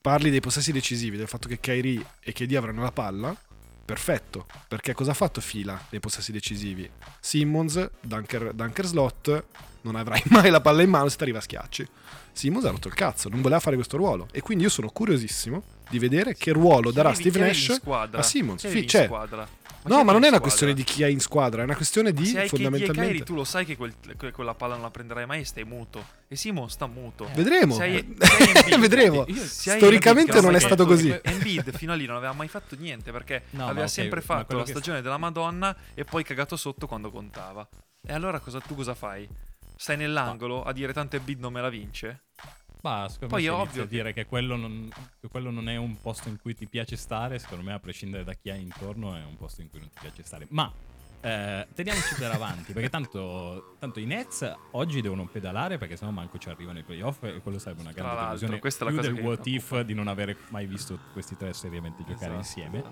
parli 0.02 0.32
dei 0.32 0.39
possessi 0.39 0.72
decisivi, 0.72 1.16
del 1.16 1.28
fatto 1.28 1.47
che 1.47 1.60
Kyrie 1.60 2.04
e 2.20 2.34
KD 2.34 2.56
avranno 2.56 2.82
la 2.82 2.91
palla, 2.91 3.36
perfetto, 3.86 4.47
perché 4.68 4.93
cosa 4.93 5.12
ha 5.12 5.14
fatto 5.14 5.39
Fila 5.41 5.80
nei 5.91 5.99
possessi 5.99 6.32
decisivi? 6.32 6.89
Simmons, 7.20 7.89
dunker, 8.02 8.54
dunker 8.54 8.86
slot, 8.86 9.43
non 9.82 9.95
avrai 9.95 10.22
mai 10.30 10.49
la 10.49 10.62
palla 10.62 10.82
in 10.82 10.89
mano 10.89 11.08
se 11.08 11.18
ti 11.18 11.24
arriva 11.24 11.38
a 11.38 11.41
schiacci. 11.41 11.88
Simmons 12.32 12.66
ha 12.66 12.72
rotto 12.72 12.88
il 12.88 12.93
cazzo, 12.93 13.30
non 13.30 13.41
voleva 13.41 13.60
fare 13.60 13.76
questo 13.76 13.97
ruolo 13.97 14.28
e 14.32 14.41
quindi 14.41 14.64
io 14.64 14.70
sono 14.70 14.89
curiosissimo 14.89 15.64
di 15.89 15.99
vedere 15.99 16.36
che 16.36 16.52
ruolo 16.52 16.91
darà 16.91 17.14
Steve 17.14 17.39
Nash 17.39 17.82
a 18.12 18.24
Simmons. 18.24 18.64
Avevi 18.64 18.82
Fi- 18.82 18.88
No, 19.84 20.04
ma 20.04 20.12
non 20.12 20.24
è 20.24 20.28
una 20.28 20.38
squadra? 20.38 20.40
questione 20.42 20.74
di 20.74 20.84
chi 20.84 21.04
è 21.04 21.08
in 21.08 21.20
squadra, 21.20 21.62
è 21.62 21.64
una 21.66 21.76
questione 21.76 22.12
di 22.14 22.26
Se 22.26 22.42
hai 22.42 22.48
fondamentalmente. 22.48 23.02
Kyrie, 23.08 23.24
tu 23.24 23.34
lo 23.36 23.44
sai 23.44 23.66
che, 23.66 23.76
quel- 23.76 23.94
que- 24.18 24.32
quella 24.32 24.54
palla 24.54 24.74
non 24.74 24.84
la 24.84 24.92
prenderai 24.92 25.26
mai 25.26 25.42
e 25.42 25.46
stai 25.46 25.64
muto. 25.64 26.06
E 26.28 26.36
Simon 26.36 26.70
sta 26.70 26.86
muto. 26.88 27.30
Vedremo. 27.34 27.74
Se 27.76 27.84
hai- 27.84 28.16
se 28.20 28.74
hai 28.74 28.80
Vedremo. 28.80 29.26
Io- 29.28 29.36
se 29.46 29.72
hai 29.72 29.78
Storicamente 29.80 30.40
non 30.42 30.56
è 30.56 30.60
stato 30.60 30.86
così. 30.86 31.18
Embiid 31.22 31.76
fino 31.76 31.92
a 31.92 31.96
lì 31.96 32.06
non 32.06 32.16
aveva 32.18 32.34
mai 32.34 32.48
fatto 32.48 32.76
niente 32.78 33.12
perché 33.12 33.44
No, 33.52 33.66
aveva 33.68 33.86
ok, 33.86 33.90
sempre 33.90 34.22
fatto 34.22 34.58
la 34.58 34.66
stagione 34.66 35.02
della 35.02 35.18
Madonna 35.18 35.76
e 35.94 36.04
poi 36.06 36.24
cagato 36.24 36.56
sotto 36.56 36.88
quando 36.88 37.10
contava. 37.12 37.68
E 38.06 38.14
allora 38.14 38.40
cosa, 38.40 38.60
tu 38.60 38.76
cosa 38.76 38.94
fai? 38.94 39.28
Stai 39.76 39.98
nell'angolo 39.98 40.64
a 40.64 40.74
dire 40.74 40.94
tanto 40.94 41.16
Embiid 41.16 41.40
non 41.40 41.52
me 41.54 41.62
la 41.62 41.70
vince? 41.70 42.26
Bah, 42.82 43.08
secondo 43.10 43.36
Poi 43.36 43.44
me 43.44 43.50
ovvio 43.50 43.84
che- 43.84 43.88
dire 43.90 44.12
che 44.14 44.26
quello, 44.26 44.56
non, 44.56 44.90
che 45.20 45.28
quello 45.28 45.52
non 45.52 45.70
è 45.70 45.76
un 45.78 46.00
posto 46.02 46.30
in 46.30 46.40
cui 46.42 46.56
ti 46.56 46.68
piace 46.68 46.96
stare, 46.96 47.38
secondo 47.40 47.64
me 47.64 47.74
a 47.74 47.80
prescindere 47.80 48.24
da 48.24 48.34
chi 48.34 48.50
hai 48.50 48.62
intorno 48.62 49.16
è 49.16 49.24
un 49.24 49.38
posto 49.38 49.62
in 49.62 49.70
cui 49.70 49.80
non 49.80 49.90
ti 49.90 49.98
piace 50.02 50.24
stare. 50.24 50.48
Ma 50.50 50.72
eh, 51.24 51.68
teniamoci 51.76 52.16
per 52.16 52.32
avanti, 52.32 52.74
perché 52.74 52.90
tanto, 52.90 53.76
tanto 53.78 54.00
i 54.00 54.06
Nets 54.06 54.52
oggi 54.72 55.02
devono 55.02 55.28
pedalare 55.28 55.78
perché 55.78 55.96
sennò 55.96 56.10
manco 56.10 56.40
ci 56.40 56.50
arrivano 56.50 56.80
i 56.80 56.84
playoff 56.84 57.22
e 57.24 57.40
quello 57.42 57.60
sarebbe 57.60 57.82
una 57.82 57.92
grande 57.92 58.24
delusione. 58.24 58.58
questa 58.60 58.84
è 58.84 58.88
la 58.88 58.94
più 58.94 59.00
cosa 59.02 59.14
del 59.14 59.24
what 59.24 59.46
if 59.46 59.80
di 59.82 59.94
non 59.94 60.08
avere 60.08 60.36
mai 60.50 60.66
visto 60.66 60.98
questi 61.14 61.38
tre 61.38 61.54
seriamente 61.54 62.04
giocare 62.04 62.40
Esatto. 62.40 62.60
insieme. 62.60 62.84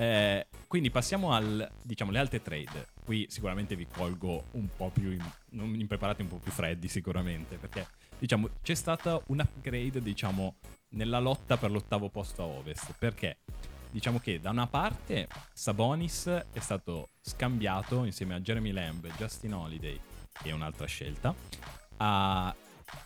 Eh, 0.00 0.46
quindi 0.68 0.90
passiamo 0.90 1.32
al 1.32 1.68
diciamo 1.82 2.10
le 2.12 2.18
altre 2.18 2.40
trade. 2.40 2.86
Qui 3.04 3.26
sicuramente 3.28 3.76
vi 3.76 3.86
colgo 3.86 4.44
un 4.52 4.68
po' 4.74 4.88
più 4.90 5.10
in- 5.10 5.30
non 5.50 5.74
impreparati, 5.74 6.22
un 6.22 6.28
po' 6.28 6.36
più 6.36 6.52
freddi 6.52 6.88
sicuramente, 6.88 7.56
perché 7.56 7.86
diciamo 8.18 8.48
c'è 8.62 8.74
stata 8.74 9.20
un 9.26 9.40
upgrade 9.40 10.02
diciamo 10.02 10.56
nella 10.90 11.18
lotta 11.18 11.56
per 11.56 11.70
l'ottavo 11.70 12.08
posto 12.08 12.42
a 12.42 12.46
ovest, 12.46 12.94
perché 12.98 13.38
diciamo 13.90 14.18
che 14.18 14.40
da 14.40 14.50
una 14.50 14.66
parte 14.66 15.28
Sabonis 15.52 16.26
è 16.26 16.58
stato 16.58 17.10
scambiato 17.20 18.04
insieme 18.04 18.34
a 18.34 18.40
Jeremy 18.40 18.72
Lamb, 18.72 19.06
Justin 19.16 19.54
Holiday 19.54 19.98
e 20.42 20.52
un'altra 20.52 20.86
scelta 20.86 21.34
a, 21.98 22.54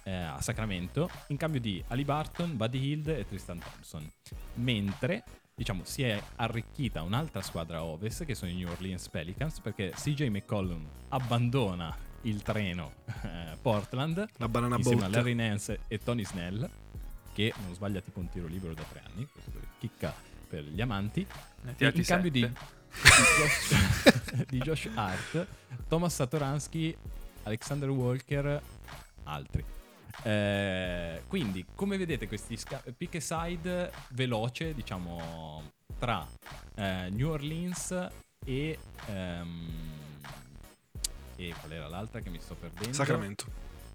eh, 0.05 0.13
a 0.13 0.41
Sacramento 0.41 1.09
in 1.29 1.37
cambio 1.37 1.61
di 1.61 1.83
Ali 1.89 2.05
Barton, 2.05 2.57
Buddy 2.57 2.79
Hield 2.79 3.09
e 3.09 3.27
Tristan 3.27 3.59
Thompson. 3.59 4.11
Mentre 4.55 5.25
diciamo 5.55 5.85
si 5.85 6.03
è 6.03 6.21
arricchita 6.37 7.03
un'altra 7.03 7.43
squadra 7.43 7.79
a 7.79 7.85
ovest 7.85 8.25
che 8.25 8.35
sono 8.35 8.51
i 8.51 8.55
New 8.55 8.71
Orleans 8.71 9.09
Pelicans 9.09 9.61
perché 9.61 9.91
CJ 9.91 10.29
McCollum 10.29 10.85
abbandona 11.09 11.95
il 12.23 12.43
treno 12.43 12.93
eh, 13.23 13.57
Portland 13.61 14.29
La 14.37 14.49
banana 14.49 14.77
insieme 14.77 15.03
a 15.03 15.05
boat. 15.05 15.15
Larry 15.17 15.35
Nance 15.35 15.81
e 15.89 15.99
Tony 15.99 16.25
Snell 16.25 16.69
che 17.33 17.53
non 17.65 17.75
sbaglia 17.75 18.01
tipo 18.01 18.21
un 18.21 18.29
tiro 18.29 18.47
libero 18.47 18.75
da 18.75 18.83
tre 18.83 19.03
anni 19.07 19.27
questo 19.31 19.51
è 19.59 19.61
chicca 19.79 20.15
per 20.49 20.65
gli 20.65 20.81
amanti 20.81 21.27
in 21.65 21.75
tirati 21.77 22.03
cambio 22.03 22.31
di, 22.31 22.41
di 22.41 22.49
Josh, 23.39 24.45
di 24.49 24.59
Josh 24.59 24.89
Hart, 24.95 25.47
Thomas 25.89 26.15
Satoransky, 26.15 26.95
Alexander 27.45 27.89
Walker, 27.89 28.61
altri. 29.25 29.65
Eh, 30.25 31.23
quindi, 31.27 31.65
come 31.75 31.97
vedete, 31.97 32.29
questi 32.29 32.57
sca- 32.57 32.83
pick 32.95 33.15
aside 33.15 33.91
veloce, 34.11 34.75
diciamo, 34.75 35.73
tra 35.99 36.27
eh, 36.75 37.09
New 37.11 37.31
Orleans 37.31 38.09
e. 38.45 38.79
ehm, 39.07 40.11
e 41.49 41.55
qual 41.59 41.73
era 41.73 41.89
l'altra 41.89 42.21
che 42.21 42.31
mi 42.31 42.39
sto 42.41 42.55
perdendo? 42.55 42.93
Sacramento. 42.93 43.45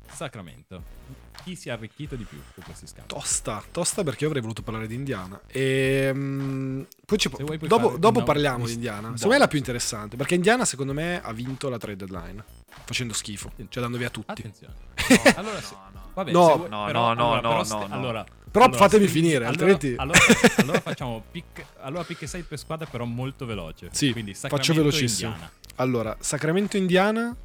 Sacramento. 0.09 0.81
Chi 1.43 1.55
si 1.55 1.67
è 1.69 1.71
arricchito 1.73 2.15
di 2.15 2.23
più 2.23 2.39
su 2.53 2.61
questi 2.61 2.87
scambi? 2.87 3.07
Tosta, 3.13 3.61
tosta 3.71 4.03
perché 4.03 4.21
io 4.23 4.27
avrei 4.27 4.41
voluto 4.41 4.61
parlare 4.61 4.87
di 4.87 4.95
Indiana. 4.95 5.39
E 5.47 6.11
poi 7.05 7.17
ci- 7.17 7.29
puoi 7.29 7.57
dopo, 7.59 7.97
dopo 7.97 8.23
parliamo 8.23 8.65
di 8.65 8.73
Indiana. 8.73 9.07
Secondo 9.09 9.27
me 9.29 9.35
è 9.35 9.39
la 9.39 9.47
più 9.47 9.57
interessante 9.57 10.15
perché 10.15 10.35
Indiana 10.35 10.65
secondo 10.65 10.93
me 10.93 11.21
ha 11.21 11.31
vinto 11.33 11.67
la 11.69 11.77
trade 11.77 12.05
deadline 12.05 12.43
facendo 12.85 13.13
schifo, 13.13 13.51
cioè 13.69 13.81
dando 13.83 13.97
via 13.97 14.09
tutti. 14.09 14.31
Attenzione. 14.31 14.73
allora, 15.35 15.61
se- 15.61 15.75
No, 15.75 15.89
no. 15.93 16.05
Vabbè, 16.13 16.31
No. 16.31 16.47
se 16.47 16.55
vuoi- 16.55 16.69
No, 16.69 16.85
però- 16.85 17.13
no, 17.13 17.13
no, 17.13 17.33
allora, 17.33 17.35
no, 17.35 17.41
però 17.41 17.57
no, 17.57 17.63
st- 17.63 17.87
no. 17.87 17.93
allora- 17.95 18.25
Però 18.57 18.69
allora, 18.71 18.89
fatemi 18.89 19.07
finire, 19.07 19.45
allora- 19.45 19.49
altrimenti- 19.49 19.93
Allora, 19.97 20.19
allora 20.57 20.79
facciamo 20.81 21.23
pick, 21.31 21.65
allora 21.79 22.03
pick 22.03 22.21
e 22.21 22.27
side 22.27 22.43
per 22.43 22.57
squadra, 22.59 22.85
però 22.85 23.05
molto 23.05 23.45
veloce. 23.45 23.89
Sì, 23.91 24.11
Quindi 24.11 24.33
faccio 24.33 24.73
velocissimo. 24.73 25.31
Indiana. 25.31 25.51
Allora, 25.75 26.17
Sacramento 26.19 26.77
Indiana 26.77 27.35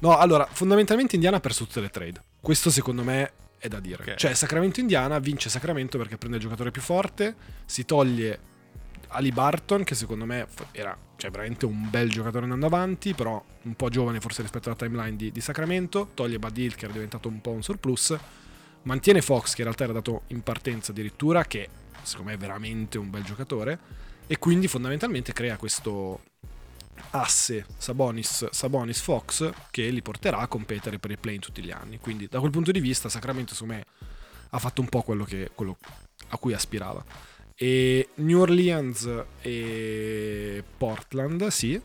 No, 0.00 0.16
allora, 0.16 0.46
fondamentalmente 0.50 1.14
Indiana 1.14 1.36
ha 1.36 1.40
perso 1.40 1.64
tutte 1.66 1.80
le 1.80 1.90
trade. 1.90 2.22
Questo 2.40 2.70
secondo 2.70 3.02
me 3.02 3.32
è 3.58 3.68
da 3.68 3.80
dire. 3.80 4.02
Ok. 4.02 4.14
Cioè, 4.14 4.34
Sacramento 4.34 4.80
Indiana 4.80 5.18
vince 5.18 5.50
Sacramento 5.50 5.98
perché 5.98 6.16
prende 6.16 6.38
il 6.38 6.42
giocatore 6.42 6.70
più 6.70 6.80
forte, 6.80 7.34
si 7.66 7.84
toglie 7.84 8.38
Ali 9.08 9.30
Barton, 9.30 9.84
che 9.84 9.94
secondo 9.94 10.24
me 10.24 10.46
era 10.72 10.96
cioè, 11.16 11.30
veramente 11.30 11.66
un 11.66 11.90
bel 11.90 12.10
giocatore 12.10 12.44
andando 12.44 12.64
avanti, 12.64 13.12
però 13.12 13.42
un 13.62 13.74
po' 13.74 13.90
giovane 13.90 14.20
forse 14.20 14.40
rispetto 14.40 14.68
alla 14.70 14.78
timeline 14.78 15.16
di, 15.16 15.30
di 15.30 15.40
Sacramento, 15.42 16.12
toglie 16.14 16.38
Bud 16.38 16.56
Hill, 16.56 16.74
che 16.74 16.84
era 16.84 16.94
diventato 16.94 17.28
un 17.28 17.42
po' 17.42 17.50
un 17.50 17.62
surplus, 17.62 18.16
mantiene 18.82 19.22
Fox, 19.22 19.54
che 19.54 19.62
in 19.62 19.64
realtà 19.64 19.84
era 19.84 19.92
dato 19.92 20.22
in 20.28 20.42
partenza 20.42 20.92
addirittura, 20.92 21.44
che 21.44 21.68
secondo 22.02 22.30
me 22.30 22.36
è 22.36 22.40
veramente 22.40 22.98
un 22.98 23.10
bel 23.10 23.24
giocatore, 23.24 23.78
e 24.26 24.38
quindi 24.38 24.68
fondamentalmente 24.68 25.32
crea 25.32 25.56
questo 25.56 26.20
asse 27.10 27.66
Sabonis, 27.78 28.48
Sabonis 28.50 29.00
Fox 29.00 29.50
che 29.70 29.88
li 29.88 30.02
porterà 30.02 30.38
a 30.38 30.46
competere 30.46 30.98
per 30.98 31.10
il 31.10 31.18
play 31.18 31.34
in 31.34 31.40
tutti 31.40 31.62
gli 31.62 31.70
anni. 31.70 31.98
Quindi 31.98 32.28
da 32.28 32.38
quel 32.38 32.50
punto 32.50 32.70
di 32.70 32.80
vista 32.80 33.08
Sacramento 33.08 33.54
secondo 33.54 33.74
me 33.74 33.84
ha 34.50 34.58
fatto 34.58 34.80
un 34.80 34.88
po' 34.88 35.02
quello, 35.02 35.24
che, 35.24 35.50
quello 35.54 35.78
a 36.28 36.38
cui 36.38 36.52
aspirava. 36.52 37.04
E 37.54 38.08
New 38.16 38.40
Orleans 38.40 39.24
e 39.42 40.64
Portland, 40.76 41.46
sì. 41.48 41.80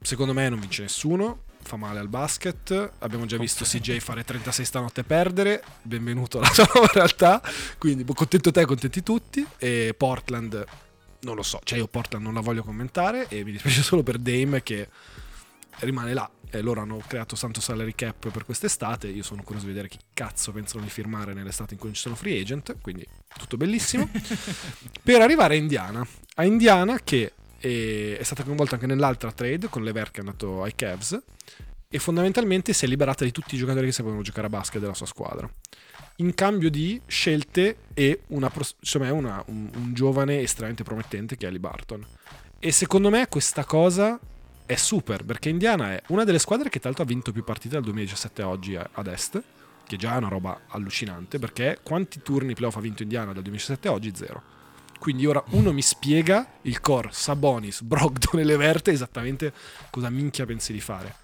Secondo 0.00 0.32
me 0.32 0.48
non 0.48 0.60
vince 0.60 0.82
nessuno. 0.82 1.44
Fa 1.66 1.74
male 1.74 1.98
al 1.98 2.06
basket. 2.06 2.92
Abbiamo 3.00 3.26
già 3.26 3.36
visto 3.38 3.64
CJ 3.64 3.98
fare 3.98 4.22
36 4.22 4.64
stanotte 4.64 5.00
e 5.00 5.04
perdere. 5.04 5.64
Benvenuto 5.82 6.38
alla 6.38 6.46
sua 6.46 6.64
nuova 6.72 6.88
realtà. 6.92 7.42
Quindi 7.76 8.04
contento 8.04 8.52
te, 8.52 8.64
contenti 8.64 9.02
tutti. 9.02 9.44
E 9.58 9.92
Portland, 9.96 10.64
non 11.22 11.34
lo 11.34 11.42
so. 11.42 11.58
Cioè, 11.64 11.78
io 11.78 11.88
Portland 11.88 12.24
non 12.24 12.34
la 12.34 12.40
voglio 12.40 12.62
commentare. 12.62 13.26
E 13.26 13.42
mi 13.42 13.50
dispiace 13.50 13.82
solo 13.82 14.04
per 14.04 14.18
Dame 14.18 14.62
che 14.62 14.88
rimane 15.80 16.14
là. 16.14 16.30
E 16.48 16.60
loro 16.60 16.82
hanno 16.82 17.02
creato 17.04 17.34
santo 17.34 17.60
salary 17.60 17.96
cap 17.96 18.30
per 18.30 18.44
quest'estate. 18.44 19.08
Io 19.08 19.24
sono 19.24 19.42
curioso 19.42 19.66
di 19.66 19.72
vedere 19.72 19.88
chi 19.88 19.98
cazzo 20.14 20.52
pensano 20.52 20.84
di 20.84 20.90
firmare 20.90 21.34
nell'estate 21.34 21.72
in 21.72 21.80
cui 21.80 21.88
non 21.88 21.96
ci 21.96 22.02
sono 22.02 22.14
free 22.14 22.40
agent. 22.40 22.76
Quindi 22.80 23.04
tutto 23.36 23.56
bellissimo. 23.56 24.08
per 25.02 25.20
arrivare 25.20 25.54
a 25.54 25.58
Indiana. 25.58 26.06
A 26.36 26.44
Indiana 26.44 27.00
che 27.02 27.32
eh, 27.60 28.16
è 28.18 28.22
stata 28.22 28.42
coinvolta 28.42 28.74
anche 28.74 28.86
nell'altra 28.86 29.32
trade 29.32 29.68
con 29.68 29.82
Lever 29.82 30.10
che 30.10 30.18
è 30.18 30.20
andato 30.20 30.62
ai 30.62 30.74
Cavs. 30.74 31.20
E 31.88 31.98
fondamentalmente 31.98 32.72
si 32.72 32.84
è 32.84 32.88
liberata 32.88 33.24
di 33.24 33.30
tutti 33.30 33.54
i 33.54 33.58
giocatori 33.58 33.86
che 33.86 33.92
sapevano 33.92 34.22
giocare 34.22 34.46
a 34.48 34.50
basket 34.50 34.80
della 34.80 34.94
sua 34.94 35.06
squadra. 35.06 35.48
in 36.18 36.32
cambio 36.34 36.70
di 36.70 37.00
scelte 37.06 37.76
e 37.92 38.22
una, 38.28 38.50
insomma, 38.80 39.12
una- 39.12 39.42
un, 39.48 39.68
un 39.74 39.92
giovane 39.94 40.40
estremamente 40.40 40.82
promettente 40.82 41.36
che 41.36 41.44
è 41.46 41.48
Ali 41.48 41.58
Barton. 41.58 42.04
E 42.58 42.72
secondo 42.72 43.10
me 43.10 43.28
questa 43.28 43.64
cosa 43.64 44.18
è 44.64 44.74
super 44.76 45.24
perché 45.24 45.48
Indiana 45.50 45.92
è 45.92 46.02
una 46.08 46.24
delle 46.24 46.38
squadre 46.38 46.68
che 46.70 46.78
tra 46.78 46.88
l'altro 46.88 47.04
ha 47.04 47.06
vinto 47.06 47.32
più 47.32 47.44
partite 47.44 47.74
dal 47.74 47.84
2017 47.84 48.42
a 48.42 48.48
oggi 48.48 48.74
ad 48.76 49.06
est, 49.06 49.42
che 49.86 49.96
già 49.96 50.14
è 50.14 50.16
una 50.16 50.28
roba 50.28 50.62
allucinante 50.68 51.38
perché 51.38 51.78
quanti 51.82 52.20
turni 52.22 52.54
playoff 52.54 52.76
ha 52.76 52.80
vinto 52.80 53.02
Indiana 53.02 53.32
dal 53.32 53.42
2017 53.42 53.88
a 53.88 53.92
oggi? 53.92 54.12
Zero. 54.14 54.42
Quindi 54.98 55.26
ora 55.26 55.42
uno 55.50 55.72
mi 55.72 55.82
spiega 55.82 56.46
il 56.62 56.80
core, 56.80 57.08
Sabonis, 57.12 57.82
Brogdon 57.82 58.40
e 58.40 58.44
Leverte 58.44 58.90
esattamente 58.90 59.52
cosa 59.90 60.10
minchia 60.10 60.46
pensi 60.46 60.72
di 60.72 60.80
fare. 60.80 61.14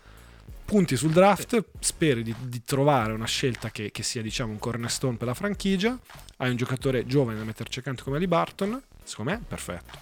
Punti 0.65 0.97
sul 0.97 1.11
draft, 1.11 1.63
speri 1.81 2.23
di, 2.23 2.35
di 2.45 2.63
trovare 2.65 3.13
una 3.13 3.27
scelta 3.27 3.71
che, 3.71 3.91
che 3.91 4.03
sia 4.03 4.23
diciamo 4.23 4.53
un 4.53 4.59
cornerstone 4.59 5.17
per 5.17 5.27
la 5.27 5.35
franchigia, 5.35 5.99
hai 6.39 6.51
un 6.51 6.57
giocatore 6.57 7.05
giovane 7.07 7.39
da 7.39 7.45
metterci 7.45 7.81
accanto 7.81 8.05
come 8.05 8.17
Ali 8.17 8.27
Barton, 8.27 8.81
secondo 9.03 9.33
me 9.33 9.43
perfetto. 9.47 9.99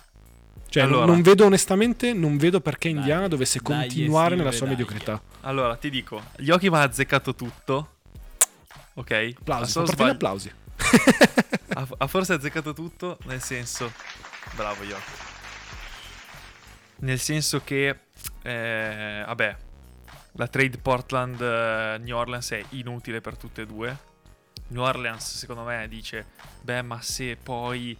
Cioè 0.69 0.85
non- 0.85 0.93
Allora. 0.93 1.07
non 1.07 1.23
vedo 1.23 1.45
onestamente, 1.47 2.13
non 2.13 2.37
vedo 2.37 2.61
perché 2.61 2.89
Dai, 2.91 2.99
Indiana 2.99 3.27
dovesse 3.27 3.59
dai, 3.61 3.87
continuare 3.89 4.37
nella 4.37 4.53
sua 4.53 4.67
dai. 4.67 4.77
mediocrità. 4.77 5.21
Allora, 5.41 5.75
ti 5.77 5.91
dico, 5.91 6.23
Joachim 6.39 6.75
ha 6.75 6.83
azzeccato 6.83 7.35
tutto. 7.35 7.95
Ok? 8.95 9.33
Applausi, 9.41 9.73
partire 9.73 9.97
sbagli- 9.97 10.11
applausi. 10.11 10.53
Ha, 11.75 12.07
forse 12.07 12.35
azzeccato 12.35 12.73
tutto, 12.73 13.19
nel 13.25 13.41
senso... 13.41 13.93
Bravo 14.55 14.83
Joachim. 14.85 15.15
Nel 16.99 17.19
senso 17.19 17.63
che... 17.63 18.01
eh, 18.43 19.23
vabbè, 19.27 19.57
la 20.33 20.49
trade 20.49 20.79
Portland-New 20.79 22.17
Orleans 22.17 22.51
è 22.51 22.65
inutile 22.71 23.21
per 23.21 23.37
tutte 23.37 23.63
e 23.63 23.67
due. 23.67 24.09
New 24.69 24.83
Orleans, 24.83 25.37
secondo 25.37 25.65
me, 25.65 25.89
dice: 25.89 26.27
Beh, 26.63 26.83
ma 26.83 27.01
se 27.03 27.37
poi 27.37 27.97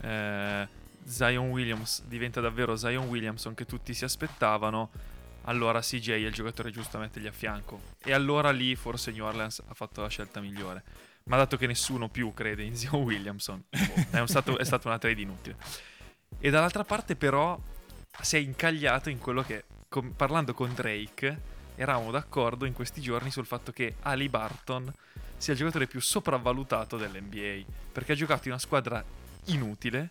eh, 0.00 0.68
Zion 1.04 1.50
Williams 1.50 2.02
diventa 2.04 2.40
davvero 2.40 2.76
Zion 2.76 3.06
Williamson 3.06 3.54
che 3.54 3.66
tutti 3.66 3.92
si 3.92 4.04
aspettavano, 4.04 4.90
allora 5.42 5.80
CJ 5.80 6.10
è 6.10 6.14
il 6.14 6.32
giocatore 6.32 6.70
giusto 6.70 6.96
a 6.96 7.00
mettergli 7.00 7.26
a 7.26 7.32
fianco. 7.32 7.80
E 8.02 8.12
allora 8.12 8.50
lì 8.50 8.74
forse 8.74 9.10
New 9.10 9.24
Orleans 9.24 9.62
ha 9.66 9.74
fatto 9.74 10.00
la 10.00 10.08
scelta 10.08 10.40
migliore. 10.40 10.82
Ma 11.24 11.36
dato 11.36 11.56
che 11.56 11.66
nessuno 11.66 12.08
più 12.08 12.32
crede 12.34 12.62
in 12.62 12.76
Zion 12.76 13.00
Williamson, 13.02 13.62
è, 13.70 14.22
stato- 14.26 14.58
è 14.58 14.64
stata 14.64 14.88
una 14.88 14.98
trade 14.98 15.20
inutile. 15.20 15.56
E 16.38 16.50
dall'altra 16.50 16.84
parte, 16.84 17.16
però, 17.16 17.58
si 18.20 18.36
è 18.36 18.38
incagliato 18.38 19.08
in 19.08 19.18
quello 19.18 19.42
che, 19.42 19.64
com- 19.88 20.12
parlando 20.12 20.52
con 20.52 20.72
Drake, 20.74 21.52
eravamo 21.76 22.10
d'accordo 22.10 22.66
in 22.66 22.72
questi 22.72 23.00
giorni 23.00 23.30
sul 23.30 23.46
fatto 23.46 23.72
che 23.72 23.96
Ali 24.02 24.28
Barton 24.28 24.92
sia 25.36 25.52
il 25.52 25.58
giocatore 25.58 25.86
più 25.86 26.00
sopravvalutato 26.00 26.96
dell'NBA. 26.96 27.64
Perché 27.92 28.12
ha 28.12 28.16
giocato 28.16 28.42
in 28.44 28.50
una 28.50 28.60
squadra 28.60 29.02
inutile, 29.46 30.10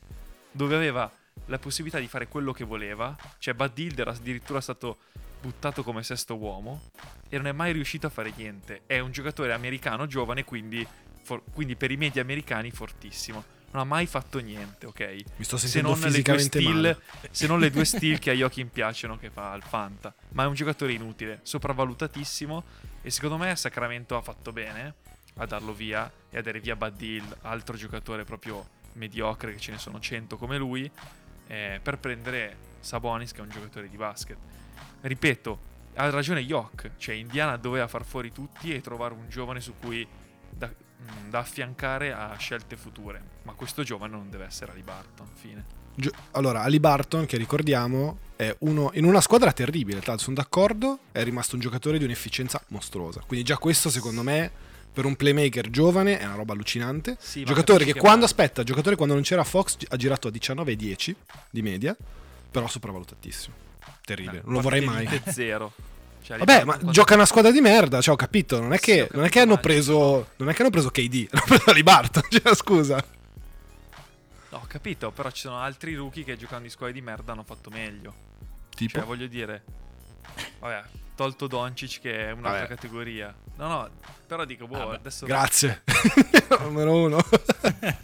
dove 0.52 0.76
aveva 0.76 1.12
la 1.46 1.60
possibilità 1.60 2.00
di 2.00 2.08
fare 2.08 2.28
quello 2.28 2.52
che 2.54 2.64
voleva. 2.64 3.16
Cioè, 3.38 3.54
Bud 3.54 3.78
Hill 3.78 4.00
era 4.00 4.12
addirittura 4.12 4.62
stato 4.62 4.98
buttato 5.42 5.84
come 5.84 6.04
sesto 6.04 6.38
uomo 6.38 6.84
e 7.28 7.36
non 7.36 7.48
è 7.48 7.52
mai 7.52 7.74
riuscito 7.74 8.08
a 8.08 8.10
fare 8.10 8.32
niente. 8.36 8.84
È 8.86 9.00
un 9.00 9.12
giocatore 9.12 9.52
americano 9.54 10.08
giovane, 10.08 10.44
quindi, 10.46 10.88
for- 11.24 11.42
quindi 11.54 11.76
per 11.76 11.92
i 11.92 11.98
media 11.98 12.22
americani 12.22 12.72
fortissimo. 12.72 13.44
Non 13.72 13.82
ha 13.82 13.86
mai 13.86 14.06
fatto 14.06 14.38
niente, 14.40 14.86
ok? 14.86 15.24
Mi 15.38 15.44
sto 15.44 15.58
Se 15.58 15.68
sentendo 15.68 15.98
non, 15.98 15.98
le 15.98 16.02
due 16.04 16.12
fisicamente 16.12 16.60
steal, 16.60 16.76
male. 16.76 17.02
se 17.32 17.48
non 17.48 17.60
le 17.60 17.72
due 17.72 17.86
steal 17.86 18.20
che 18.20 18.30
a 18.30 18.34
Joachim 18.34 18.68
piacciono 18.68 19.18
che 19.18 19.32
fa 19.32 19.52
al 19.52 19.64
Fanta. 19.64 20.14
Ma 20.34 20.44
è 20.44 20.46
un 20.46 20.54
giocatore 20.54 20.94
inutile, 20.94 21.40
sopravvalutatissimo 21.42 22.64
e 23.02 23.10
secondo 23.10 23.38
me 23.38 23.56
Sacramento 23.56 24.16
ha 24.16 24.22
fatto 24.22 24.52
bene 24.52 24.94
a 25.38 25.46
darlo 25.48 25.74
via 25.74 26.10
e 26.30 26.38
a 26.38 26.42
dare 26.44 26.60
via 26.60 26.76
Bad 26.76 27.02
Hill, 27.02 27.38
altro 27.42 27.76
giocatore 27.76 28.24
proprio 28.24 28.64
mediocre 28.94 29.54
che 29.54 29.60
ce 29.60 29.72
ne 29.72 29.80
sono 29.80 30.00
100 30.00 30.38
come 30.38 30.58
lui, 30.58 30.90
eh, 31.48 31.80
per 31.82 31.98
prendere 31.98 32.56
Sabonis 32.80 33.32
che 33.32 33.40
è 33.40 33.42
un 33.42 33.50
giocatore 33.50 33.90
di 33.90 33.98
basket. 33.98 34.38
Ripeto, 35.02 35.60
ha 35.96 36.10
ragione 36.12 36.42
Yok, 36.42 36.92
cioè 36.98 37.16
Indiana 37.16 37.58
doveva 37.58 37.88
far 37.88 38.06
fuori 38.06 38.32
tutti 38.32 38.74
e 38.74 38.82
trovare 38.82 39.14
un 39.16 39.28
giovane 39.30 39.62
su 39.62 39.74
cui 39.80 40.08
da, 40.50 40.72
mm, 41.04 41.30
da 41.30 41.40
affiancare 41.40 42.14
a 42.14 42.36
scelte 42.38 42.76
future. 42.76 43.22
Ma 43.44 43.54
questo 43.54 43.84
giovane 43.84 44.14
non 44.14 44.30
deve 44.30 44.46
essere 44.46 44.72
Ali 44.72 44.82
Barton, 44.82 45.28
fine. 45.34 45.66
Gio- 45.96 46.12
Allora, 46.32 46.62
Ali 46.62 46.80
Barton, 46.80 47.26
che 47.26 47.38
ricordiamo, 47.38 48.18
è 48.36 48.56
uno 48.60 48.92
in 48.94 49.06
una 49.06 49.22
squadra 49.22 49.52
terribile. 49.52 50.00
Tra 50.00 50.10
l'altro, 50.14 50.26
sono 50.26 50.38
d'accordo, 50.38 51.00
è 51.12 51.24
rimasto 51.24 51.56
un 51.56 51.62
giocatore 51.62 51.98
di 51.98 52.04
un'efficienza 52.04 52.62
mostruosa. 52.70 53.22
Quindi, 53.26 53.46
già 53.46 53.58
questo, 53.58 53.90
secondo 53.90 54.24
me, 54.24 54.52
per 54.94 55.06
un 55.06 55.16
playmaker 55.16 55.70
giovane 55.70 56.20
è 56.20 56.26
una 56.26 56.36
roba 56.36 56.54
allucinante. 56.54 57.18
Sì, 57.20 57.44
giocatore 57.44 57.80
che, 57.80 57.86
capisci 57.86 58.06
quando 58.06 58.26
aspetta, 58.26 58.64
giocatore 58.64 58.96
quando 58.96 59.14
non 59.14 59.24
c'era 59.24 59.44
Fox 59.44 59.78
ha 59.88 59.96
girato 59.96 60.28
a 60.28 60.32
19,10 60.32 61.16
di 61.50 61.62
media, 61.62 61.96
però 62.52 62.68
sopravvalutatissimo. 62.68 63.56
Terribile, 64.06 64.42
non 64.44 64.54
lo 64.54 64.62
vorrei 64.62 64.86
mai. 64.86 65.22
Zero. 65.28 65.74
Cioè, 66.24 66.38
Vabbè, 66.38 66.64
ma 66.64 66.74
quando- 66.76 66.92
gioca 66.92 67.16
una 67.16 67.26
squadra 67.26 67.52
di 67.52 67.60
merda, 67.60 68.00
cioè 68.02 68.14
ho 68.14 68.18
capito, 68.18 68.60
non 68.60 68.72
è 68.74 68.78
Sì, 68.78 68.84
che, 68.86 69.02
ho 69.04 69.08
non 69.12 69.26
è 69.26 69.30
che 69.30 69.40
hanno 69.42 69.58
preso 69.58 70.30
non 70.38 70.50
è 70.50 70.54
che 70.54 70.62
hanno 70.62 70.72
preso 70.72 70.90
KD, 70.90 71.28
hanno 71.32 71.44
preso 71.46 71.70
Ali 71.70 71.84
Barton, 71.84 72.24
cioè 72.32 72.56
scusa. 72.56 73.04
No, 74.50 74.58
ho 74.58 74.66
capito, 74.68 75.12
però 75.12 75.30
ci 75.32 75.42
sono 75.42 75.60
altri 75.60 75.96
rookie 75.96 76.24
che 76.24 76.38
giocando 76.38 76.66
in 76.66 76.72
squadre 76.72 76.94
di 76.94 77.02
merda 77.02 77.34
hanno 77.34 77.44
fatto 77.44 77.70
meglio. 77.70 78.14
Tipo 78.74 79.00
Cioè, 79.00 79.04
voglio 79.06 79.28
dire... 79.28 79.64
Vabbè, 80.60 80.84
tolto 81.16 81.48
Doncic 81.48 82.00
che 82.02 82.28
è 82.28 82.32
un'altra 82.32 82.52
Vabbè. 82.52 82.68
categoria. 82.68 83.34
No, 83.56 83.68
no, 83.68 83.90
però 84.26 84.46
dico, 84.46 84.66
boh, 84.68 84.90
Ah, 84.90 84.94
adesso... 84.96 85.26
Grazie. 85.26 85.84
Numero 86.62 86.96
uno. 86.96 87.24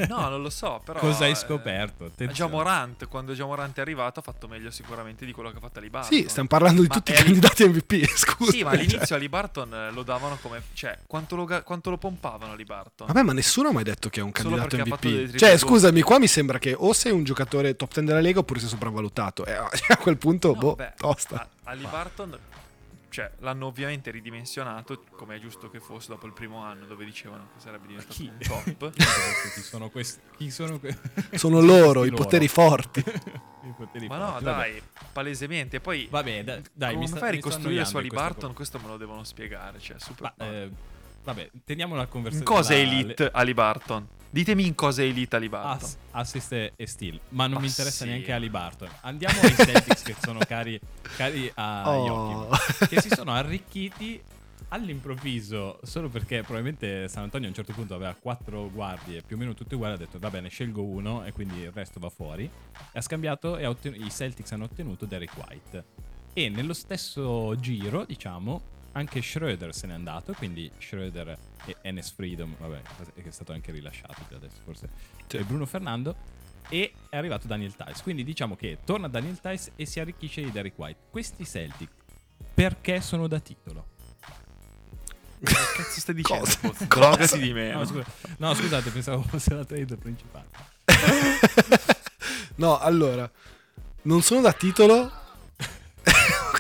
No, 0.08 0.30
non 0.30 0.42
lo 0.42 0.50
so, 0.50 0.80
però... 0.86 1.00
Cosa 1.00 1.26
hai 1.26 1.32
eh, 1.32 1.36
scoperto? 1.36 2.06
Attenzione. 2.06 2.34
Già 2.34 2.48
Morant, 2.48 3.08
quando 3.08 3.34
Già 3.34 3.46
Morant 3.46 3.76
è 3.78 3.82
arrivato, 3.82 4.20
ha 4.20 4.24
fatto 4.24 4.48
meglio 4.48 4.70
sicuramente 4.70 5.26
di 5.26 5.32
quello 5.32 5.50
che 5.50 5.58
ha 5.58 5.60
fatto 5.60 5.80
Ali 5.80 5.90
Barton. 5.90 6.18
Sì, 6.18 6.28
stiamo 6.30 6.48
parlando 6.48 6.82
di 6.82 6.88
Ma 6.88 6.94
tutti 6.94 7.12
i 7.12 7.16
candidati 7.16 7.68
MVP, 7.68 8.06
scusa. 8.16 8.52
Sì, 8.52 8.64
ma 8.64 8.72
all'inizio 8.72 9.16
Ali 9.16 9.28
Barton 9.30 9.74
eh, 9.74 9.92
lo 9.92 10.04
davano 10.04 10.38
come... 10.42 10.62
Cioè, 10.74 11.00
quanto 11.08 11.36
lo, 11.36 11.46
quanto 11.64 11.90
lo 11.90 11.98
pompavano 11.98 12.54
Ali 12.54 12.64
Barton? 12.66 13.08
Vabbè, 13.08 13.24
ma 13.24 13.34
nessuno 13.34 13.70
ha 13.70 13.72
mai 13.72 13.84
detto 13.84 14.10
che 14.10 14.20
è 14.20 14.24
un 14.24 14.32
candidato 14.32 14.78
MVP. 14.78 15.36
Cioè, 15.36 15.58
scusami, 15.58 16.02
qua 16.02 16.20
mi 16.20 16.28
sembra 16.28 16.60
che 16.60 16.76
o 16.78 16.94
sei 16.94 17.12
un 17.12 17.24
giocatore 17.24 17.76
top 17.76 17.92
10 17.94 18.06
della 18.06 18.20
Lega 18.22 18.40
oppure 18.40 18.60
sei 18.60 18.70
sopravvalutato. 18.70 19.46
E 19.46 19.54
a 19.54 19.98
quel 19.98 20.18
punto, 20.18 20.54
No, 20.54 20.60
boh, 20.60 20.76
beh, 20.76 20.94
tosta. 20.96 21.36
a- 21.38 21.48
Ali 21.72 21.86
Barton, 21.90 22.38
cioè, 23.10 23.32
l'hanno 23.40 23.66
ovviamente 23.68 24.12
ridimensionato, 24.12 25.04
come 25.12 25.36
è 25.36 25.40
giusto 25.40 25.70
che 25.70 25.80
fosse 25.80 26.10
dopo 26.10 26.26
il 26.28 26.34
primo 26.34 26.64
anno, 26.64 26.86
dove 26.86 27.06
dicevano 27.06 27.48
che 27.54 27.60
sarebbe 27.60 27.88
diventato 27.88 28.14
Chi? 28.14 28.28
un 28.32 28.38
top. 28.40 28.92
Chi 29.54 29.62
sono 29.62 29.90
questi? 29.90 30.22
Chi 30.38 30.52
sono 30.52 30.80
que- 30.80 30.98
Sono 31.38 31.60
loro, 31.60 32.06
i 32.06 32.10
loro. 32.10 32.24
poteri 32.24 32.48
forti. 32.48 33.00
I 33.62 33.74
poteri 33.76 34.08
Ma 34.08 34.18
no, 34.18 34.28
forti, 34.32 34.44
vabbè. 34.46 34.58
dai, 34.58 34.82
palesemente. 35.12 35.78
E 35.78 35.80
poi, 35.82 36.08
Vabbè, 36.10 36.44
da- 36.44 36.60
dai, 36.74 36.90
come 36.94 37.00
mi 37.04 37.08
sta- 37.08 37.18
fai 37.20 37.28
a 37.30 37.32
ricostruire 37.32 37.86
su 37.86 37.98
Ali 37.98 38.08
Barton? 38.10 38.54
Questo 38.54 38.80
me 38.80 38.88
lo 38.88 38.98
devono 38.98 39.24
spiegare. 39.24 39.80
Cioè, 39.80 40.00
super 40.00 40.34
Ma, 40.38 40.46
no. 40.46 40.52
eh, 40.52 40.72
vabbè, 41.34 41.50
teniamo 41.66 41.96
la 41.96 42.04
In 42.04 42.10
conversazione. 42.10 42.56
cosa 42.56 42.74
è 42.74 42.78
elite 42.78 43.30
Ali 43.32 43.54
Barton? 43.54 44.08
Ditemi 44.32 44.66
in 44.68 44.76
cosa 44.76 45.02
è 45.02 45.06
elite 45.06 45.36
Ali 45.38 45.46
le- 45.46 45.50
Barton. 45.52 45.72
ass- 45.72 45.98
assist 46.12 46.52
e 46.54 46.74
steal, 46.86 47.20
ma 47.30 47.46
non 47.46 47.56
Ma 47.56 47.60
mi 47.62 47.68
interessa 47.68 48.04
sì. 48.04 48.10
neanche 48.10 48.32
Ali 48.32 48.50
Barton. 48.50 48.88
Andiamo 49.02 49.40
ai 49.42 49.56
Celtics 49.56 50.04
che 50.04 50.16
sono 50.22 50.40
cari, 50.48 50.80
cari 51.18 51.52
a 51.56 51.90
Oh. 51.90 52.06
Joachim, 52.50 52.88
che 52.88 53.02
si 53.02 53.10
sono 53.10 53.32
arricchiti 53.34 54.22
all'improvviso 54.72 55.80
solo 55.84 56.10
perché 56.10 56.42
probabilmente 56.44 57.08
San 57.08 57.24
Antonio 57.24 57.48
a 57.48 57.50
un 57.50 57.56
certo 57.56 57.74
punto 57.74 57.96
aveva 57.96 58.14
quattro 58.20 58.70
guardie 58.70 59.22
più 59.24 59.36
o 59.36 59.40
meno 59.40 59.54
tutte 59.56 59.76
uguali 59.76 59.96
ha 59.96 59.98
detto 59.98 60.20
va 60.20 60.30
bene 60.30 60.50
scelgo 60.50 60.84
uno 60.84 61.26
e 61.26 61.32
quindi 61.32 61.62
il 61.62 61.72
resto 61.72 62.00
va 62.00 62.10
fuori 62.10 62.44
e 62.44 62.98
ha 62.98 63.02
scambiato 63.02 63.58
e 63.58 63.66
ha 63.66 63.70
otten- 63.70 63.96
i 63.96 64.10
Celtics 64.12 64.52
hanno 64.52 64.66
ottenuto 64.66 65.06
Derek 65.06 65.32
White 65.38 65.86
e 66.34 66.50
nello 66.50 66.74
stesso 66.74 67.56
giro 67.60 68.06
diciamo 68.06 68.62
anche 68.94 69.22
Schroeder 69.22 69.74
se 69.74 69.88
n'è 69.88 69.94
andato 69.94 70.34
quindi 70.34 70.70
Schroeder 70.78 71.38
e 71.66 71.76
Enes 71.82 72.12
Freedom 72.12 72.56
vabbè 72.58 72.82
che 73.16 73.28
è 73.28 73.32
stato 73.32 73.52
anche 73.54 73.72
rilasciato 73.72 74.22
già 74.30 74.36
adesso 74.36 74.58
forse 74.64 74.90
e 75.28 75.44
Bruno 75.44 75.66
Fernando 75.66 76.16
e 76.70 76.94
è 77.10 77.18
arrivato 77.18 77.48
Daniel 77.48 77.76
Tice 77.76 78.02
quindi 78.04 78.24
diciamo 78.24 78.56
che 78.56 78.80
torna 78.84 79.08
Daniel 79.08 79.40
Tice 79.40 79.72
e 79.76 79.86
si 79.86 80.00
arricchisce 80.00 80.42
di 80.42 80.52
Derek 80.52 80.78
White 80.78 81.00
questi 81.10 81.46
Celtic 81.46 81.90
perché 82.54 83.02
sono 83.02 83.28
da 83.28 83.40
titolo 83.40 83.88
Che 85.40 85.54
cazzo 85.54 86.00
stai 86.00 86.16
dicendo? 86.16 86.46
Cosa? 86.62 86.88
Cosa? 86.88 87.38
Di 87.38 87.54
meno. 87.54 87.80
No, 87.80 87.86
scusa- 87.86 88.06
no, 88.38 88.54
scusate, 88.54 88.90
pensavo 88.90 89.22
fosse 89.22 89.54
la 89.54 89.64
trade 89.64 89.96
principale. 89.96 90.48
No, 92.60 92.78
allora, 92.78 93.30
non 94.02 94.22
sono 94.22 94.42
da 94.42 94.52
titolo. 94.52 95.10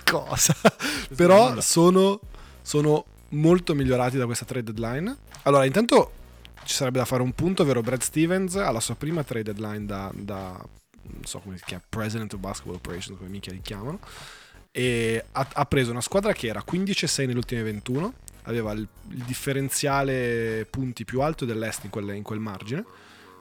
Cosa? 0.09 0.55
Però 1.15 1.59
sono, 1.61 2.19
sono 2.61 3.05
molto 3.29 3.75
migliorati 3.75 4.17
da 4.17 4.25
questa 4.25 4.45
trade 4.45 4.73
deadline. 4.73 5.15
Allora, 5.43 5.65
intanto 5.65 6.11
ci 6.63 6.75
sarebbe 6.75 6.99
da 6.99 7.05
fare 7.05 7.21
un 7.21 7.33
punto, 7.33 7.63
ovvero 7.63 7.81
Brad 7.81 8.01
Stevens 8.01 8.55
alla 8.55 8.79
sua 8.79 8.95
prima 8.95 9.23
trade 9.23 9.53
deadline 9.53 9.85
da, 9.85 10.11
da 10.13 10.61
non 11.01 11.25
so 11.25 11.39
come 11.39 11.57
si 11.57 11.63
chiama, 11.65 11.83
President 11.87 12.33
of 12.33 12.39
Basketball 12.39 12.75
Operations, 12.75 13.17
come 13.17 13.29
minchia 13.29 13.51
li 13.51 13.61
chiamano. 13.61 13.99
E 14.71 15.23
ha, 15.31 15.47
ha 15.53 15.65
preso 15.65 15.91
una 15.91 16.01
squadra 16.01 16.33
che 16.33 16.47
era 16.47 16.63
15-6 16.69 17.25
nelle 17.25 17.37
ultime 17.37 17.63
21, 17.63 18.13
aveva 18.43 18.71
il, 18.71 18.87
il 19.09 19.23
differenziale 19.23 20.67
punti 20.69 21.05
più 21.05 21.21
alto 21.21 21.45
dell'Est 21.45 21.85
in, 21.85 21.89
quelle- 21.89 22.15
in 22.15 22.23
quel 22.23 22.39
margine, 22.39 22.85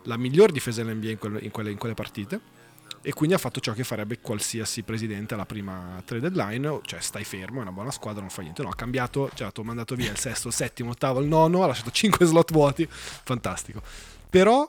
la 0.05 0.17
miglior 0.17 0.51
difesa 0.51 0.83
dell'NBA 0.83 1.11
in, 1.11 1.39
in 1.43 1.51
quelle, 1.51 1.71
in 1.71 1.79
quelle 1.79 1.95
partite 1.95 2.57
e 3.03 3.13
quindi 3.13 3.35
ha 3.35 3.39
fatto 3.39 3.61
ciò 3.61 3.73
che 3.73 3.85
farebbe 3.85 4.21
qualsiasi 4.21 4.83
presidente 4.83 5.35
alla 5.35 5.47
prima 5.47 6.03
trade 6.05 6.31
deadline, 6.31 6.81
cioè 6.85 7.01
stai 7.01 7.25
fermo, 7.25 7.61
è 7.61 7.63
una 7.63 7.73
buona 7.73 7.91
squadra, 7.91 8.21
non 8.21 8.31
fa 8.31 8.43
niente. 8.43 8.63
No, 8.63 8.69
ha 8.69 8.75
cambiato, 8.75 9.31
cioè 9.35 9.49
ha 9.55 9.63
mandato 9.63 9.95
via 9.95 10.11
il 10.11 10.19
sesto, 10.19 10.49
il 10.49 10.55
settimo, 10.55 10.91
ottavo, 10.91 11.21
il 11.21 11.27
nono, 11.27 11.63
ha 11.63 11.67
lasciato 11.67 11.91
5 11.91 12.27
slot 12.27 12.53
vuoti, 12.53 12.87
fantastico. 12.89 13.83
Però 14.29 14.69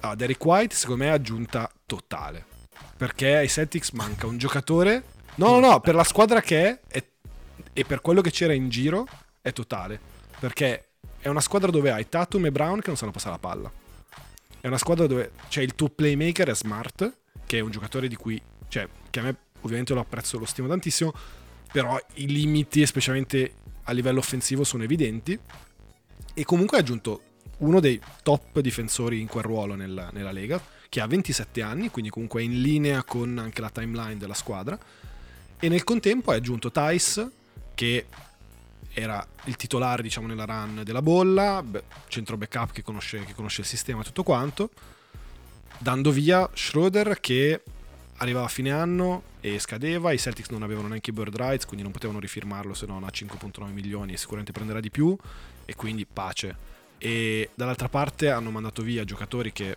a 0.00 0.14
Derek 0.14 0.44
White 0.44 0.74
secondo 0.74 1.04
me 1.04 1.10
è 1.10 1.14
aggiunta 1.14 1.70
totale, 1.86 2.44
perché 2.96 3.36
ai 3.36 3.48
Celtics 3.48 3.90
manca 3.90 4.26
un 4.26 4.38
giocatore, 4.38 5.04
no 5.36 5.58
no 5.58 5.60
no, 5.60 5.80
per 5.80 5.94
la 5.94 6.04
squadra 6.04 6.40
che 6.40 6.68
è, 6.68 6.80
è 6.88 7.04
e 7.72 7.84
per 7.84 8.00
quello 8.00 8.20
che 8.20 8.30
c'era 8.30 8.52
in 8.52 8.68
giro 8.68 9.06
è 9.40 9.52
totale, 9.52 9.98
perché 10.38 10.88
è 11.18 11.28
una 11.28 11.40
squadra 11.40 11.70
dove 11.70 11.90
hai 11.90 12.08
Tatum 12.08 12.46
e 12.46 12.52
Brown 12.52 12.80
che 12.80 12.88
non 12.88 12.96
sanno 12.96 13.12
passare 13.12 13.32
la 13.32 13.38
palla. 13.38 13.72
È 14.60 14.66
una 14.66 14.78
squadra 14.78 15.06
dove 15.06 15.32
c'è 15.48 15.62
il 15.62 15.74
tuo 15.74 15.88
playmaker 15.88 16.48
è 16.48 16.54
Smart, 16.54 17.12
che 17.46 17.58
è 17.58 17.60
un 17.60 17.70
giocatore 17.70 18.08
di 18.08 18.16
cui, 18.16 18.40
cioè, 18.68 18.88
che 19.10 19.20
a 19.20 19.22
me 19.22 19.36
ovviamente 19.60 19.94
lo 19.94 20.00
apprezzo, 20.00 20.38
lo 20.38 20.44
stimo 20.44 20.68
tantissimo, 20.68 21.12
però 21.72 21.98
i 22.14 22.26
limiti, 22.26 22.84
specialmente 22.86 23.54
a 23.84 23.92
livello 23.92 24.18
offensivo, 24.18 24.64
sono 24.64 24.82
evidenti. 24.82 25.38
E 26.34 26.44
comunque 26.44 26.78
ha 26.78 26.80
aggiunto 26.80 27.20
uno 27.58 27.80
dei 27.80 28.00
top 28.22 28.60
difensori 28.60 29.20
in 29.20 29.26
quel 29.26 29.44
ruolo 29.44 29.74
nella, 29.74 30.10
nella 30.12 30.32
Lega, 30.32 30.60
che 30.88 31.00
ha 31.00 31.06
27 31.06 31.62
anni, 31.62 31.90
quindi 31.90 32.10
comunque 32.10 32.42
è 32.42 32.44
in 32.44 32.60
linea 32.60 33.02
con 33.04 33.38
anche 33.38 33.60
la 33.60 33.70
timeline 33.70 34.18
della 34.18 34.34
squadra. 34.34 34.78
E 35.58 35.68
nel 35.68 35.84
contempo 35.84 36.32
ha 36.32 36.34
aggiunto 36.34 36.70
Tice, 36.70 37.30
che 37.74 38.06
era 38.92 39.26
il 39.44 39.56
titolare, 39.56 40.02
diciamo, 40.02 40.26
nella 40.26 40.44
run 40.44 40.82
della 40.84 41.00
bolla, 41.00 41.64
centro 42.08 42.36
backup 42.36 42.72
che 42.72 42.82
conosce, 42.82 43.24
che 43.24 43.32
conosce 43.32 43.62
il 43.62 43.66
sistema 43.66 44.00
e 44.00 44.04
tutto 44.04 44.22
quanto, 44.22 44.70
dando 45.78 46.10
via 46.10 46.48
Schroeder 46.52 47.20
che 47.20 47.62
arrivava 48.18 48.46
a 48.46 48.48
fine 48.48 48.70
anno 48.70 49.22
e 49.40 49.58
scadeva, 49.58 50.12
i 50.12 50.18
Celtics 50.18 50.50
non 50.50 50.62
avevano 50.62 50.88
neanche 50.88 51.10
i 51.10 51.12
bird 51.12 51.36
rights, 51.36 51.64
quindi 51.64 51.82
non 51.82 51.92
potevano 51.92 52.20
rifirmarlo 52.20 52.74
se 52.74 52.86
non 52.86 53.02
a 53.02 53.08
5.9 53.08 53.70
milioni 53.72 54.12
e 54.12 54.16
sicuramente 54.16 54.52
prenderà 54.52 54.78
di 54.78 54.90
più, 54.90 55.16
e 55.64 55.74
quindi 55.74 56.06
pace. 56.06 56.70
E 56.98 57.50
dall'altra 57.54 57.88
parte 57.88 58.30
hanno 58.30 58.50
mandato 58.50 58.82
via 58.82 59.04
giocatori 59.04 59.52
che 59.52 59.76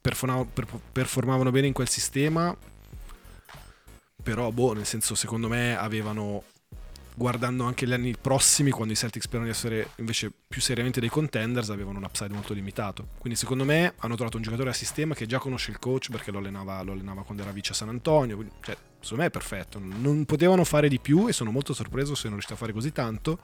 performavano, 0.00 1.50
bene 1.50 1.68
in 1.68 1.72
quel 1.72 1.88
sistema, 1.88 2.56
però 4.22 4.50
boh, 4.50 4.72
nel 4.72 4.86
senso 4.86 5.14
secondo 5.14 5.48
me 5.48 5.76
avevano 5.76 6.42
guardando 7.16 7.64
anche 7.64 7.86
gli 7.86 7.92
anni 7.92 8.14
prossimi, 8.20 8.70
quando 8.70 8.92
i 8.92 8.96
Celtics 8.96 9.24
sperano 9.24 9.46
di 9.46 9.54
essere 9.54 9.90
invece 9.96 10.30
più 10.46 10.60
seriamente 10.60 11.00
dei 11.00 11.08
contenders, 11.08 11.70
avevano 11.70 11.98
un 11.98 12.04
upside 12.04 12.32
molto 12.32 12.52
limitato. 12.52 13.08
Quindi 13.18 13.38
secondo 13.38 13.64
me 13.64 13.94
hanno 13.98 14.16
trovato 14.16 14.36
un 14.36 14.42
giocatore 14.42 14.68
a 14.68 14.74
sistema 14.74 15.14
che 15.14 15.24
già 15.24 15.38
conosce 15.38 15.70
il 15.70 15.78
coach 15.78 16.10
perché 16.10 16.30
lo 16.30 16.38
allenava, 16.38 16.82
lo 16.82 16.92
allenava 16.92 17.24
quando 17.24 17.42
era 17.42 17.52
vice 17.52 17.72
a 17.72 17.74
San 17.74 17.88
Antonio. 17.88 18.36
Cioè, 18.60 18.76
secondo 19.00 19.22
me 19.22 19.28
è 19.28 19.30
perfetto. 19.30 19.80
Non 19.82 20.26
potevano 20.26 20.62
fare 20.64 20.88
di 20.88 21.00
più 21.00 21.26
e 21.26 21.32
sono 21.32 21.50
molto 21.50 21.72
sorpreso 21.72 22.14
se 22.14 22.24
non 22.24 22.32
riusciti 22.32 22.52
a 22.52 22.56
fare 22.56 22.74
così 22.74 22.92
tanto. 22.92 23.38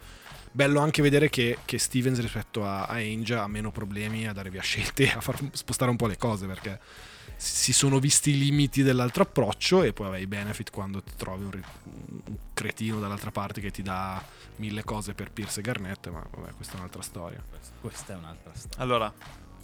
Bello 0.52 0.80
anche 0.80 1.00
vedere 1.00 1.30
che, 1.30 1.58
che 1.64 1.78
Stevens 1.78 2.20
rispetto 2.20 2.66
a, 2.66 2.82
a 2.82 2.96
Ainge 2.96 3.34
ha 3.34 3.48
meno 3.48 3.72
problemi 3.72 4.28
a 4.28 4.34
dare 4.34 4.50
via 4.50 4.60
scelte 4.60 5.10
a 5.16 5.22
far 5.22 5.38
spostare 5.52 5.90
un 5.90 5.96
po' 5.96 6.06
le 6.06 6.18
cose 6.18 6.46
perché 6.46 6.78
si 7.45 7.72
sono 7.72 7.99
visti 7.99 8.30
i 8.30 8.38
limiti 8.38 8.82
dell'altro 8.84 9.24
approccio 9.24 9.82
e 9.82 9.93
poi 9.93 10.07
vabbè, 10.07 10.18
i 10.20 10.26
benefit 10.28 10.70
quando 10.70 11.03
ti 11.03 11.12
trovi 11.16 11.43
un, 11.45 11.51
ri- 11.51 11.62
un 12.26 12.36
cretino 12.55 13.01
dall'altra 13.01 13.32
parte 13.32 13.61
che 13.61 13.72
ti 13.72 13.82
dà 13.82 14.22
mille 14.57 14.84
cose 14.84 15.12
per 15.14 15.32
Pierce 15.32 15.59
e 15.59 15.62
Garnett, 15.62 16.09
ma 16.09 16.24
vabbè, 16.30 16.53
questa 16.55 16.74
è 16.74 16.76
un'altra 16.78 17.03
storia. 17.03 17.43
Questa 17.80 18.12
è 18.12 18.16
un'altra 18.16 18.53
storia. 18.55 18.78
Allora, 18.78 19.12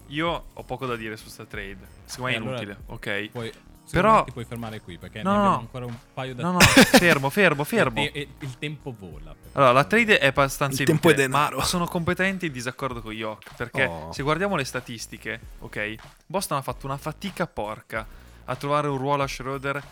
io 0.09 0.45
ho 0.53 0.63
poco 0.65 0.87
da 0.87 0.97
dire 0.97 1.17
su 1.17 1.29
sta 1.29 1.45
trade. 1.45 1.79
Secondo 2.05 2.31
me 2.31 2.33
è 2.33 2.35
Eh, 2.35 2.43
allora- 2.43 2.63
inutile, 2.63 2.79
ok? 2.87 3.29
Poi, 3.31 3.53
Però- 3.91 4.25
ti 4.25 4.33
puoi 4.33 4.45
fermare 4.45 4.81
qui 4.81 4.99
perché 4.99 5.23
No, 5.23 5.31
ne 5.31 5.37
abbiamo 5.37 5.55
no. 5.55 5.61
ancora 5.61 5.85
un 5.87 5.97
paio 6.15 6.35
da 6.35 6.43
No, 6.43 6.53
no, 6.53 6.59
fermo, 6.61 7.31
fermo, 7.31 7.65
fermo. 7.65 8.01
E, 8.01 8.11
e 8.15 8.29
il 8.41 8.59
tempo 8.59 8.95
vola. 8.99 9.35
Allora, 9.53 9.73
la 9.73 9.85
trade 9.85 10.19
è 10.19 10.27
abbastanza 10.27 10.83
Il 10.83 10.89
tempo 10.89 11.11
è 11.11 11.15
denaro. 11.15 11.59
ma 11.59 11.65
sono 11.65 11.87
completamente 11.87 12.47
in 12.47 12.53
disaccordo 12.53 13.01
con 13.01 13.13
Yok, 13.13 13.55
perché 13.57 13.85
Oh. 13.87 14.13
se 14.13 14.23
guardiamo 14.23 14.57
le 14.57 14.65
statistiche, 14.65 15.41
ok, 15.61 15.95
Boston 16.27 16.59
ha 16.59 16.63
fatto 16.63 16.87
una 16.87 16.97
fatica 16.99 17.47
porca 17.47 18.07
a 18.45 18.57
trovare 18.57 18.89
un 18.89 18.99
ruolo 18.99 19.23
a 19.23 19.27
Schroeder 19.27 19.83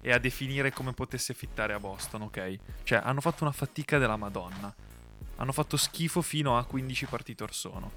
e 0.00 0.12
a 0.12 0.18
definire 0.18 0.70
come 0.72 0.92
potesse 0.92 1.34
fittare 1.34 1.72
a 1.72 1.80
Boston, 1.80 2.22
ok? 2.22 2.56
Cioè, 2.84 3.00
hanno 3.02 3.20
fatto 3.20 3.42
una 3.44 3.52
fatica 3.52 3.98
della 3.98 4.16
Madonna. 4.16 4.72
Hanno 5.38 5.52
fatto 5.52 5.76
schifo 5.76 6.22
fino 6.22 6.56
a 6.56 6.64
15 6.64 7.06
partite 7.06 7.42
or 7.42 7.52
sono. 7.52 7.90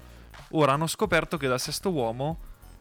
Ora 0.50 0.72
hanno 0.72 0.86
scoperto 0.86 1.36
che 1.36 1.46
da 1.48 1.56
sesto 1.58 1.90
uomo 1.90 2.38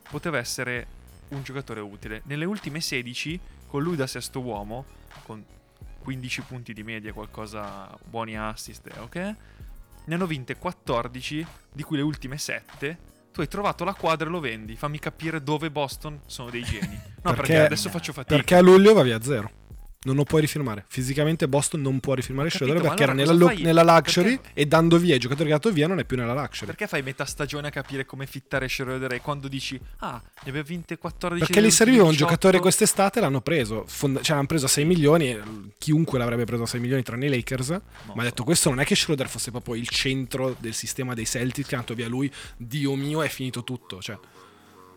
poteva 0.09 0.37
essere 0.37 0.87
un 1.29 1.43
giocatore 1.43 1.79
utile. 1.79 2.21
Nelle 2.25 2.45
ultime 2.45 2.81
16, 2.81 3.39
con 3.67 3.81
lui 3.83 3.95
da 3.95 4.07
sesto 4.07 4.39
uomo, 4.41 4.85
con 5.23 5.43
15 5.99 6.41
punti 6.41 6.73
di 6.73 6.83
media, 6.83 7.13
qualcosa 7.13 7.89
buoni 8.03 8.37
assist, 8.37 8.87
eh, 8.87 8.99
ok? 8.99 9.15
Ne 10.05 10.15
hanno 10.15 10.25
vinte 10.25 10.55
14, 10.55 11.45
di 11.71 11.83
cui 11.83 11.97
le 11.97 12.03
ultime 12.03 12.37
7. 12.37 12.97
Tu 13.31 13.41
hai 13.41 13.47
trovato 13.47 13.83
la 13.83 13.93
quadra 13.93 14.27
e 14.27 14.31
lo 14.31 14.39
vendi. 14.39 14.75
Fammi 14.75 14.97
capire 14.97 15.43
dove 15.43 15.69
Boston 15.69 16.19
sono 16.25 16.49
dei 16.49 16.63
geni. 16.63 16.87
No, 17.21 17.31
perché, 17.33 17.35
Perché- 17.35 17.59
adesso 17.59 17.89
faccio 17.89 18.11
fatica. 18.13 18.35
Perché 18.35 18.55
a 18.55 18.61
luglio 18.61 18.93
va 18.93 19.03
via 19.03 19.21
zero. 19.21 19.51
Non 20.01 20.15
lo 20.15 20.23
puoi 20.23 20.39
rifirmare. 20.39 20.85
Fisicamente 20.87 21.49
Boston 21.49 21.81
non 21.81 21.99
può 21.99 22.13
rifirmare 22.13 22.49
Schroeder 22.49 22.79
perché 22.81 23.03
allora 23.03 23.21
era 23.21 23.31
nella, 23.33 23.45
fai? 23.47 23.61
nella 23.61 23.83
luxury 23.83 24.37
Perché- 24.39 24.51
e 24.61 24.65
dando 24.65 24.97
via 24.97 25.15
i 25.15 25.19
giocatori 25.19 25.49
che 25.49 25.53
ha 25.55 25.57
dato 25.57 25.73
via 25.73 25.87
non 25.87 25.99
è 25.99 26.05
più 26.05 26.15
nella 26.15 26.33
luxury. 26.33 26.67
Perché 26.67 26.87
fai 26.87 27.01
metà 27.01 27.25
stagione 27.25 27.67
a 27.67 27.69
capire 27.69 28.05
come 28.05 28.25
fittare 28.25 28.69
Schroeder 28.69 29.11
e 29.11 29.19
quando 29.19 29.49
dici 29.49 29.77
ah, 29.97 30.21
ne 30.23 30.49
abbiamo 30.49 30.65
vinte 30.65 30.97
14 30.97 31.45
Perché 31.51 31.61
gli 31.61 31.69
serviva 31.69 32.03
un 32.03 32.09
ultime 32.09 32.27
18"? 32.27 32.29
giocatore 32.29 32.59
quest'estate, 32.59 33.19
l'hanno 33.19 33.41
preso. 33.41 33.83
Fonda- 33.87 34.21
cioè, 34.21 34.35
l'hanno 34.35 34.47
preso 34.47 34.65
a 34.67 34.69
6 34.69 34.85
milioni. 34.85 35.31
e 35.31 35.41
Chiunque 35.77 36.17
l'avrebbe 36.17 36.45
preso 36.45 36.63
a 36.63 36.67
6 36.67 36.79
milioni, 36.79 37.03
tranne 37.03 37.25
i 37.25 37.29
Lakers. 37.29 37.69
Non 37.69 37.81
ma 38.13 38.21
ha 38.21 38.25
detto: 38.25 38.45
Questo 38.45 38.69
non 38.69 38.79
è 38.79 38.85
che 38.85 38.95
Schroeder 38.95 39.27
fosse 39.27 39.51
proprio 39.51 39.75
il 39.75 39.89
centro 39.89 40.55
del 40.59 40.73
sistema 40.73 41.13
dei 41.13 41.25
Celtics. 41.25 41.67
Che 41.67 41.73
è 41.73 41.77
andato 41.77 41.93
via 41.93 42.07
lui. 42.07 42.31
Dio 42.55 42.95
mio, 42.95 43.21
è 43.21 43.27
finito 43.27 43.65
tutto. 43.65 44.01
Cioè, 44.01 44.17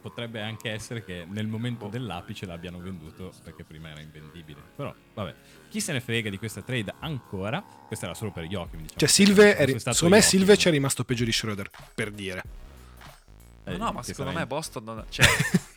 Potrebbe 0.02 0.40
anche 0.42 0.68
essere 0.70 1.04
che 1.04 1.24
nel 1.28 1.46
momento 1.46 1.86
dell'apice 1.86 2.44
l'abbiano 2.44 2.78
venduto 2.80 3.32
perché 3.44 3.62
prima 3.62 3.88
era 3.90 4.00
invendibile. 4.00 4.60
Però, 4.74 4.92
vabbè, 5.14 5.34
chi 5.70 5.80
se 5.80 5.92
ne 5.92 6.00
frega 6.00 6.28
di 6.28 6.38
questa 6.38 6.60
trade 6.60 6.92
ancora? 6.98 7.62
Questa 7.86 8.06
era 8.06 8.14
solo 8.14 8.32
per 8.32 8.44
Joachim, 8.46 8.80
diciamo. 8.80 8.98
cioè 8.98 9.08
Silve, 9.08 9.64
ri- 9.64 9.78
secondo 9.78 10.16
me. 10.16 10.20
Silve 10.20 10.56
ci 10.56 10.66
è 10.68 10.70
rimasto 10.72 11.04
peggio 11.04 11.24
di 11.24 11.30
Schroeder. 11.32 11.70
Per 11.94 12.10
dire. 12.10 12.42
Eh, 13.64 13.76
No, 13.76 13.92
ma 13.92 14.02
secondo 14.02 14.32
me 14.32 14.44
Boston 14.44 14.82
non... 14.82 15.04
Cioè, 15.08 15.24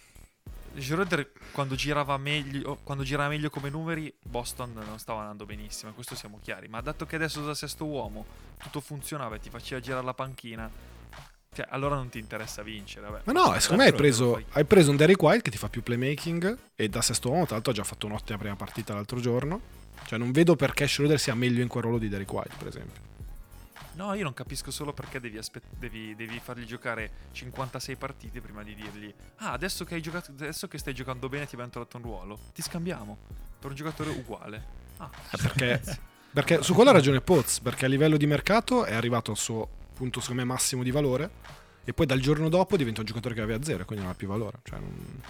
Schroeder 0.77 1.31
quando 1.51 1.75
girava 1.75 2.17
meglio 2.17 2.79
quando 2.83 3.03
girava 3.03 3.29
meglio 3.29 3.49
come 3.49 3.69
numeri 3.69 4.13
Boston 4.21 4.73
non 4.73 4.99
stava 4.99 5.21
andando 5.21 5.45
benissimo, 5.45 5.93
questo 5.93 6.15
siamo 6.15 6.39
chiari. 6.41 6.67
Ma 6.67 6.81
dato 6.81 7.05
che 7.05 7.15
adesso 7.15 7.45
da 7.45 7.53
sesto 7.53 7.85
uomo 7.85 8.25
tutto 8.57 8.81
funzionava 8.81 9.35
e 9.35 9.39
ti 9.39 9.49
faceva 9.49 9.79
girare 9.79 10.03
la 10.03 10.13
panchina, 10.13 10.69
cioè 11.55 11.65
allora 11.69 11.95
non 11.95 12.09
ti 12.09 12.19
interessa 12.19 12.61
vincere. 12.61 13.07
Vabbè. 13.07 13.21
Ma 13.23 13.31
no, 13.31 13.59
secondo 13.59 13.83
me 13.83 13.89
hai 13.89 13.95
preso, 13.95 14.43
hai 14.51 14.65
preso 14.65 14.91
un 14.91 14.97
Derrick 14.97 15.21
White 15.21 15.41
che 15.41 15.51
ti 15.51 15.57
fa 15.57 15.69
più 15.69 15.81
playmaking. 15.81 16.57
E 16.75 16.89
da 16.89 17.01
sesto 17.01 17.29
uomo, 17.29 17.45
tra 17.45 17.53
l'altro, 17.53 17.71
ha 17.71 17.75
già 17.75 17.83
fatto 17.85 18.05
un'ottima 18.07 18.37
prima 18.37 18.55
partita 18.57 18.93
l'altro 18.93 19.19
giorno. 19.21 19.61
Cioè, 20.05 20.19
non 20.19 20.31
vedo 20.33 20.57
perché 20.57 20.85
Schroeder 20.85 21.17
sia 21.19 21.33
meglio 21.33 21.61
in 21.61 21.69
quel 21.69 21.83
ruolo 21.83 21.97
di 21.97 22.09
Derrick 22.09 22.31
White, 22.31 22.55
per 22.57 22.67
esempio. 22.67 23.01
No, 23.93 24.13
io 24.13 24.23
non 24.23 24.33
capisco 24.33 24.71
solo 24.71 24.91
perché 24.91 25.21
devi, 25.21 25.37
aspe- 25.37 25.61
devi, 25.79 26.13
devi 26.15 26.39
fargli 26.43 26.65
giocare 26.65 27.09
56 27.31 27.95
partite 27.95 28.41
prima 28.41 28.61
di 28.61 28.75
dirgli 28.75 29.13
Ah, 29.37 29.53
adesso 29.53 29.85
che, 29.85 29.95
hai 29.95 30.01
giocato, 30.01 30.31
adesso 30.31 30.67
che 30.67 30.77
stai 30.77 30.93
giocando 30.93 31.29
bene 31.29 31.45
ti 31.45 31.53
abbiamo 31.53 31.71
trovato 31.71 31.95
un 31.95 32.03
ruolo. 32.03 32.39
Ti 32.53 32.61
scambiamo 32.61 33.17
per 33.57 33.69
un 33.69 33.75
giocatore 33.77 34.09
uguale. 34.09 34.63
Ah, 34.97 35.09
Perché, 35.31 35.81
perché 36.33 36.61
su 36.61 36.73
quello 36.73 36.89
ha 36.89 36.93
ragione 36.93 37.21
Poz, 37.21 37.61
perché 37.61 37.85
a 37.85 37.87
livello 37.87 38.17
di 38.17 38.27
mercato 38.27 38.83
è 38.83 38.93
arrivato 38.93 39.31
al 39.31 39.37
suo 39.37 39.69
punto, 39.95 40.19
secondo 40.19 40.43
me, 40.43 40.47
massimo 40.47 40.83
di 40.83 40.91
valore. 40.91 41.29
E 41.83 41.93
poi 41.93 42.05
dal 42.05 42.19
giorno 42.19 42.49
dopo 42.49 42.77
diventa 42.77 42.99
un 43.01 43.05
giocatore 43.05 43.33
che 43.35 43.41
aveva 43.41 43.63
zero, 43.63 43.85
quindi 43.85 44.03
non 44.03 44.13
ha 44.13 44.17
più 44.17 44.27
valore. 44.27 44.59
Cioè, 44.63 44.79
non- 44.79 45.21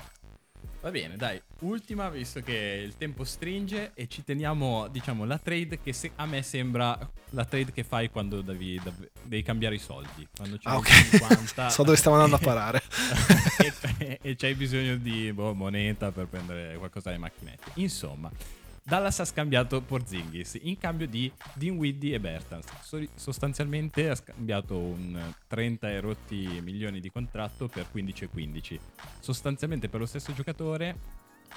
Va 0.82 0.92
bene, 0.92 1.16
dai, 1.16 1.42
ultima, 1.62 2.10
visto 2.10 2.42
che 2.42 2.84
il 2.86 2.96
tempo 2.96 3.24
stringe 3.24 3.92
e 3.96 4.08
ci 4.08 4.24
teniamo, 4.24 4.88
diciamo, 4.90 5.26
la 5.26 5.40
trade 5.40 5.80
che 5.82 5.94
se- 5.94 6.12
a 6.18 6.28
me 6.28 6.44
sembra 6.44 6.96
la 7.32 7.44
trade 7.44 7.72
che 7.72 7.84
fai 7.84 8.12
quando 8.12 8.42
devi, 8.42 8.80
dav- 8.84 9.10
devi 9.24 9.42
cambiare 9.42 9.76
i 9.76 9.80
soldi. 9.80 10.28
Quando 10.36 10.58
c'hai 10.62 10.74
Ah, 10.74 10.78
ok. 10.78 11.10
50 11.18 11.70
so 11.74 11.82
dove 11.84 11.98
stiamo 11.98 12.18
andando 12.18 12.36
a 12.36 12.40
parare. 12.46 12.84
e, 13.98 14.20
e 14.22 14.36
c'hai 14.36 14.54
bisogno 14.54 14.96
di 14.98 15.34
boh, 15.34 15.56
moneta 15.56 16.12
per 16.12 16.28
prendere 16.28 16.78
qualcosa 16.78 17.10
alle 17.10 17.18
macchinette. 17.18 17.72
Insomma, 17.76 18.30
Dallas 18.88 19.20
ha 19.20 19.26
scambiato 19.26 19.82
Porzingis 19.82 20.60
in 20.62 20.78
cambio 20.78 21.08
di 21.08 21.32
Dinwiddie 21.56 22.14
e 22.16 22.20
Bertans. 22.20 22.68
So- 22.84 23.04
sostanzialmente 23.16 24.08
ha 24.12 24.14
scambiato 24.16 24.78
un 24.78 25.34
30 25.48 25.90
e 25.90 26.00
rotti 26.00 26.62
milioni 26.62 27.00
di 27.00 27.10
contratto 27.10 27.68
per 27.68 27.90
15 27.90 28.26
e 28.26 28.28
15. 28.28 28.80
Sostanzialmente 29.20 29.90
per 29.90 30.02
lo 30.02 30.06
stesso 30.06 30.34
giocatore, 30.34 31.00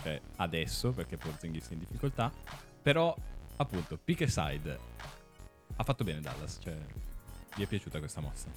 cioè 0.03 0.19
adesso 0.37 0.93
perché 0.93 1.19
Porzingis 1.19 1.69
è 1.69 1.73
in 1.75 1.81
difficoltà, 1.81 2.33
però 2.81 3.15
appunto 3.57 3.99
pick 4.03 4.23
a 4.23 4.29
side 4.29 4.79
ha 5.77 5.85
fatto 5.85 6.05
bene 6.05 6.23
Dallas, 6.23 6.59
cioè, 6.63 6.75
gli 7.57 7.63
è 7.63 7.67
piaciuta 7.67 7.99
questa 7.99 8.23
mossa? 8.23 8.49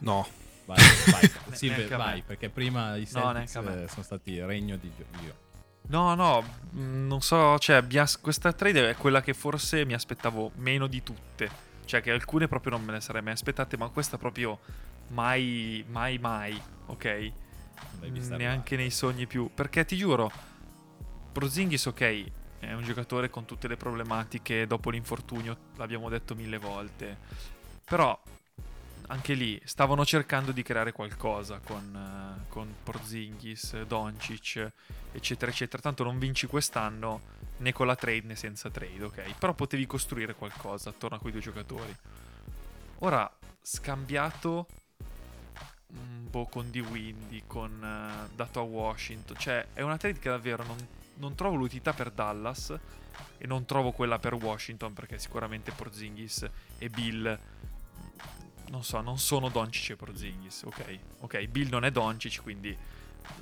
No, 0.00 0.28
Vai, 0.66 0.76
vai, 1.10 1.30
Silver, 1.56 1.88
vai, 1.96 2.20
perché 2.22 2.50
prima 2.50 2.94
i 2.96 3.08
No, 3.12 3.20
Celtics 3.32 3.56
me. 3.56 3.82
eh, 3.84 3.88
sono 3.88 4.02
stati 4.02 4.38
regno 4.44 4.76
di 4.76 4.92
Dio. 5.18 5.41
No, 5.88 6.14
no, 6.14 6.42
mh, 6.70 7.06
non 7.06 7.20
so, 7.20 7.58
cioè, 7.58 7.84
questa 8.20 8.52
trade 8.52 8.90
è 8.90 8.96
quella 8.96 9.20
che 9.20 9.34
forse 9.34 9.84
mi 9.84 9.94
aspettavo 9.94 10.52
meno 10.56 10.86
di 10.86 11.02
tutte. 11.02 11.70
Cioè, 11.84 12.00
che 12.00 12.10
alcune 12.10 12.48
proprio 12.48 12.72
non 12.72 12.84
me 12.84 12.92
le 12.92 13.00
sarei 13.00 13.22
mai 13.22 13.32
aspettate, 13.32 13.76
ma 13.76 13.88
questa 13.88 14.16
proprio 14.16 14.60
mai, 15.08 15.84
mai, 15.88 16.18
mai, 16.18 16.60
ok? 16.86 17.32
Neanche 18.30 18.76
nei 18.76 18.90
sogni 18.90 19.26
più. 19.26 19.50
Perché 19.52 19.84
ti 19.84 19.96
giuro, 19.96 20.30
Prozingis, 21.32 21.84
ok, 21.86 22.24
è 22.60 22.72
un 22.72 22.82
giocatore 22.84 23.28
con 23.28 23.44
tutte 23.44 23.68
le 23.68 23.76
problematiche 23.76 24.66
dopo 24.66 24.90
l'infortunio, 24.90 25.56
l'abbiamo 25.76 26.08
detto 26.08 26.34
mille 26.34 26.58
volte. 26.58 27.18
Però 27.84 28.18
anche 29.12 29.34
lì 29.34 29.60
stavano 29.64 30.06
cercando 30.06 30.52
di 30.52 30.62
creare 30.62 30.90
qualcosa 30.90 31.60
con, 31.62 31.94
eh, 31.94 32.48
con 32.48 32.74
Porzingis, 32.82 33.82
Doncic, 33.82 34.72
eccetera, 35.12 35.50
eccetera. 35.50 35.82
Tanto 35.82 36.02
non 36.02 36.18
vinci 36.18 36.46
quest'anno 36.46 37.20
né 37.58 37.72
con 37.72 37.86
la 37.86 37.94
trade 37.94 38.26
né 38.26 38.36
senza 38.36 38.70
trade, 38.70 39.04
ok? 39.04 39.34
Però 39.38 39.52
potevi 39.52 39.86
costruire 39.86 40.34
qualcosa 40.34 40.88
attorno 40.88 41.18
a 41.18 41.20
quei 41.20 41.30
due 41.30 41.42
giocatori. 41.42 41.94
Ora, 43.00 43.30
scambiato 43.60 44.66
un 45.88 46.28
po' 46.30 46.46
con 46.46 46.70
D. 46.70 46.78
Windy, 46.78 47.42
con 47.46 47.70
eh, 47.84 48.34
dato 48.34 48.60
a 48.60 48.62
Washington. 48.62 49.36
Cioè, 49.36 49.66
è 49.74 49.82
una 49.82 49.98
trade 49.98 50.18
che 50.18 50.30
davvero 50.30 50.64
non, 50.64 50.78
non 51.16 51.34
trovo 51.34 51.56
l'utilità 51.56 51.92
per 51.92 52.10
Dallas 52.10 52.74
e 53.36 53.46
non 53.46 53.66
trovo 53.66 53.92
quella 53.92 54.18
per 54.18 54.32
Washington 54.32 54.94
perché 54.94 55.18
sicuramente 55.18 55.70
Porzingis 55.70 56.48
e 56.78 56.88
Bill 56.88 57.38
non 58.72 58.82
so, 58.82 59.02
non 59.02 59.18
sono 59.18 59.50
Doncic 59.50 59.90
e 59.90 59.96
Porzingis, 59.96 60.62
ok? 60.62 60.98
Ok, 61.20 61.44
Bill 61.46 61.68
non 61.68 61.84
è 61.84 61.90
Doncic, 61.90 62.40
quindi 62.40 62.74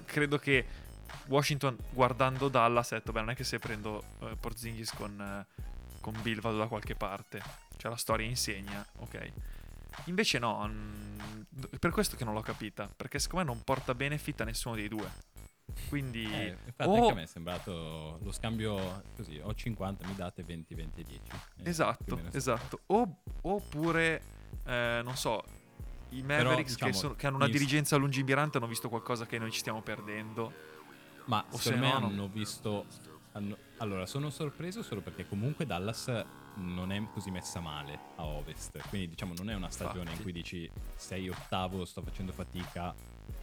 credo 0.05 0.39
che 0.39 0.67
Washington 1.27 1.77
guardando 1.91 2.49
Dallas 2.49 2.91
ha 2.91 2.97
detto, 2.97 3.13
beh, 3.13 3.21
non 3.21 3.31
è 3.31 3.35
che 3.37 3.45
se 3.45 3.61
prendo 3.61 4.03
eh, 4.23 4.35
Porzingis 4.39 4.93
con, 4.93 5.21
eh, 5.21 5.47
con 6.01 6.21
Bill 6.21 6.41
vado 6.41 6.59
da 6.59 6.67
qualche 6.67 6.97
parte. 6.97 7.41
Cioè 7.77 7.91
la 7.93 7.97
storia 7.97 8.27
insegna, 8.27 8.85
ok? 8.99 9.33
Invece 10.07 10.41
no, 10.41 10.67
mm, 10.67 11.19
per 11.79 11.93
questo 11.93 12.17
che 12.17 12.25
non 12.25 12.35
l'ho 12.35 12.43
capita, 12.43 12.89
perché 12.95 13.21
secondo 13.21 13.47
me 13.47 13.53
non 13.55 13.63
porta 13.63 13.95
benefit 13.95 14.41
a 14.41 14.45
nessuno 14.45 14.75
dei 14.75 14.89
due. 14.89 15.09
Quindi... 15.89 16.25
Eh, 16.25 16.57
infatti 16.67 16.91
o- 16.91 16.95
anche 16.95 17.13
a 17.13 17.15
me 17.15 17.23
è 17.23 17.27
sembrato 17.27 18.19
lo 18.21 18.33
scambio 18.33 19.05
così, 19.15 19.39
ho 19.41 19.55
50, 19.55 20.05
mi 20.09 20.17
date 20.17 20.43
20, 20.43 20.75
20 20.75 21.01
e 21.01 21.05
10. 21.05 21.23
Eh, 21.63 21.69
Esatto, 21.69 22.21
esatto. 22.33 22.81
O- 22.87 23.23
oppure, 23.43 24.39
eh, 24.67 25.01
non 25.05 25.17
so, 25.17 25.43
i 26.11 26.23
Mavericks 26.23 26.73
diciamo, 26.73 26.91
che, 26.91 26.97
sono- 26.97 27.15
che 27.15 27.27
hanno 27.27 27.37
una 27.37 27.49
dirigenza 27.49 27.97
lungimirante 27.97 28.59
hanno 28.59 28.67
visto 28.67 28.89
qualcosa 28.89 29.27
che 29.27 29.39
noi 29.39 29.51
ci 29.51 29.59
stiamo 29.61 29.83
perdendo. 29.83 30.53
Ma 31.27 31.45
O 31.51 31.57
secondo 31.59 31.87
se 31.87 31.93
me 31.95 32.01
no, 32.01 32.07
hanno 32.07 32.29
visto. 32.29 32.87
hanno- 33.33 33.57
Allora, 33.79 34.07
sono 34.07 34.31
sorpreso 34.31 34.83
solo 34.83 35.01
perché 35.01 35.27
comunque 35.29 35.65
Dallas 35.67 36.25
non 36.57 36.91
è 36.93 37.01
così 37.13 37.31
messa 37.31 37.61
male 37.61 37.99
a 38.17 38.25
ovest. 38.25 38.77
Quindi, 38.89 39.09
diciamo, 39.09 39.35
non 39.37 39.49
è 39.51 39.55
una 39.55 39.71
stagione 39.71 40.01
in 40.11 40.17
Infatti. 40.19 40.23
cui 40.23 40.33
dici 40.33 40.71
sei 40.97 41.29
ottavo, 41.29 41.85
sto 41.85 42.03
facendo 42.03 42.33
fatica, 42.33 42.93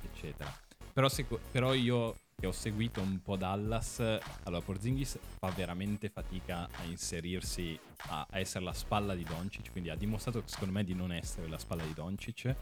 eccetera. 0.04 0.54
Però, 0.92 1.08
seco- 1.08 1.40
però 1.52 1.74
io 1.74 2.16
che 2.40 2.46
ho 2.46 2.52
seguito 2.52 3.02
un 3.02 3.20
po' 3.24 3.36
Dallas, 3.36 4.00
allora 4.44 4.62
Porzingis 4.62 5.18
fa 5.40 5.50
veramente 5.50 6.08
fatica 6.08 6.70
a 6.72 6.84
inserirsi, 6.84 7.80
a, 8.10 8.28
a 8.30 8.38
essere 8.38 8.64
la 8.64 8.74
spalla 8.74 9.16
di 9.16 9.24
Doncic. 9.24 9.72
Quindi 9.72 9.90
ha 9.90 9.96
dimostrato, 9.96 10.44
secondo 10.46 10.72
me, 10.72 10.84
di 10.84 10.94
non 10.94 11.12
essere 11.12 11.48
la 11.48 11.58
spalla 11.58 11.82
di 11.82 11.96
Doncic. 11.96 12.56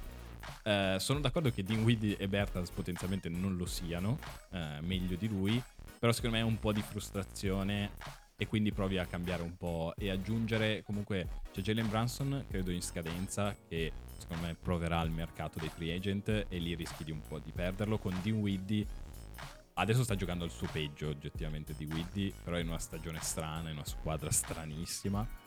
Eh, 0.63 0.95
sono 0.97 1.19
d'accordo 1.19 1.51
che 1.51 1.61
Dinwiddie 1.63 2.15
e 2.15 2.29
Bertans 2.29 2.69
potenzialmente 2.69 3.27
non 3.27 3.57
lo 3.57 3.65
siano, 3.65 4.17
eh, 4.51 4.79
meglio 4.79 5.17
di 5.17 5.27
lui, 5.27 5.61
però 5.99 6.13
secondo 6.13 6.37
me 6.37 6.41
è 6.41 6.45
un 6.45 6.57
po' 6.57 6.71
di 6.71 6.81
frustrazione 6.81 7.91
e 8.37 8.47
quindi 8.47 8.71
provi 8.71 8.97
a 8.97 9.05
cambiare 9.05 9.41
un 9.41 9.57
po' 9.57 9.93
e 9.97 10.09
aggiungere 10.09 10.83
comunque 10.83 11.41
c'è 11.53 11.61
Jalen 11.61 11.87
Brunson 11.87 12.43
credo 12.49 12.69
in 12.69 12.81
scadenza 12.81 13.55
che 13.69 13.93
secondo 14.17 14.45
me 14.45 14.57
proverà 14.61 14.99
al 14.99 15.09
mercato 15.09 15.57
dei 15.57 15.69
free 15.69 15.95
agent 15.95 16.27
e 16.27 16.57
lì 16.57 16.75
rischi 16.75 17.05
di 17.05 17.11
un 17.11 17.21
po' 17.25 17.39
di 17.39 17.51
perderlo 17.51 17.97
con 17.97 18.13
Dinwiddie 18.21 18.85
adesso 19.75 20.03
sta 20.03 20.15
giocando 20.15 20.43
al 20.43 20.51
suo 20.51 20.67
peggio 20.71 21.09
oggettivamente 21.09 21.73
Dinwiddie 21.77 22.33
però 22.43 22.57
è 22.57 22.61
in 22.61 22.67
una 22.67 22.79
stagione 22.79 23.19
strana, 23.21 23.69
in 23.69 23.75
una 23.75 23.85
squadra 23.85 24.31
stranissima 24.31 25.43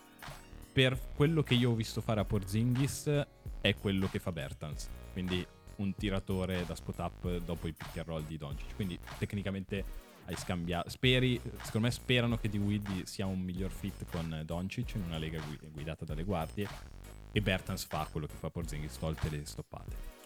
per 0.78 0.96
quello 1.16 1.42
che 1.42 1.54
io 1.54 1.72
ho 1.72 1.74
visto 1.74 2.00
fare 2.00 2.20
a 2.20 2.24
Porzingis 2.24 3.26
è 3.60 3.74
quello 3.74 4.08
che 4.08 4.20
fa 4.20 4.30
Bertans. 4.30 4.88
Quindi 5.12 5.44
un 5.78 5.92
tiratore 5.94 6.64
da 6.64 6.76
spot 6.76 6.98
up 6.98 7.38
dopo 7.38 7.66
i 7.66 7.72
pick 7.72 7.96
and 7.96 8.06
roll 8.06 8.24
di 8.24 8.36
Doncic. 8.36 8.76
Quindi 8.76 8.96
tecnicamente 9.18 9.84
hai 10.26 10.36
scambiato. 10.36 10.88
Speri, 10.88 11.40
secondo 11.62 11.88
me 11.88 11.90
sperano 11.90 12.38
che 12.38 12.48
Dinwiddie 12.48 13.06
sia 13.06 13.26
un 13.26 13.40
miglior 13.40 13.72
fit 13.72 14.04
con 14.08 14.42
Doncic 14.44 14.94
in 14.94 15.02
una 15.02 15.18
lega 15.18 15.40
gui- 15.40 15.58
guidata 15.68 16.04
dalle 16.04 16.22
guardie. 16.22 16.68
E 17.32 17.42
Bertans 17.42 17.84
fa 17.84 18.06
quello 18.08 18.28
che 18.28 18.34
fa 18.34 18.48
Porzingis, 18.48 18.98
tolte 18.98 19.30
le 19.30 19.44
stoppate. 19.44 20.17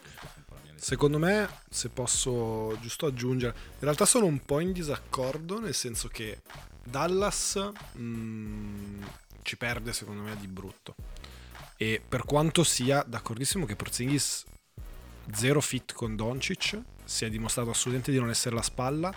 Secondo 0.83 1.17
me, 1.17 1.49
se 1.71 1.91
posso 1.91 2.77
giusto 2.81 3.07
aggiungere, 3.07 3.55
in 3.57 3.79
realtà 3.83 4.05
sono 4.05 4.27
un 4.27 4.41
po' 4.41 4.59
in 4.59 4.73
disaccordo, 4.73 5.61
nel 5.61 5.75
senso 5.75 6.09
che 6.09 6.41
Dallas 6.83 7.71
mm, 7.97 9.03
ci 9.43 9.57
perde 9.57 9.93
secondo 9.93 10.23
me 10.23 10.37
di 10.41 10.49
brutto. 10.49 10.97
E 11.77 12.03
per 12.07 12.25
quanto 12.25 12.65
sia 12.65 13.05
d'accordissimo 13.07 13.65
che 13.65 13.77
Porzingis 13.77 14.45
zero 15.33 15.61
fit 15.61 15.93
con 15.93 16.17
Doncic, 16.17 16.81
si 17.05 17.25
è 17.27 17.31
dimostrato 17.31 17.71
assolutamente 17.71 18.11
di 18.11 18.19
non 18.19 18.29
essere 18.29 18.57
la 18.57 18.63
spalla. 18.63 19.15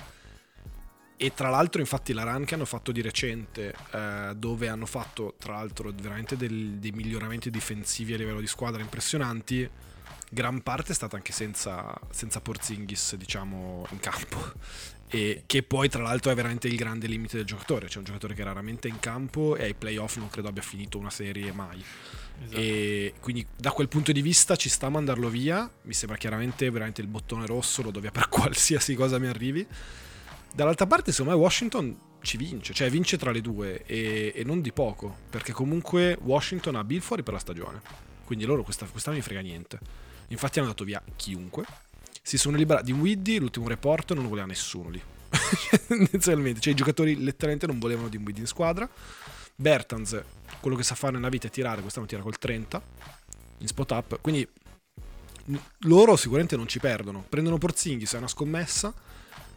E 1.17 1.33
tra 1.33 1.49
l'altro, 1.49 1.81
infatti, 1.81 2.13
la 2.13 2.31
run 2.31 2.45
che 2.45 2.53
hanno 2.53 2.65
fatto 2.65 2.91
di 2.91 3.01
recente, 3.01 3.73
eh, 3.89 4.33
dove 4.35 4.67
hanno 4.67 4.85
fatto 4.85 5.33
tra 5.39 5.53
l'altro 5.53 5.91
veramente 5.91 6.37
del- 6.37 6.77
dei 6.77 6.91
miglioramenti 6.91 7.49
difensivi 7.49 8.13
a 8.13 8.17
livello 8.17 8.39
di 8.39 8.47
squadra 8.47 8.83
impressionanti, 8.83 9.67
gran 10.29 10.61
parte 10.61 10.91
è 10.91 10.95
stata 10.95 11.15
anche 11.15 11.31
senza, 11.31 11.93
senza 12.09 12.41
Porzingis, 12.41 13.15
diciamo, 13.15 13.85
in 13.91 13.99
campo. 13.99 14.53
E 15.07 15.43
che 15.45 15.63
poi, 15.63 15.87
tra 15.87 16.01
l'altro, 16.01 16.31
è 16.31 16.35
veramente 16.35 16.67
il 16.67 16.75
grande 16.75 17.07
limite 17.07 17.37
del 17.37 17.45
giocatore. 17.45 17.87
C'è 17.87 17.99
un 17.99 18.03
giocatore 18.03 18.33
che 18.33 18.43
raramente 18.43 18.87
è 18.87 18.91
in 18.91 18.99
campo 18.99 19.55
e 19.55 19.63
ai 19.63 19.73
playoff 19.73 20.17
non 20.17 20.29
credo 20.29 20.47
abbia 20.47 20.63
finito 20.63 20.97
una 20.97 21.09
serie 21.11 21.51
mai. 21.51 21.83
Esatto. 22.43 22.57
E 22.57 23.13
quindi 23.19 23.45
da 23.55 23.71
quel 23.71 23.87
punto 23.87 24.11
di 24.11 24.21
vista 24.21 24.55
ci 24.55 24.67
sta 24.67 24.87
a 24.87 24.89
mandarlo 24.89 25.29
via. 25.29 25.69
Mi 25.83 25.93
sembra 25.93 26.17
chiaramente 26.17 26.69
veramente 26.69 27.01
il 27.01 27.07
bottone 27.07 27.45
rosso, 27.45 27.81
lo 27.81 27.91
do 27.91 27.99
via 27.99 28.11
per 28.11 28.29
qualsiasi 28.29 28.95
cosa 28.95 29.19
mi 29.19 29.27
arrivi. 29.27 29.65
Dall'altra 30.53 30.87
parte, 30.87 31.11
secondo 31.11 31.37
me, 31.37 31.43
Washington 31.43 31.97
ci 32.21 32.37
vince, 32.37 32.73
cioè 32.73 32.89
vince 32.89 33.17
tra 33.17 33.31
le 33.31 33.41
due 33.41 33.83
e, 33.85 34.33
e 34.35 34.43
non 34.43 34.61
di 34.61 34.71
poco, 34.71 35.15
perché 35.29 35.51
comunque 35.51 36.17
Washington 36.21 36.75
ha 36.75 36.83
Bill 36.83 36.99
fuori 36.99 37.23
per 37.23 37.33
la 37.33 37.39
stagione. 37.39 37.81
Quindi 38.25 38.45
loro 38.45 38.63
questa, 38.63 38.85
quest'anno 38.85 39.17
non 39.17 39.23
gli 39.23 39.27
frega 39.27 39.41
niente. 39.41 39.79
Infatti 40.27 40.59
hanno 40.59 40.69
dato 40.69 40.83
via 40.83 41.01
chiunque. 41.15 41.65
Si 42.21 42.37
sono 42.37 42.57
liberati 42.57 42.85
di 42.85 42.91
Widdy, 42.91 43.37
l'ultimo 43.37 43.67
report 43.67 44.13
non 44.13 44.23
lo 44.23 44.29
voleva 44.29 44.47
nessuno 44.47 44.89
lì. 44.89 45.01
Tendenzialmente, 45.87 46.59
cioè 46.59 46.73
i 46.73 46.75
giocatori 46.75 47.23
letteralmente 47.23 47.67
non 47.67 47.79
volevano 47.79 48.09
di 48.09 48.17
Widdy 48.17 48.39
in 48.39 48.47
squadra. 48.47 48.89
Bertans, 49.55 50.21
quello 50.59 50.75
che 50.75 50.83
sa 50.83 50.95
fare 50.95 51.13
nella 51.13 51.29
vita 51.29 51.47
è 51.47 51.49
tirare, 51.49 51.81
quest'anno 51.81 52.07
tira 52.07 52.21
col 52.21 52.37
30 52.37 52.81
in 53.59 53.67
spot 53.67 53.91
up, 53.91 54.17
quindi 54.21 54.47
loro 55.81 56.15
sicuramente 56.15 56.55
non 56.55 56.67
ci 56.67 56.79
perdono. 56.79 57.23
Prendono 57.27 57.57
Porzinghi, 57.57 58.05
se 58.05 58.15
è 58.15 58.19
una 58.19 58.27
scommessa, 58.27 58.93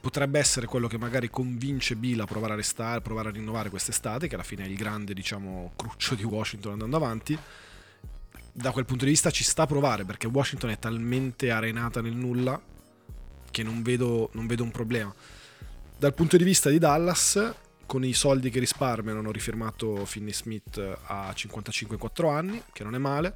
potrebbe 0.01 0.39
essere 0.39 0.67
quello 0.67 0.87
che 0.87 0.99
magari 0.99 1.31
convince 1.31 1.97
Bill 1.97 2.21
a 2.21 2.27
provare 2.27 2.53
a 2.53 2.57
restare, 2.57 3.01
provare 3.01 3.31
a 3.31 3.33
rinnovare 3.33 3.71
quest'estate, 3.71 4.29
che 4.29 4.35
alla 4.35 4.45
fine 4.45 4.65
è 4.65 4.69
il 4.69 4.77
grande, 4.77 5.15
diciamo, 5.15 5.73
cruccio 5.77 6.15
di 6.15 6.25
Washington 6.25 6.73
andando 6.73 6.97
avanti. 6.97 7.39
Da 8.61 8.73
quel 8.73 8.87
punto 8.87 9.05
di 9.05 9.13
vista 9.13 9.31
ci 9.31 9.45
sta 9.45 9.63
a 9.63 9.67
provare, 9.69 10.05
perché 10.05 10.27
Washington 10.27 10.71
è 10.71 10.81
talmente 10.81 11.53
arenata 11.53 12.01
nel 12.01 12.17
nulla 12.17 12.61
che 13.53 13.63
non 13.63 13.83
vedo, 13.83 14.31
non 14.33 14.49
vedo 14.49 14.65
un 14.65 14.73
problema. 14.73 15.15
Dal 15.97 16.13
punto 16.13 16.37
di 16.37 16.43
vista 16.43 16.69
di 16.69 16.81
Dallas, 16.81 17.55
con 17.87 18.05
i 18.05 18.13
soldi 18.13 18.51
che 18.51 18.59
risparmiano 18.59 19.21
hanno 19.21 19.31
rifirmato 19.31 20.05
Finney 20.05 20.33
Smith 20.33 20.77
a 20.77 21.31
55-4 21.31 22.35
anni, 22.35 22.61
che 22.73 22.83
non 22.83 22.97
è 22.97 22.99
male, 22.99 23.33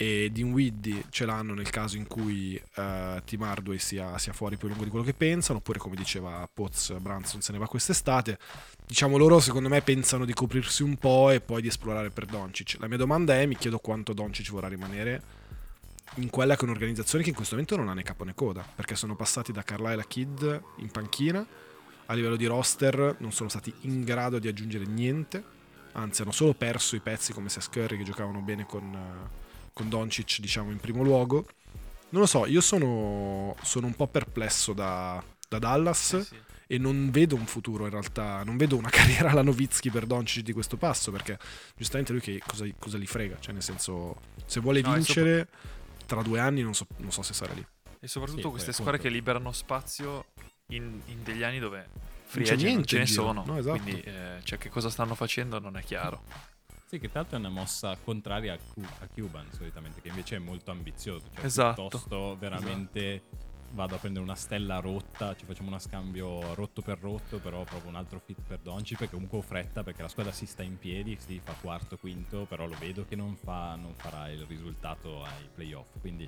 e 0.00 0.30
Dinwiddie 0.30 1.06
ce 1.10 1.26
l'hanno 1.26 1.54
nel 1.54 1.70
caso 1.70 1.96
in 1.96 2.06
cui 2.06 2.54
eh, 2.54 3.20
Tim 3.24 3.42
Hardway 3.42 3.78
sia, 3.78 4.16
sia 4.16 4.32
fuori 4.32 4.56
più 4.56 4.68
lungo 4.68 4.84
di 4.84 4.90
quello 4.90 5.04
che 5.04 5.12
pensano, 5.12 5.58
oppure 5.58 5.80
come 5.80 5.96
diceva 5.96 6.48
Poz, 6.52 6.94
Branson 7.00 7.40
se 7.40 7.50
ne 7.50 7.58
va 7.58 7.66
quest'estate. 7.66 8.38
Diciamo 8.86 9.16
loro 9.16 9.40
secondo 9.40 9.68
me 9.68 9.82
pensano 9.82 10.24
di 10.24 10.32
coprirsi 10.34 10.84
un 10.84 10.96
po' 10.98 11.30
e 11.30 11.40
poi 11.40 11.62
di 11.62 11.66
esplorare 11.66 12.10
per 12.10 12.26
Doncic. 12.26 12.76
La 12.78 12.86
mia 12.86 12.96
domanda 12.96 13.34
è, 13.34 13.44
mi 13.46 13.56
chiedo 13.56 13.80
quanto 13.80 14.12
Doncic 14.12 14.50
vorrà 14.50 14.68
rimanere 14.68 15.20
in 16.14 16.30
quella 16.30 16.54
che 16.54 16.60
è 16.60 16.64
un'organizzazione 16.64 17.24
che 17.24 17.30
in 17.30 17.36
questo 17.36 17.56
momento 17.56 17.76
non 17.76 17.88
ha 17.88 17.92
né 17.92 18.04
capo 18.04 18.22
né 18.22 18.34
coda, 18.36 18.64
perché 18.72 18.94
sono 18.94 19.16
passati 19.16 19.50
da 19.50 19.64
Carlisle 19.64 20.00
a 20.00 20.04
Kid 20.04 20.62
in 20.76 20.90
panchina, 20.92 21.44
a 22.06 22.14
livello 22.14 22.36
di 22.36 22.46
roster 22.46 23.16
non 23.18 23.32
sono 23.32 23.48
stati 23.48 23.74
in 23.80 24.04
grado 24.04 24.38
di 24.38 24.46
aggiungere 24.46 24.84
niente, 24.86 25.42
anzi 25.92 26.22
hanno 26.22 26.30
solo 26.30 26.54
perso 26.54 26.94
i 26.94 27.00
pezzi 27.00 27.32
come 27.32 27.48
Seth 27.48 27.68
Curry 27.70 27.96
che 27.96 28.04
giocavano 28.04 28.38
bene 28.40 28.64
con, 28.64 28.94
eh, 28.94 29.46
con 29.78 29.88
Doncic 29.88 30.40
diciamo 30.40 30.72
in 30.72 30.78
primo 30.78 31.04
luogo. 31.04 31.46
Non 32.10 32.22
lo 32.22 32.26
so, 32.26 32.46
io 32.46 32.60
sono, 32.60 33.54
sono 33.62 33.86
un 33.86 33.94
po' 33.94 34.08
perplesso 34.08 34.72
da, 34.72 35.22
da 35.48 35.58
Dallas 35.58 36.16
Sì, 36.18 36.22
sì. 36.24 36.36
e 36.66 36.78
non 36.78 37.10
vedo 37.10 37.36
un 37.36 37.46
futuro 37.46 37.84
in 37.84 37.90
realtà, 37.90 38.42
non 38.42 38.56
vedo 38.56 38.76
una 38.76 38.88
carriera 38.90 39.30
alla 39.30 39.42
Novitsky 39.42 39.90
per 39.90 40.06
Doncic 40.06 40.42
di 40.42 40.52
questo 40.52 40.76
passo 40.76 41.12
perché 41.12 41.38
giustamente 41.76 42.12
lui 42.12 42.20
che 42.20 42.40
cosa, 42.44 42.66
cosa 42.78 42.98
gli 42.98 43.06
frega, 43.06 43.36
cioè 43.38 43.52
nel 43.52 43.62
senso 43.62 44.16
se 44.46 44.58
vuole 44.60 44.80
No, 44.80 44.94
vincere 44.94 45.48
tra 46.06 46.22
due 46.22 46.40
anni 46.40 46.62
non 46.62 46.74
so, 46.74 46.86
non 46.96 47.12
so 47.12 47.22
se 47.22 47.34
sarà 47.34 47.52
lì. 47.52 47.64
E 48.00 48.08
soprattutto 48.08 48.42
Sì, 48.42 48.48
queste 48.48 48.72
squadre 48.72 48.98
che 48.98 49.10
liberano 49.10 49.52
spazio 49.52 50.26
in, 50.68 51.00
in 51.06 51.22
degli 51.22 51.42
anni 51.42 51.58
dove 51.58 51.88
free 52.24 52.44
c'è 52.44 52.54
agent 52.54 52.62
non 52.62 52.72
niente 52.74 52.88
ce 52.88 52.98
ne 52.98 53.06
sono. 53.06 53.44
No, 53.44 53.58
esatto. 53.58 53.82
Quindi 53.82 54.00
eh, 54.02 54.40
cioè, 54.44 54.58
che 54.58 54.70
cosa 54.70 54.88
stanno 54.88 55.14
facendo 55.14 55.58
non 55.60 55.76
è 55.76 55.82
chiaro. 55.82 56.22
Sì, 56.88 56.98
che 56.98 57.10
tra 57.10 57.20
l'altro 57.20 57.36
è 57.36 57.40
una 57.40 57.50
mossa 57.50 57.94
contraria 58.02 58.54
a, 58.54 58.58
Cu- 58.72 58.82
a 59.00 59.06
Cuban 59.12 59.46
solitamente, 59.52 60.00
che 60.00 60.08
invece 60.08 60.36
è 60.36 60.38
molto 60.38 60.70
ambizioso. 60.70 61.26
Cioè, 61.34 61.44
Esatto. 61.44 61.82
piuttosto 61.82 62.34
veramente 62.38 63.24
vado 63.72 63.96
a 63.96 63.98
prendere 63.98 64.24
una 64.24 64.34
stella 64.34 64.80
rotta, 64.80 65.36
ci 65.36 65.44
facciamo 65.44 65.68
uno 65.68 65.78
scambio 65.78 66.54
rotto 66.54 66.80
per 66.80 66.98
rotto, 66.98 67.40
però 67.40 67.62
proprio 67.64 67.90
un 67.90 67.96
altro 67.96 68.18
fit 68.24 68.40
per 68.40 68.60
Doncic, 68.60 68.96
perché 68.96 69.12
comunque 69.12 69.36
ho 69.36 69.42
fretta, 69.42 69.82
perché 69.82 70.00
la 70.00 70.08
squadra 70.08 70.32
si 70.32 70.46
sta 70.46 70.62
in 70.62 70.78
piedi, 70.78 71.18
si 71.20 71.38
fa 71.44 71.52
quarto, 71.60 71.98
quinto, 71.98 72.46
però 72.48 72.66
lo 72.66 72.76
vedo 72.78 73.04
che 73.06 73.16
non, 73.16 73.36
fa, 73.36 73.74
non 73.74 73.92
farà 73.94 74.30
il 74.30 74.46
risultato 74.46 75.22
ai 75.24 75.46
playoff. 75.54 76.00
Quindi 76.00 76.26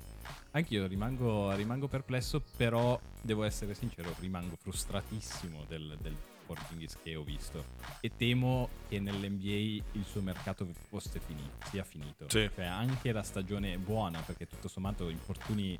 anch'io 0.51 0.85
rimango, 0.85 1.55
rimango 1.55 1.87
perplesso, 1.87 2.39
però 2.55 2.99
devo 3.19 3.43
essere 3.45 3.73
sincero, 3.73 4.13
rimango 4.19 4.55
frustratissimo 4.61 5.65
del, 5.67 5.97
del 5.99 6.15
Porzingis 6.51 6.97
che 7.01 7.15
ho 7.15 7.23
visto 7.23 7.63
e 8.01 8.11
temo 8.17 8.67
che 8.89 8.99
nell'NBA 8.99 9.83
il 9.93 10.03
suo 10.05 10.21
mercato 10.21 10.67
fosse 10.89 11.21
finito, 11.25 11.65
sia 11.69 11.83
finito. 11.85 12.25
Sì. 12.27 12.49
Cioè 12.53 12.65
anche 12.65 13.13
la 13.13 13.23
stagione 13.23 13.77
buona, 13.77 14.19
perché 14.19 14.47
tutto 14.47 14.67
sommato 14.67 15.07
infortuni, 15.07 15.79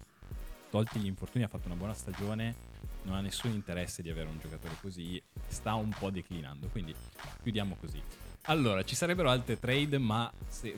tolti 0.70 1.00
gli 1.00 1.08
infortuni 1.08 1.44
ha 1.44 1.50
fatto 1.50 1.68
una 1.68 1.76
buona 1.76 1.94
stagione, 1.94 2.56
non 3.04 3.16
ha 3.16 3.22
nessun 3.22 3.52
interesse 3.52 4.02
di 4.02 4.10
avere 4.10 4.30
un 4.30 4.40
giocatore 4.40 4.76
così, 4.80 5.22
sta 5.48 5.74
un 5.74 5.90
po' 5.90 6.10
declinando, 6.10 6.68
quindi 6.70 6.96
chiudiamo 7.44 7.76
così. 7.76 8.02
Allora, 8.46 8.84
ci 8.84 8.96
sarebbero 8.96 9.30
altre 9.30 9.60
trade, 9.60 9.98
ma 9.98 10.32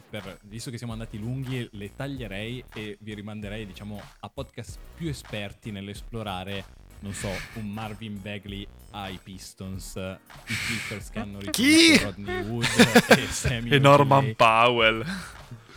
per- 0.10 0.40
visto 0.44 0.72
che 0.72 0.78
siamo 0.78 0.92
andati 0.94 1.20
lunghi, 1.20 1.70
le 1.74 1.96
taglierei 1.96 2.64
e 2.74 2.98
vi 3.00 3.14
rimanderei, 3.14 3.66
diciamo, 3.68 4.02
a 4.20 4.30
podcast 4.30 4.80
più 4.96 5.08
esperti 5.08 5.72
nell'esplorare, 5.72 6.66
non 7.04 7.14
so, 7.14 7.30
un 7.56 7.70
Marvin 7.70 8.18
Bagley 8.22 8.66
ai 8.92 9.20
Pistons, 9.22 9.96
i 9.96 10.54
Clippers 10.66 11.10
che 11.10 11.20
hanno 11.20 11.40
Chi? 11.52 11.98
Rodney 11.98 12.42
Wood 12.48 12.66
e 13.10 13.28
Sammy 13.28 13.70
E 13.72 13.78
Norman. 13.80 14.34
Powell. 14.36 15.06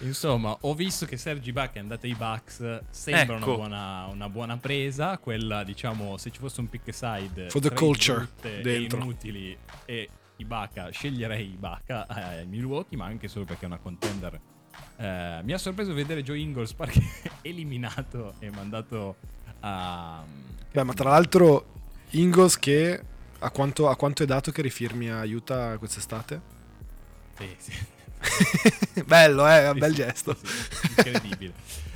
Insomma, 0.01 0.57
ho 0.61 0.75
visto 0.75 1.05
che 1.05 1.17
Sergi 1.17 1.53
Buck 1.53 1.73
è 1.73 1.79
andato 1.81 2.07
ai 2.07 2.15
Bucks. 2.15 2.81
Sembra 2.91 3.37
Ecco. 3.39 3.55
una, 3.55 3.57
buona, 3.57 4.07
una 4.07 4.29
buona 4.29 4.57
presa. 4.59 5.19
Quella, 5.19 5.65
diciamo, 5.65 6.17
se 6.17 6.31
ci 6.31 6.39
fosse 6.39 6.61
un 6.61 6.69
pick 6.69 6.95
side 6.95 7.51
For 7.51 7.61
the 7.61 7.73
culture 7.73 8.19
brutte 8.19 8.59
e 8.59 8.63
dentro. 8.63 9.01
inutili 9.01 9.57
e 9.85 10.09
Ibaka, 10.37 10.91
sceglierei 10.91 11.53
Ibaka 11.55 12.07
eh, 12.07 12.39
ai 12.41 12.47
Milwaukee, 12.47 12.97
ma 12.97 13.07
anche 13.07 13.27
solo 13.27 13.47
perché 13.47 13.65
è 13.65 13.67
una 13.67 13.79
contender. 13.79 14.39
Eh, 14.99 15.41
mi 15.43 15.53
ha 15.53 15.59
sorpreso 15.59 15.93
vedere 15.95 16.23
Joe 16.23 16.39
Ingles 16.39 16.73
perché 16.75 17.03
eliminato 17.43 18.35
e 18.39 18.51
mandato 18.51 19.17
a. 19.67 20.25
Beh, 20.73 20.85
ma 20.85 20.93
tra 20.93 21.11
l'altro 21.11 21.75
Ingles 22.11 22.59
che 22.59 23.01
a 23.39 23.51
quanto, 23.51 23.89
a 23.89 23.97
quanto 23.97 24.23
è 24.23 24.27
dato 24.27 24.51
che 24.51 24.63
rifirmi 24.63 25.11
a 25.11 25.23
Utah 25.23 25.77
quest'estate? 25.79 26.41
Sì, 27.37 27.55
sì. 27.59 29.03
Bello, 29.05 29.47
eh, 29.49 29.69
un 29.69 29.79
bel 29.79 29.91
sì, 29.91 29.97
gesto. 29.97 30.35
sì, 30.35 30.87
incredibile. 30.89 31.53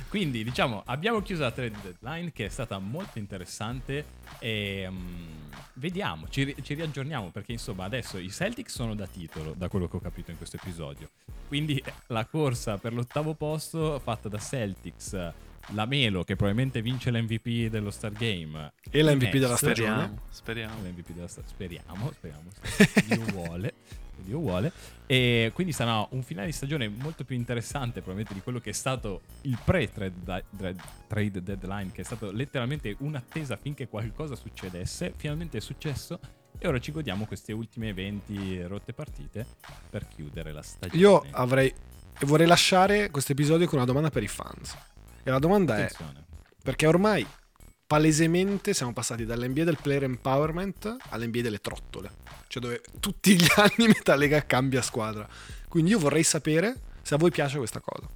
Quindi, 0.07 0.43
diciamo, 0.43 0.83
abbiamo 0.85 1.21
chiuso 1.21 1.43
la 1.43 1.51
trade 1.51 1.77
deadline 1.81 2.31
che 2.33 2.45
è 2.45 2.49
stata 2.49 2.77
molto 2.79 3.17
interessante 3.17 4.03
e 4.39 4.85
mm, 4.89 5.51
vediamo, 5.75 6.27
ci, 6.29 6.43
ri- 6.43 6.55
ci 6.61 6.73
riaggiorniamo 6.73 7.29
perché 7.29 7.53
insomma 7.53 7.85
adesso 7.85 8.17
i 8.17 8.29
Celtics 8.29 8.73
sono 8.73 8.93
da 8.93 9.07
titolo, 9.07 9.53
da 9.55 9.69
quello 9.69 9.87
che 9.87 9.95
ho 9.95 10.01
capito 10.01 10.29
in 10.29 10.37
questo 10.37 10.57
episodio. 10.57 11.09
Quindi 11.47 11.81
la 12.07 12.25
corsa 12.25 12.77
per 12.77 12.93
l'ottavo 12.93 13.35
posto 13.35 13.99
fatta 13.99 14.27
da 14.27 14.37
Celtics, 14.37 15.31
la 15.73 15.85
Melo 15.85 16.23
che 16.23 16.35
probabilmente 16.35 16.81
vince 16.81 17.11
l'MVP 17.11 17.69
dello 17.69 17.91
Star 17.91 18.11
Game 18.11 18.73
E 18.89 19.01
la 19.01 19.13
MVP 19.15 19.35
i 19.35 19.39
della 19.39 19.55
stagione. 19.55 19.89
Speriamo, 19.89 20.21
speriamo. 20.29 20.81
l'MVP 20.81 21.11
della 21.11 21.27
sta- 21.27 21.43
speriamo, 21.45 22.11
speriamo, 22.11 22.49
se 22.61 23.03
Dio 23.07 23.23
vuole, 23.25 23.73
se 24.15 24.23
Dio 24.23 24.39
vuole. 24.39 24.71
E 25.05 25.51
quindi 25.53 25.73
sarà 25.73 26.05
un 26.11 26.23
finale 26.23 26.47
di 26.47 26.53
stagione 26.53 26.87
molto 26.87 27.23
più 27.23 27.35
interessante 27.35 28.01
probabilmente 28.01 28.33
di 28.33 28.41
quello 28.41 28.59
che 28.59 28.71
è 28.71 28.73
stato 28.73 29.21
il 29.41 29.57
pre-trade 29.63 31.43
deadline, 31.43 31.91
che 31.91 32.01
è 32.01 32.05
stato 32.05 32.31
letteralmente 32.31 32.95
un'attesa 32.99 33.57
finché 33.57 33.87
qualcosa 33.87 34.35
succedesse. 34.35 35.13
Finalmente 35.15 35.57
è 35.57 35.61
successo 35.61 36.19
e 36.57 36.67
ora 36.67 36.79
ci 36.79 36.91
godiamo 36.91 37.25
queste 37.25 37.53
ultime 37.53 37.93
20 37.93 38.63
rotte 38.63 38.93
partite 38.93 39.45
per 39.89 40.07
chiudere 40.07 40.51
la 40.51 40.61
stagione. 40.61 41.01
Io 41.01 41.25
avrei 41.31 41.73
e 42.19 42.25
vorrei 42.27 42.45
lasciare 42.45 43.09
questo 43.09 43.31
episodio 43.31 43.65
con 43.65 43.77
una 43.77 43.87
domanda 43.87 44.11
per 44.11 44.21
i 44.21 44.27
fans. 44.27 44.77
E 45.23 45.29
la 45.29 45.39
domanda 45.39 45.77
è 45.77 45.81
Attenzione. 45.83 46.25
perché 46.63 46.87
ormai 46.87 47.25
palesemente 47.85 48.73
siamo 48.73 48.93
passati 48.93 49.25
dall'NBA 49.25 49.63
del 49.63 49.77
player 49.81 50.03
empowerment 50.03 50.95
all'NBA 51.09 51.41
delle 51.41 51.59
trottole. 51.59 52.09
Cioè 52.47 52.61
dove 52.61 52.81
tutti 52.99 53.35
gli 53.35 53.47
anni 53.57 53.87
metà 53.87 54.15
lega 54.15 54.45
cambia 54.45 54.81
squadra. 54.81 55.27
Quindi 55.67 55.91
io 55.91 55.99
vorrei 55.99 56.23
sapere 56.23 56.79
se 57.01 57.15
a 57.15 57.17
voi 57.17 57.31
piace 57.31 57.57
questa 57.57 57.79
cosa. 57.81 58.07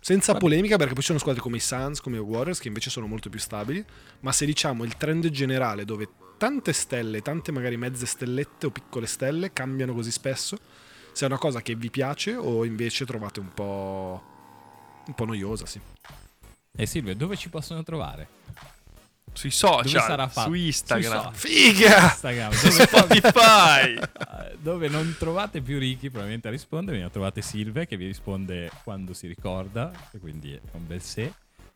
Senza 0.00 0.32
Va 0.32 0.38
polemica, 0.38 0.76
perché 0.76 0.92
poi 0.92 1.00
ci 1.00 1.08
sono 1.08 1.18
squadre 1.18 1.40
come 1.40 1.56
i 1.56 1.60
Suns, 1.60 2.00
come 2.00 2.16
i 2.16 2.20
Warriors, 2.20 2.58
che 2.58 2.68
invece 2.68 2.90
sono 2.90 3.06
molto 3.06 3.30
più 3.30 3.38
stabili. 3.40 3.82
Ma 4.20 4.32
se 4.32 4.44
diciamo 4.44 4.84
il 4.84 4.96
trend 4.98 5.28
generale 5.30 5.84
dove 5.86 6.08
tante 6.36 6.72
stelle, 6.74 7.22
tante 7.22 7.52
magari 7.52 7.76
mezze 7.78 8.04
stellette 8.04 8.66
o 8.66 8.70
piccole 8.70 9.06
stelle 9.06 9.52
cambiano 9.52 9.94
così 9.94 10.10
spesso, 10.10 10.58
se 11.12 11.24
è 11.24 11.28
una 11.28 11.38
cosa 11.38 11.62
che 11.62 11.74
vi 11.74 11.88
piace 11.88 12.34
o 12.34 12.64
invece 12.64 13.06
trovate 13.06 13.40
un 13.40 13.48
po'. 13.54 14.22
un 15.06 15.14
po' 15.14 15.24
noiosa, 15.24 15.64
sì. 15.64 15.80
E 16.76 16.86
Silvio, 16.86 17.14
dove 17.14 17.36
ci 17.36 17.48
possono 17.48 17.82
trovare? 17.82 18.28
Sui 19.32 19.50
Dove 19.50 19.82
social, 19.82 20.02
sarà 20.02 20.28
fatto? 20.28 20.48
su 20.48 20.54
Instagram, 20.54 21.32
Sui 21.34 21.50
Figa! 21.50 22.02
Instagram, 22.02 22.52
su 22.52 22.68
dove 22.68 22.84
Spotify. 22.84 23.94
Eh, 23.94 24.56
dove 24.62 24.88
non 24.88 25.14
trovate 25.18 25.60
più 25.60 25.78
Ricky 25.78 26.08
probabilmente 26.08 26.48
a 26.48 26.50
rispondere, 26.52 26.98
ne 26.98 27.10
trovate 27.10 27.42
Silve 27.42 27.86
che 27.86 27.96
vi 27.96 28.06
risponde 28.06 28.70
quando 28.84 29.12
si 29.12 29.26
ricorda, 29.26 29.90
e 30.12 30.18
quindi 30.18 30.52
è 30.52 30.60
un 30.72 30.86
bel 30.86 31.02
se. 31.02 31.32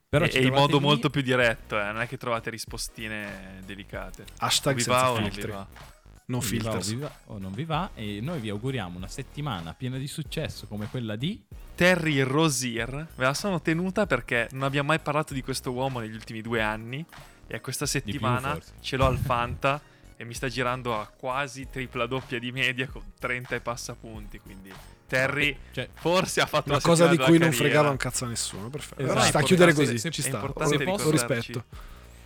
Però 0.09 0.25
e 0.25 0.43
in 0.43 0.53
modo 0.53 0.79
lì- 0.79 0.85
molto 0.85 1.11
più 1.11 1.21
diretto, 1.21 1.79
eh. 1.79 1.85
non 1.85 2.01
è 2.01 2.09
che 2.09 2.17
trovate 2.17 2.51
rispostine 2.51 3.61
delicate. 3.67 4.25
Hashtag 4.39 4.77
vi 4.77 4.83
senza 4.83 5.01
va 5.01 5.11
o 5.11 5.15
non 5.15 5.25
vi 5.25 5.31
filtri. 5.31 5.51
va? 5.51 5.67
No 6.29 6.39
o 6.39 6.41
filters. 6.43 6.95
va 6.99 7.11
o 7.27 7.39
non 7.39 7.53
vi 7.53 7.65
va 7.65 7.91
e 7.95 8.21
noi 8.21 8.39
vi 8.41 8.51
auguriamo 8.51 8.99
una 8.99 9.09
settimana 9.09 9.73
piena 9.73 9.97
di 9.97 10.07
successo 10.07 10.67
come 10.67 10.87
quella 10.91 11.17
di 11.17 11.43
Terry 11.75 12.21
Rozier, 12.21 12.91
me 12.93 13.25
la 13.25 13.33
sono 13.33 13.63
tenuta 13.63 14.07
perché 14.07 14.47
non 14.53 14.65
abbiamo 14.65 14.89
mai 14.89 14.99
parlato 14.99 15.33
di 15.33 15.43
questo 15.43 15.73
uomo 15.73 16.01
negli 16.01 16.13
ultimi 16.15 16.43
due 16.43 16.61
anni 16.61 17.03
e 17.47 17.61
questa 17.63 17.87
settimana 17.87 18.59
ce 18.81 18.97
l'ho 18.97 19.07
al 19.07 19.17
Fanta 19.17 19.81
e 20.19 20.25
mi 20.25 20.35
sta 20.35 20.49
girando 20.49 21.01
a 21.01 21.07
quasi 21.07 21.69
tripla 21.71 22.05
doppia 22.05 22.39
di 22.39 22.53
media 22.53 22.87
con 22.89 23.05
30 23.19 23.55
e 23.55 23.61
passa 23.61 23.95
punti, 23.95 24.39
quindi 24.39 24.71
Terry 25.07 25.57
cioè, 25.73 25.89
forse 25.95 26.43
ha 26.43 26.47
fatto 26.47 26.69
Una 26.69 26.77
la 26.77 26.83
cosa 26.83 27.07
di 27.07 27.17
cui 27.17 27.39
non 27.39 27.39
carriera. 27.39 27.57
fregava 27.57 27.89
un 27.89 27.97
cazzo 27.97 28.27
a 28.27 28.29
nessuno. 28.29 28.69
Perfetto. 28.69 29.01
Esatto. 29.01 29.13
Allora 29.13 29.27
sta 29.29 29.39
a 29.39 29.43
chiudere 29.43 29.73
così. 29.73 29.97
se- 29.99 30.11
ci 30.11 30.21
sta. 30.21 30.41
ricordarci. 30.41 31.07
ho 31.07 31.11
rispetto. 31.11 31.65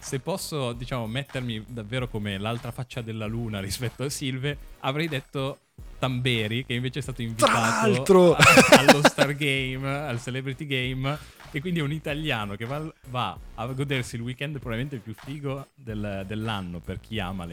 Se 0.02 0.18
posso 0.18 0.72
diciamo 0.72 1.06
mettermi 1.06 1.64
davvero 1.68 2.08
come 2.08 2.36
l'altra 2.38 2.70
faccia 2.72 3.00
della 3.02 3.26
luna 3.26 3.60
rispetto 3.60 4.02
a 4.02 4.10
Silve 4.10 4.56
avrei 4.80 5.08
detto 5.08 5.58
Tamberi 5.98 6.64
che 6.66 6.74
invece 6.74 6.98
è 6.98 7.02
stato 7.02 7.22
invitato 7.22 8.34
a- 8.34 8.78
allo 8.78 9.00
Star 9.08 9.34
Game 9.34 9.88
al 9.88 10.20
Celebrity 10.20 10.66
Game 10.66 11.16
e 11.52 11.60
quindi 11.60 11.78
è 11.80 11.82
un 11.82 11.92
italiano 11.92 12.56
che 12.56 12.64
va, 12.64 12.92
va 13.10 13.38
a 13.54 13.66
godersi 13.66 14.16
il 14.16 14.22
weekend 14.22 14.54
probabilmente 14.58 14.96
il 14.96 15.00
più 15.02 15.14
figo 15.14 15.68
del- 15.74 16.24
dell'anno 16.26 16.80
per 16.80 16.98
chi 16.98 17.20
ama 17.20 17.44
l'NBA 17.46 17.52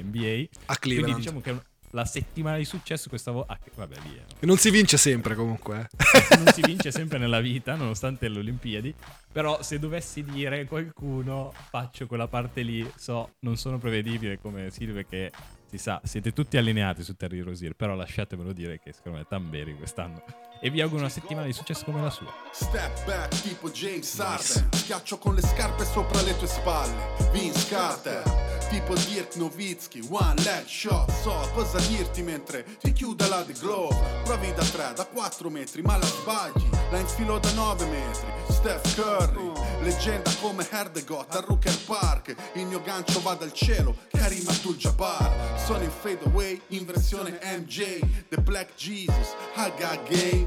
A 0.66 0.78
quindi 0.78 0.80
Cleveland. 0.80 1.16
diciamo 1.18 1.42
che 1.42 1.56
la 1.92 2.06
settimana 2.06 2.58
di 2.58 2.66
successo 2.66 3.10
questa 3.10 3.32
volta 3.32 3.54
ah, 3.54 3.58
che- 3.58 3.72
vabbè 3.76 3.96
E 4.40 4.46
non 4.46 4.58
si 4.58 4.70
vince 4.70 4.98
sempre 4.98 5.36
comunque. 5.36 5.88
eh. 6.32 6.36
non 6.38 6.48
si 6.54 6.62
vince 6.62 6.92
sempre 6.92 7.18
nella 7.18 7.40
vita, 7.40 7.76
nonostante 7.76 8.28
le 8.28 8.40
Olimpiadi. 8.40 8.94
Però 9.32 9.62
se 9.62 9.80
dovessi 9.80 10.24
dire 10.24 10.66
qualcuno, 10.66 11.54
faccio 11.70 12.08
quella 12.08 12.28
parte 12.28 12.62
lì. 12.62 12.90
So, 12.96 13.36
non 13.40 13.58
sono 13.58 13.78
prevedibile 13.78 14.40
come 14.40 14.70
Silve 14.72 15.06
che 15.06 15.32
Si 15.70 15.78
sa, 15.78 16.02
siete 16.04 16.34
tutti 16.34 16.58
allineati 16.58 17.04
su 17.04 17.16
Terry 17.16 17.42
Rosier, 17.42 17.74
però 17.74 17.94
lasciatemelo 17.94 18.54
dire 18.54 18.80
che 18.80 18.92
secondo 18.92 19.20
me 19.20 19.26
Tamberi 19.30 19.76
quest'anno. 19.76 20.24
E 20.62 20.70
vi 20.70 20.82
auguro 20.82 21.00
una 21.00 21.10
settimana 21.10 21.46
di 21.46 21.54
successo 21.54 21.86
come 21.86 22.02
la 22.02 22.10
sua. 22.10 22.34
Step 22.52 23.06
back 23.06 23.42
tipo 23.42 23.70
James 23.70 24.18
Harden. 24.18 24.68
Schiaccio 24.74 25.18
con 25.18 25.34
le 25.34 25.42
scarpe 25.42 25.86
sopra 25.86 26.22
le 26.22 26.36
tue 26.38 26.48
spalle. 26.48 27.30
Vince 27.32 27.68
Carter 27.70 28.24
Tipo 28.70 28.94
Dirk 28.94 29.36
Nowitzki. 29.36 30.08
One 30.10 30.36
leg 30.44 30.66
shot 30.66 31.10
So 31.22 31.50
cosa 31.54 31.80
dirti 31.88 32.22
mentre 32.22 32.66
ti 32.82 32.92
chiude 32.92 33.28
la 33.28 33.42
The 33.44 33.54
Glove 33.54 33.96
Provi 34.24 34.54
da 34.54 34.64
3, 34.64 34.94
da 34.96 35.06
4 35.06 35.50
metri 35.50 35.82
ma 35.82 35.98
la 35.98 36.06
sbagli. 36.06 36.70
La 36.92 37.00
infilo 37.00 37.40
da 37.40 37.52
9 37.52 37.86
metri. 37.86 38.28
Steph 38.50 38.96
Curry 38.96 39.52
Leggenda 39.82 40.30
come 40.42 40.68
Herdegot 40.70 41.36
a 41.36 41.40
Rooker 41.40 41.78
Park. 41.86 42.36
Il 42.56 42.66
mio 42.66 42.82
gancio 42.82 43.22
va 43.22 43.34
dal 43.34 43.54
cielo 43.54 43.96
Karim 44.12 44.46
Abdul-Jabbar. 44.46 45.58
Sono 45.66 45.84
in 45.84 45.92
fade 45.92 46.26
away 46.26 46.60
in 46.68 46.86
versione 46.86 47.40
MJ 47.42 48.00
The 48.28 48.42
Black 48.42 48.76
Jesus 48.76 49.36
Haga 49.56 49.98
Gay 50.08 50.46